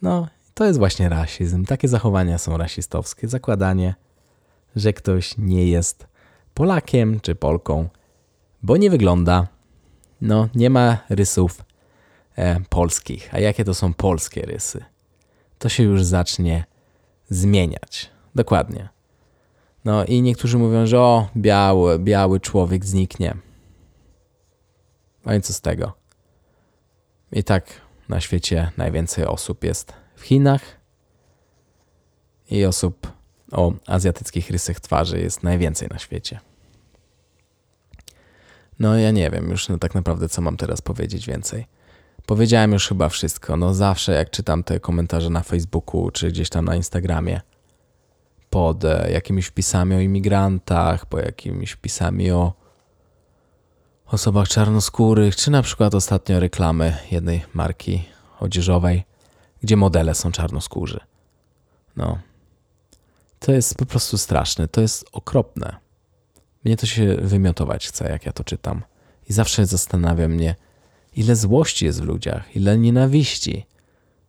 No 0.02 0.28
to 0.54 0.66
jest 0.66 0.80
właśnie 0.80 1.10
rasizm. 1.10 1.66
Takie 1.66 1.88
zachowania 1.88 2.38
są 2.38 2.58
rasistowskie. 2.58 3.28
Zakładanie, 3.28 3.96
że 4.76 4.94
ktoś 4.94 5.38
nie 5.38 5.68
jest 5.68 6.08
Polakiem 6.54 7.20
czy 7.20 7.36
Polką, 7.36 7.90
bo 8.64 8.78
nie 8.78 8.90
wygląda. 8.90 9.48
No, 10.22 10.50
nie 10.56 10.70
ma 10.70 10.98
rysów 11.10 11.64
e, 12.36 12.60
polskich. 12.70 13.30
A 13.34 13.40
jakie 13.40 13.66
to 13.66 13.74
są 13.74 13.94
polskie 13.94 14.42
rysy? 14.42 14.86
To 15.60 15.70
się 15.70 15.84
już 15.84 16.04
zacznie 16.04 16.66
zmieniać. 17.30 18.10
Dokładnie. 18.36 18.90
No 19.86 20.06
i 20.06 20.22
niektórzy 20.22 20.58
mówią, 20.58 20.86
że 20.86 21.00
o, 21.00 21.30
biały, 21.38 22.00
biały 22.00 22.40
człowiek 22.40 22.86
zniknie. 22.86 23.38
No 25.26 25.34
i 25.34 25.42
co 25.42 25.54
z 25.54 25.62
tego? 25.62 25.94
I 27.32 27.44
tak 27.44 27.82
na 28.10 28.20
świecie 28.20 28.72
najwięcej 28.78 29.26
osób 29.26 29.64
jest 29.64 29.94
w 30.16 30.22
Chinach 30.22 30.62
i 32.50 32.66
osób 32.66 33.19
o 33.52 33.74
azjatyckich 33.88 34.50
rysach 34.50 34.80
twarzy 34.80 35.20
jest 35.20 35.44
najwięcej 35.44 35.88
na 35.88 36.00
świecie. 36.00 36.40
No 38.80 38.98
ja 38.98 39.12
nie 39.12 39.30
wiem 39.30 39.50
już 39.50 39.70
no, 39.70 39.78
tak 39.78 39.96
naprawdę, 39.96 40.30
co 40.30 40.42
mam 40.42 40.58
teraz 40.58 40.82
powiedzieć 40.82 41.28
więcej. 41.28 41.66
Powiedziałem 42.26 42.72
już 42.72 42.88
chyba 42.88 43.10
wszystko. 43.10 43.58
No 43.58 43.74
zawsze 43.74 44.12
jak 44.12 44.30
czytam 44.30 44.64
te 44.64 44.80
komentarze 44.80 45.30
na 45.30 45.44
Facebooku 45.44 46.12
czy 46.12 46.28
gdzieś 46.28 46.50
tam 46.50 46.66
na 46.66 46.76
Instagramie 46.76 47.42
pod 48.50 48.86
e, 48.86 49.12
jakimiś 49.12 49.46
wpisami 49.46 49.96
o 49.96 50.00
imigrantach, 50.00 51.06
po 51.06 51.20
jakimiś 51.20 51.72
wpisami 51.72 52.32
o 52.32 52.54
osobach 54.06 54.48
czarnoskórych, 54.48 55.36
czy 55.36 55.52
na 55.52 55.62
przykład 55.62 55.96
ostatnio 55.96 56.40
reklamy 56.40 56.98
jednej 57.12 57.42
marki 57.54 58.06
odzieżowej, 58.40 59.04
gdzie 59.64 59.78
modele 59.78 60.16
są 60.16 60.32
czarnoskórzy. 60.32 61.00
No. 61.96 62.18
To 63.40 63.52
jest 63.52 63.78
po 63.78 63.86
prostu 63.86 64.18
straszne, 64.18 64.68
to 64.68 64.82
jest 64.82 65.06
okropne. 65.12 65.76
Mnie 66.66 66.78
to 66.78 66.86
się 66.86 67.16
wymiotować 67.16 67.88
chce, 67.88 68.10
jak 68.10 68.26
ja 68.26 68.32
to 68.32 68.44
czytam. 68.44 68.84
I 69.30 69.34
zawsze 69.34 69.66
zastanawia 69.66 70.28
mnie, 70.28 70.56
ile 71.16 71.36
złości 71.36 71.86
jest 71.86 72.02
w 72.02 72.06
ludziach, 72.06 72.56
ile 72.56 72.78
nienawiści, 72.78 73.66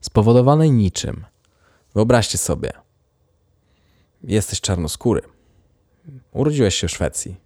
spowodowanej 0.00 0.70
niczym. 0.70 1.26
Wyobraźcie 1.94 2.38
sobie, 2.38 2.72
jesteś 4.24 4.60
czarnoskóry, 4.60 5.22
urodziłeś 6.32 6.74
się 6.74 6.88
w 6.88 6.90
Szwecji, 6.90 7.36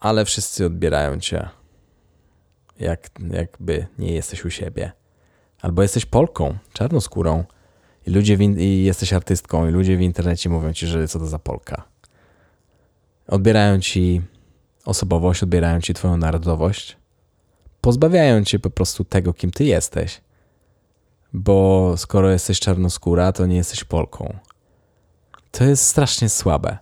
ale 0.00 0.24
wszyscy 0.24 0.66
odbierają 0.66 1.20
cię, 1.20 1.48
jak, 2.80 3.10
jakby 3.30 3.86
nie 3.98 4.14
jesteś 4.14 4.44
u 4.44 4.50
siebie. 4.50 4.92
Albo 5.60 5.82
jesteś 5.82 6.06
Polką, 6.06 6.58
czarnoskórą 6.72 7.44
ludzie 8.08 8.36
w 8.36 8.40
i 8.40 8.84
jesteś 8.84 9.12
artystką 9.12 9.68
i 9.68 9.70
ludzie 9.70 9.96
w 9.96 10.00
internecie 10.00 10.50
mówią 10.50 10.72
ci, 10.72 10.86
że 10.86 11.08
co 11.08 11.18
to 11.18 11.26
za 11.26 11.38
Polka. 11.38 11.82
Odbierają 13.26 13.80
ci 13.80 14.22
osobowość, 14.84 15.42
odbierają 15.42 15.80
ci 15.80 15.94
twoją 15.94 16.16
narodowość, 16.16 16.96
pozbawiają 17.80 18.44
cię 18.44 18.58
po 18.58 18.70
prostu 18.70 19.04
tego, 19.04 19.32
kim 19.32 19.50
ty 19.50 19.64
jesteś. 19.64 20.20
Bo 21.32 21.94
skoro 21.96 22.30
jesteś 22.30 22.60
czarnoskóra, 22.60 23.32
to 23.32 23.46
nie 23.46 23.56
jesteś 23.56 23.84
Polką. 23.84 24.36
To 25.50 25.64
jest 25.64 25.86
strasznie 25.86 26.28
słabe. 26.28 26.78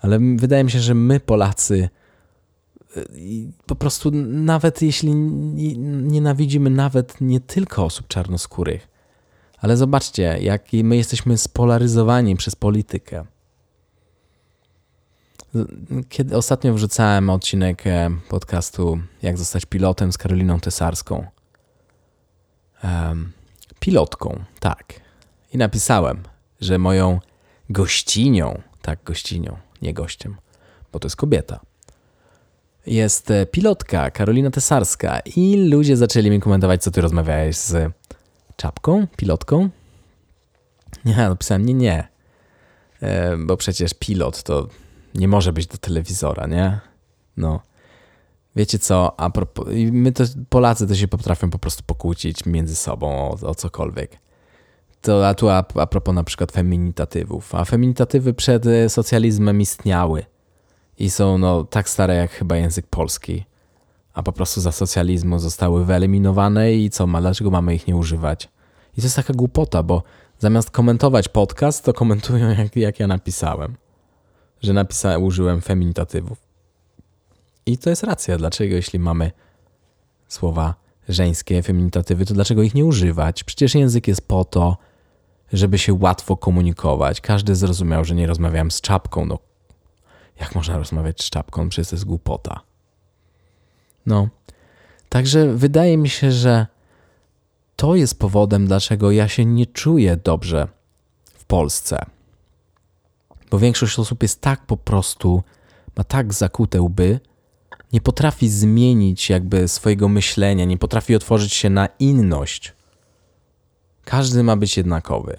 Ale 0.00 0.18
wydaje 0.36 0.64
mi 0.64 0.70
się, 0.70 0.80
że 0.80 0.94
my, 0.94 1.20
Polacy, 1.20 1.88
I 3.16 3.50
po 3.66 3.74
prostu 3.74 4.10
nawet 4.26 4.82
jeśli 4.82 5.14
nienawidzimy 5.14 6.70
nawet 6.70 7.20
nie 7.20 7.40
tylko 7.40 7.84
osób 7.84 8.08
czarnoskórych, 8.08 8.88
ale 9.62 9.76
zobaczcie, 9.76 10.38
jak 10.40 10.72
my 10.72 10.96
jesteśmy 10.96 11.38
spolaryzowani 11.38 12.36
przez 12.36 12.56
politykę. 12.56 13.24
Kiedy 16.08 16.36
ostatnio 16.36 16.74
wrzucałem 16.74 17.30
odcinek 17.30 17.86
e, 17.86 18.10
podcastu 18.28 18.98
Jak 19.22 19.38
zostać 19.38 19.64
pilotem 19.64 20.12
z 20.12 20.18
Karoliną 20.18 20.60
Tesarską. 20.60 21.26
Um, 22.84 23.32
pilotką, 23.80 24.44
tak. 24.60 25.00
I 25.52 25.58
napisałem, 25.58 26.22
że 26.60 26.78
moją 26.78 27.20
gościnią, 27.70 28.62
tak, 28.82 28.98
gościnią, 29.04 29.56
nie 29.82 29.94
gościem, 29.94 30.36
bo 30.92 30.98
to 30.98 31.06
jest 31.06 31.16
kobieta, 31.16 31.60
jest 32.86 33.30
e, 33.30 33.46
pilotka 33.46 34.10
Karolina 34.10 34.50
Tesarska 34.50 35.20
i 35.36 35.56
ludzie 35.56 35.96
zaczęli 35.96 36.30
mi 36.30 36.40
komentować, 36.40 36.82
co 36.82 36.90
ty 36.90 37.00
rozmawiałeś 37.00 37.56
z 37.56 37.92
czapką, 38.62 39.06
pilotką. 39.16 39.68
Nie, 41.04 41.16
napisałem 41.16 41.66
nie, 41.66 41.74
nie, 41.74 42.08
e, 43.00 43.36
bo 43.36 43.56
przecież 43.56 43.94
pilot 43.94 44.42
to 44.42 44.68
nie 45.14 45.28
może 45.28 45.52
być 45.52 45.66
do 45.66 45.78
telewizora, 45.78 46.46
nie? 46.46 46.80
No. 47.36 47.60
Wiecie 48.56 48.78
co, 48.78 49.20
a 49.20 49.30
propos, 49.30 49.66
my 49.92 50.12
to, 50.12 50.24
Polacy 50.48 50.86
to 50.86 50.94
się 50.94 51.08
potrafią 51.08 51.50
po 51.50 51.58
prostu 51.58 51.82
pokłócić 51.86 52.46
między 52.46 52.76
sobą 52.76 53.30
o, 53.30 53.48
o 53.48 53.54
cokolwiek. 53.54 54.18
To 55.00 55.28
a 55.28 55.34
tu 55.34 55.48
a, 55.48 55.64
a 55.74 55.86
propos 55.86 56.14
na 56.14 56.24
przykład 56.24 56.52
feminitatywów. 56.52 57.54
A 57.54 57.64
feminitatywy 57.64 58.34
przed 58.34 58.66
e, 58.66 58.88
socjalizmem 58.88 59.60
istniały 59.60 60.24
i 60.98 61.10
są 61.10 61.38
no, 61.38 61.64
tak 61.64 61.88
stare 61.88 62.14
jak 62.14 62.30
chyba 62.30 62.56
język 62.56 62.86
polski. 62.86 63.44
A 64.14 64.22
po 64.22 64.32
prostu 64.32 64.60
za 64.60 64.72
socjalizmu 64.72 65.38
zostały 65.38 65.84
wyeliminowane 65.84 66.72
i 66.72 66.90
co 66.90 67.06
ma, 67.06 67.20
dlaczego 67.20 67.50
mamy 67.50 67.74
ich 67.74 67.86
nie 67.86 67.96
używać? 67.96 68.48
I 68.96 69.00
to 69.00 69.06
jest 69.06 69.16
taka 69.16 69.34
głupota, 69.34 69.82
bo 69.82 70.02
zamiast 70.38 70.70
komentować 70.70 71.28
podcast, 71.28 71.84
to 71.84 71.92
komentują 71.92 72.50
jak, 72.50 72.76
jak 72.76 73.00
ja 73.00 73.06
napisałem. 73.06 73.76
Że 74.60 74.72
napisałem, 74.72 75.22
użyłem 75.22 75.60
feminitatywów. 75.60 76.38
I 77.66 77.78
to 77.78 77.90
jest 77.90 78.02
racja. 78.02 78.36
Dlaczego 78.36 78.74
jeśli 78.74 78.98
mamy 78.98 79.30
słowa 80.28 80.74
żeńskie, 81.08 81.62
feminitatywy, 81.62 82.26
to 82.26 82.34
dlaczego 82.34 82.62
ich 82.62 82.74
nie 82.74 82.84
używać? 82.84 83.44
Przecież 83.44 83.74
język 83.74 84.08
jest 84.08 84.28
po 84.28 84.44
to, 84.44 84.76
żeby 85.52 85.78
się 85.78 85.94
łatwo 85.94 86.36
komunikować. 86.36 87.20
Każdy 87.20 87.54
zrozumiał, 87.54 88.04
że 88.04 88.14
nie 88.14 88.26
rozmawiałem 88.26 88.70
z 88.70 88.80
czapką. 88.80 89.26
No, 89.26 89.38
jak 90.40 90.54
można 90.54 90.78
rozmawiać 90.78 91.22
z 91.22 91.30
czapką? 91.30 91.68
Przecież 91.68 91.90
to 91.90 91.96
jest 91.96 92.04
głupota. 92.04 92.60
No, 94.06 94.28
także 95.08 95.54
wydaje 95.54 95.96
mi 95.96 96.08
się, 96.08 96.32
że 96.32 96.66
to 97.76 97.94
jest 97.94 98.18
powodem, 98.18 98.66
dlaczego 98.66 99.10
ja 99.10 99.28
się 99.28 99.44
nie 99.44 99.66
czuję 99.66 100.16
dobrze 100.16 100.68
w 101.34 101.44
Polsce. 101.44 102.06
Bo 103.50 103.58
większość 103.58 103.98
osób 103.98 104.22
jest 104.22 104.40
tak 104.40 104.66
po 104.66 104.76
prostu, 104.76 105.42
ma 105.96 106.04
tak 106.04 106.34
zakute 106.34 106.80
łby, 106.82 107.20
nie 107.92 108.00
potrafi 108.00 108.48
zmienić 108.48 109.30
jakby 109.30 109.68
swojego 109.68 110.08
myślenia, 110.08 110.64
nie 110.64 110.78
potrafi 110.78 111.16
otworzyć 111.16 111.54
się 111.54 111.70
na 111.70 111.88
inność. 111.98 112.72
Każdy 114.04 114.42
ma 114.42 114.56
być 114.56 114.76
jednakowy. 114.76 115.38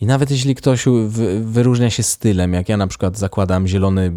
I 0.00 0.06
nawet 0.06 0.30
jeśli 0.30 0.54
ktoś 0.54 0.84
wyróżnia 1.40 1.90
się 1.90 2.02
stylem, 2.02 2.52
jak 2.52 2.68
ja 2.68 2.76
na 2.76 2.86
przykład 2.86 3.18
zakładam 3.18 3.66
zielony 3.66 4.12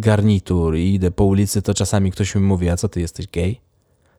garnitur 0.00 0.76
i 0.76 0.94
idę 0.94 1.10
po 1.10 1.24
ulicy, 1.24 1.62
to 1.62 1.74
czasami 1.74 2.12
ktoś 2.12 2.34
mi 2.34 2.40
mówi, 2.40 2.68
a 2.68 2.76
co 2.76 2.88
ty 2.88 3.00
jesteś 3.00 3.26
gej? 3.26 3.60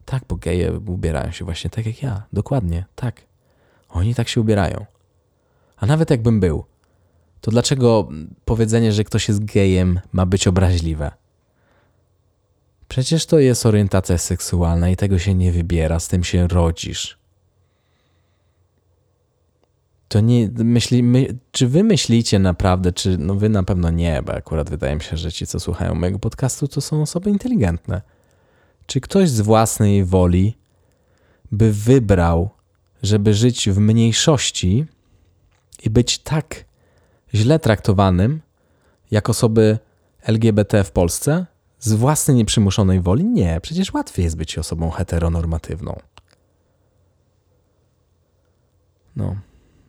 Tak, 0.06 0.24
bo 0.30 0.36
geje 0.36 0.80
ubierają 0.88 1.32
się 1.32 1.46
właśnie 1.46 1.70
tak 1.70 1.86
jak 1.86 2.02
ja. 2.02 2.24
Dokładnie, 2.34 2.86
tak. 2.96 3.22
Oni 3.90 4.16
tak 4.16 4.30
się 4.30 4.42
ubierają. 4.42 4.86
A 5.78 5.86
nawet 5.86 6.10
jakbym 6.10 6.40
był, 6.40 6.64
to 7.42 7.52
dlaczego 7.52 8.10
powiedzenie, 8.46 8.92
że 8.92 9.04
ktoś 9.04 9.28
jest 9.28 9.46
gejem 9.46 10.00
ma 10.14 10.26
być 10.26 10.48
obraźliwe? 10.48 11.12
Przecież 12.88 13.26
to 13.26 13.40
jest 13.40 13.66
orientacja 13.66 14.18
seksualna 14.18 14.90
i 14.90 14.96
tego 14.96 15.20
się 15.20 15.36
nie 15.36 15.52
wybiera, 15.52 16.00
z 16.00 16.08
tym 16.08 16.24
się 16.24 16.48
rodzisz. 16.48 17.18
To 20.14 20.22
nie 20.22 20.50
myśli, 20.58 21.04
my, 21.04 21.38
czy 21.52 21.68
wy 21.68 21.84
myślicie 21.84 22.40
naprawdę, 22.40 22.92
czy 22.92 23.18
no 23.18 23.36
wy 23.36 23.50
na 23.50 23.64
pewno 23.64 23.90
nie, 23.90 24.22
bo 24.26 24.34
akurat 24.34 24.70
wydaje 24.70 24.96
mi 24.96 25.02
się, 25.02 25.18
że 25.18 25.32
ci, 25.32 25.48
co 25.48 25.60
słuchają 25.60 25.96
mojego 25.96 26.20
podcastu, 26.20 26.68
to 26.68 26.82
są 26.82 27.02
osoby 27.02 27.30
inteligentne. 27.30 28.02
Czy 28.86 29.02
ktoś 29.02 29.30
z 29.30 29.42
własnej 29.42 30.06
woli 30.06 30.58
by 31.52 31.72
wybrał, 31.72 32.50
żeby 33.04 33.34
żyć 33.34 33.70
w 33.70 33.78
mniejszości 33.78 34.86
i 35.84 35.90
być 35.90 36.20
tak 36.20 36.66
źle 37.34 37.60
traktowanym 37.60 38.42
jak 39.12 39.30
osoby 39.30 39.78
LGBT 40.22 40.84
w 40.84 40.92
Polsce? 40.92 41.46
Z 41.80 41.94
własnej 41.94 42.38
nieprzymuszonej 42.38 43.02
woli? 43.02 43.26
Nie, 43.26 43.60
przecież 43.62 43.94
łatwiej 43.94 44.24
jest 44.24 44.38
być 44.38 44.58
osobą 44.58 44.90
heteronormatywną. 44.90 46.00
No, 49.16 49.36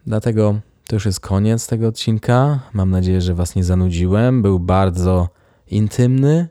dlatego 0.07 0.61
to 0.87 0.97
już 0.97 1.07
jest 1.07 1.21
koniec 1.21 1.67
tego 1.67 1.89
odcinka. 1.89 2.61
Mam 2.73 2.91
nadzieję, 2.91 3.21
że 3.21 3.35
Was 3.35 3.55
nie 3.55 3.65
zanudziłem. 3.65 4.43
Był 4.43 4.61
bardzo 4.61 5.29
intymny. 5.67 6.49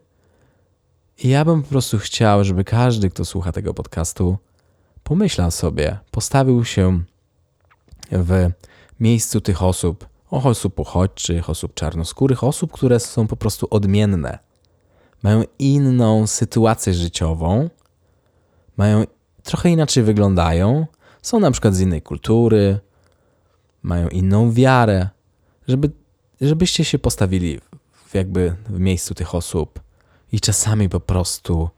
I 1.23 1.29
ja 1.29 1.45
bym 1.45 1.63
po 1.63 1.69
prostu 1.69 1.99
chciał, 1.99 2.43
żeby 2.43 2.63
każdy, 2.63 3.09
kto 3.09 3.25
słucha 3.25 3.51
tego 3.51 3.73
podcastu, 3.73 4.37
pomyślał 5.03 5.51
sobie, 5.51 5.99
postawił 6.11 6.65
się 6.65 7.03
w 8.11 8.49
miejscu 8.99 9.41
tych 9.41 9.63
osób, 9.63 10.07
osób 10.31 10.79
uchodźczych, 10.79 11.49
osób 11.49 11.73
czarnoskórych, 11.73 12.43
osób, 12.43 12.71
które 12.71 12.99
są 12.99 13.27
po 13.27 13.35
prostu 13.35 13.67
odmienne 13.69 14.39
mają 15.23 15.43
inną 15.59 16.27
sytuację 16.27 16.93
życiową, 16.93 17.69
mają 18.77 19.03
trochę 19.43 19.69
inaczej 19.69 20.03
wyglądają, 20.03 20.85
są 21.21 21.39
na 21.39 21.51
przykład 21.51 21.75
z 21.75 21.81
innej 21.81 22.01
kultury, 22.01 22.79
mają 23.83 24.07
inną 24.07 24.51
wiarę, 24.51 25.09
żeby, 25.67 25.91
żebyście 26.41 26.85
się 26.85 26.99
postawili 26.99 27.59
w 28.05 28.15
jakby 28.15 28.55
w 28.69 28.79
miejscu 28.79 29.13
tych 29.13 29.35
osób 29.35 29.79
i 30.31 30.39
czasami 30.39 30.89
po 30.89 30.99
prostu 30.99 31.69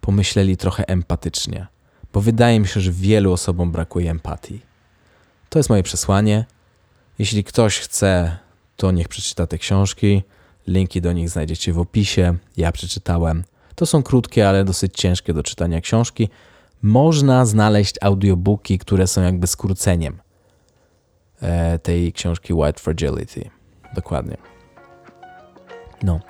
pomyśleli 0.00 0.56
trochę 0.56 0.88
empatycznie, 0.88 1.66
bo 2.12 2.20
wydaje 2.20 2.60
mi 2.60 2.68
się, 2.68 2.80
że 2.80 2.92
wielu 2.92 3.32
osobom 3.32 3.72
brakuje 3.72 4.10
empatii. 4.10 4.60
To 5.50 5.58
jest 5.58 5.70
moje 5.70 5.82
przesłanie. 5.82 6.44
Jeśli 7.18 7.44
ktoś 7.44 7.78
chce, 7.78 8.38
to 8.76 8.90
niech 8.90 9.08
przeczyta 9.08 9.46
te 9.46 9.58
książki. 9.58 10.22
Linki 10.66 11.00
do 11.00 11.12
nich 11.12 11.30
znajdziecie 11.30 11.72
w 11.72 11.78
opisie. 11.78 12.36
Ja 12.56 12.72
przeczytałem. 12.72 13.44
To 13.74 13.86
są 13.86 14.02
krótkie, 14.02 14.48
ale 14.48 14.64
dosyć 14.64 14.94
ciężkie 14.94 15.34
do 15.34 15.42
czytania 15.42 15.80
książki. 15.80 16.28
Można 16.82 17.46
znaleźć 17.46 17.94
audiobooki, 18.00 18.78
które 18.78 19.06
są 19.06 19.22
jakby 19.22 19.46
skróceniem 19.46 20.23
tej 21.82 22.12
książki 22.12 22.54
White 22.54 22.80
Fragility. 22.80 23.50
Dokładnie. 23.94 24.36
No, 26.02 26.20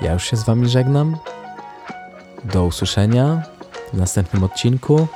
ja 0.00 0.12
już 0.12 0.24
się 0.24 0.36
z 0.36 0.44
Wami 0.44 0.68
żegnam. 0.68 1.16
Do 2.44 2.64
usłyszenia 2.64 3.42
w 3.92 3.96
następnym 3.96 4.44
odcinku. 4.44 5.06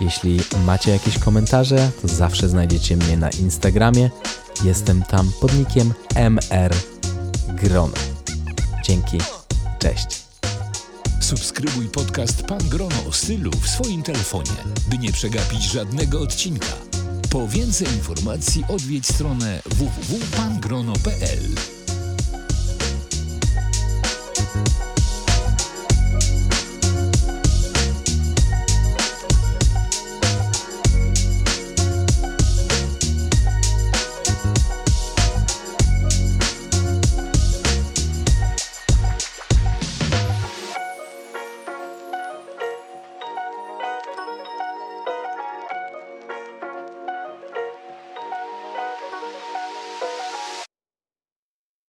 Jeśli 0.00 0.40
macie 0.64 0.90
jakieś 0.90 1.18
komentarze, 1.18 1.90
to 2.02 2.08
zawsze 2.08 2.48
znajdziecie 2.48 2.96
mnie 2.96 3.16
na 3.16 3.30
Instagramie. 3.30 4.10
Jestem 4.64 5.02
tam 5.02 5.32
podnikiem 5.40 5.94
MR 6.14 6.74
Grono. 7.48 7.94
Dzięki. 8.82 9.18
Cześć. 9.78 10.26
Subskrybuj 11.20 11.88
podcast 11.88 12.42
Pan 12.42 12.68
Grono 12.68 12.96
o 13.08 13.12
stylu 13.12 13.50
w 13.50 13.68
swoim 13.68 14.02
telefonie, 14.02 14.56
by 14.90 14.98
nie 14.98 15.12
przegapić 15.12 15.62
żadnego 15.62 16.20
odcinka. 16.20 16.85
Po 17.30 17.48
więcej 17.48 17.88
informacji 17.88 18.64
odwiedź 18.68 19.06
stronę 19.06 19.62
www.pangrono.pl. 19.66 21.75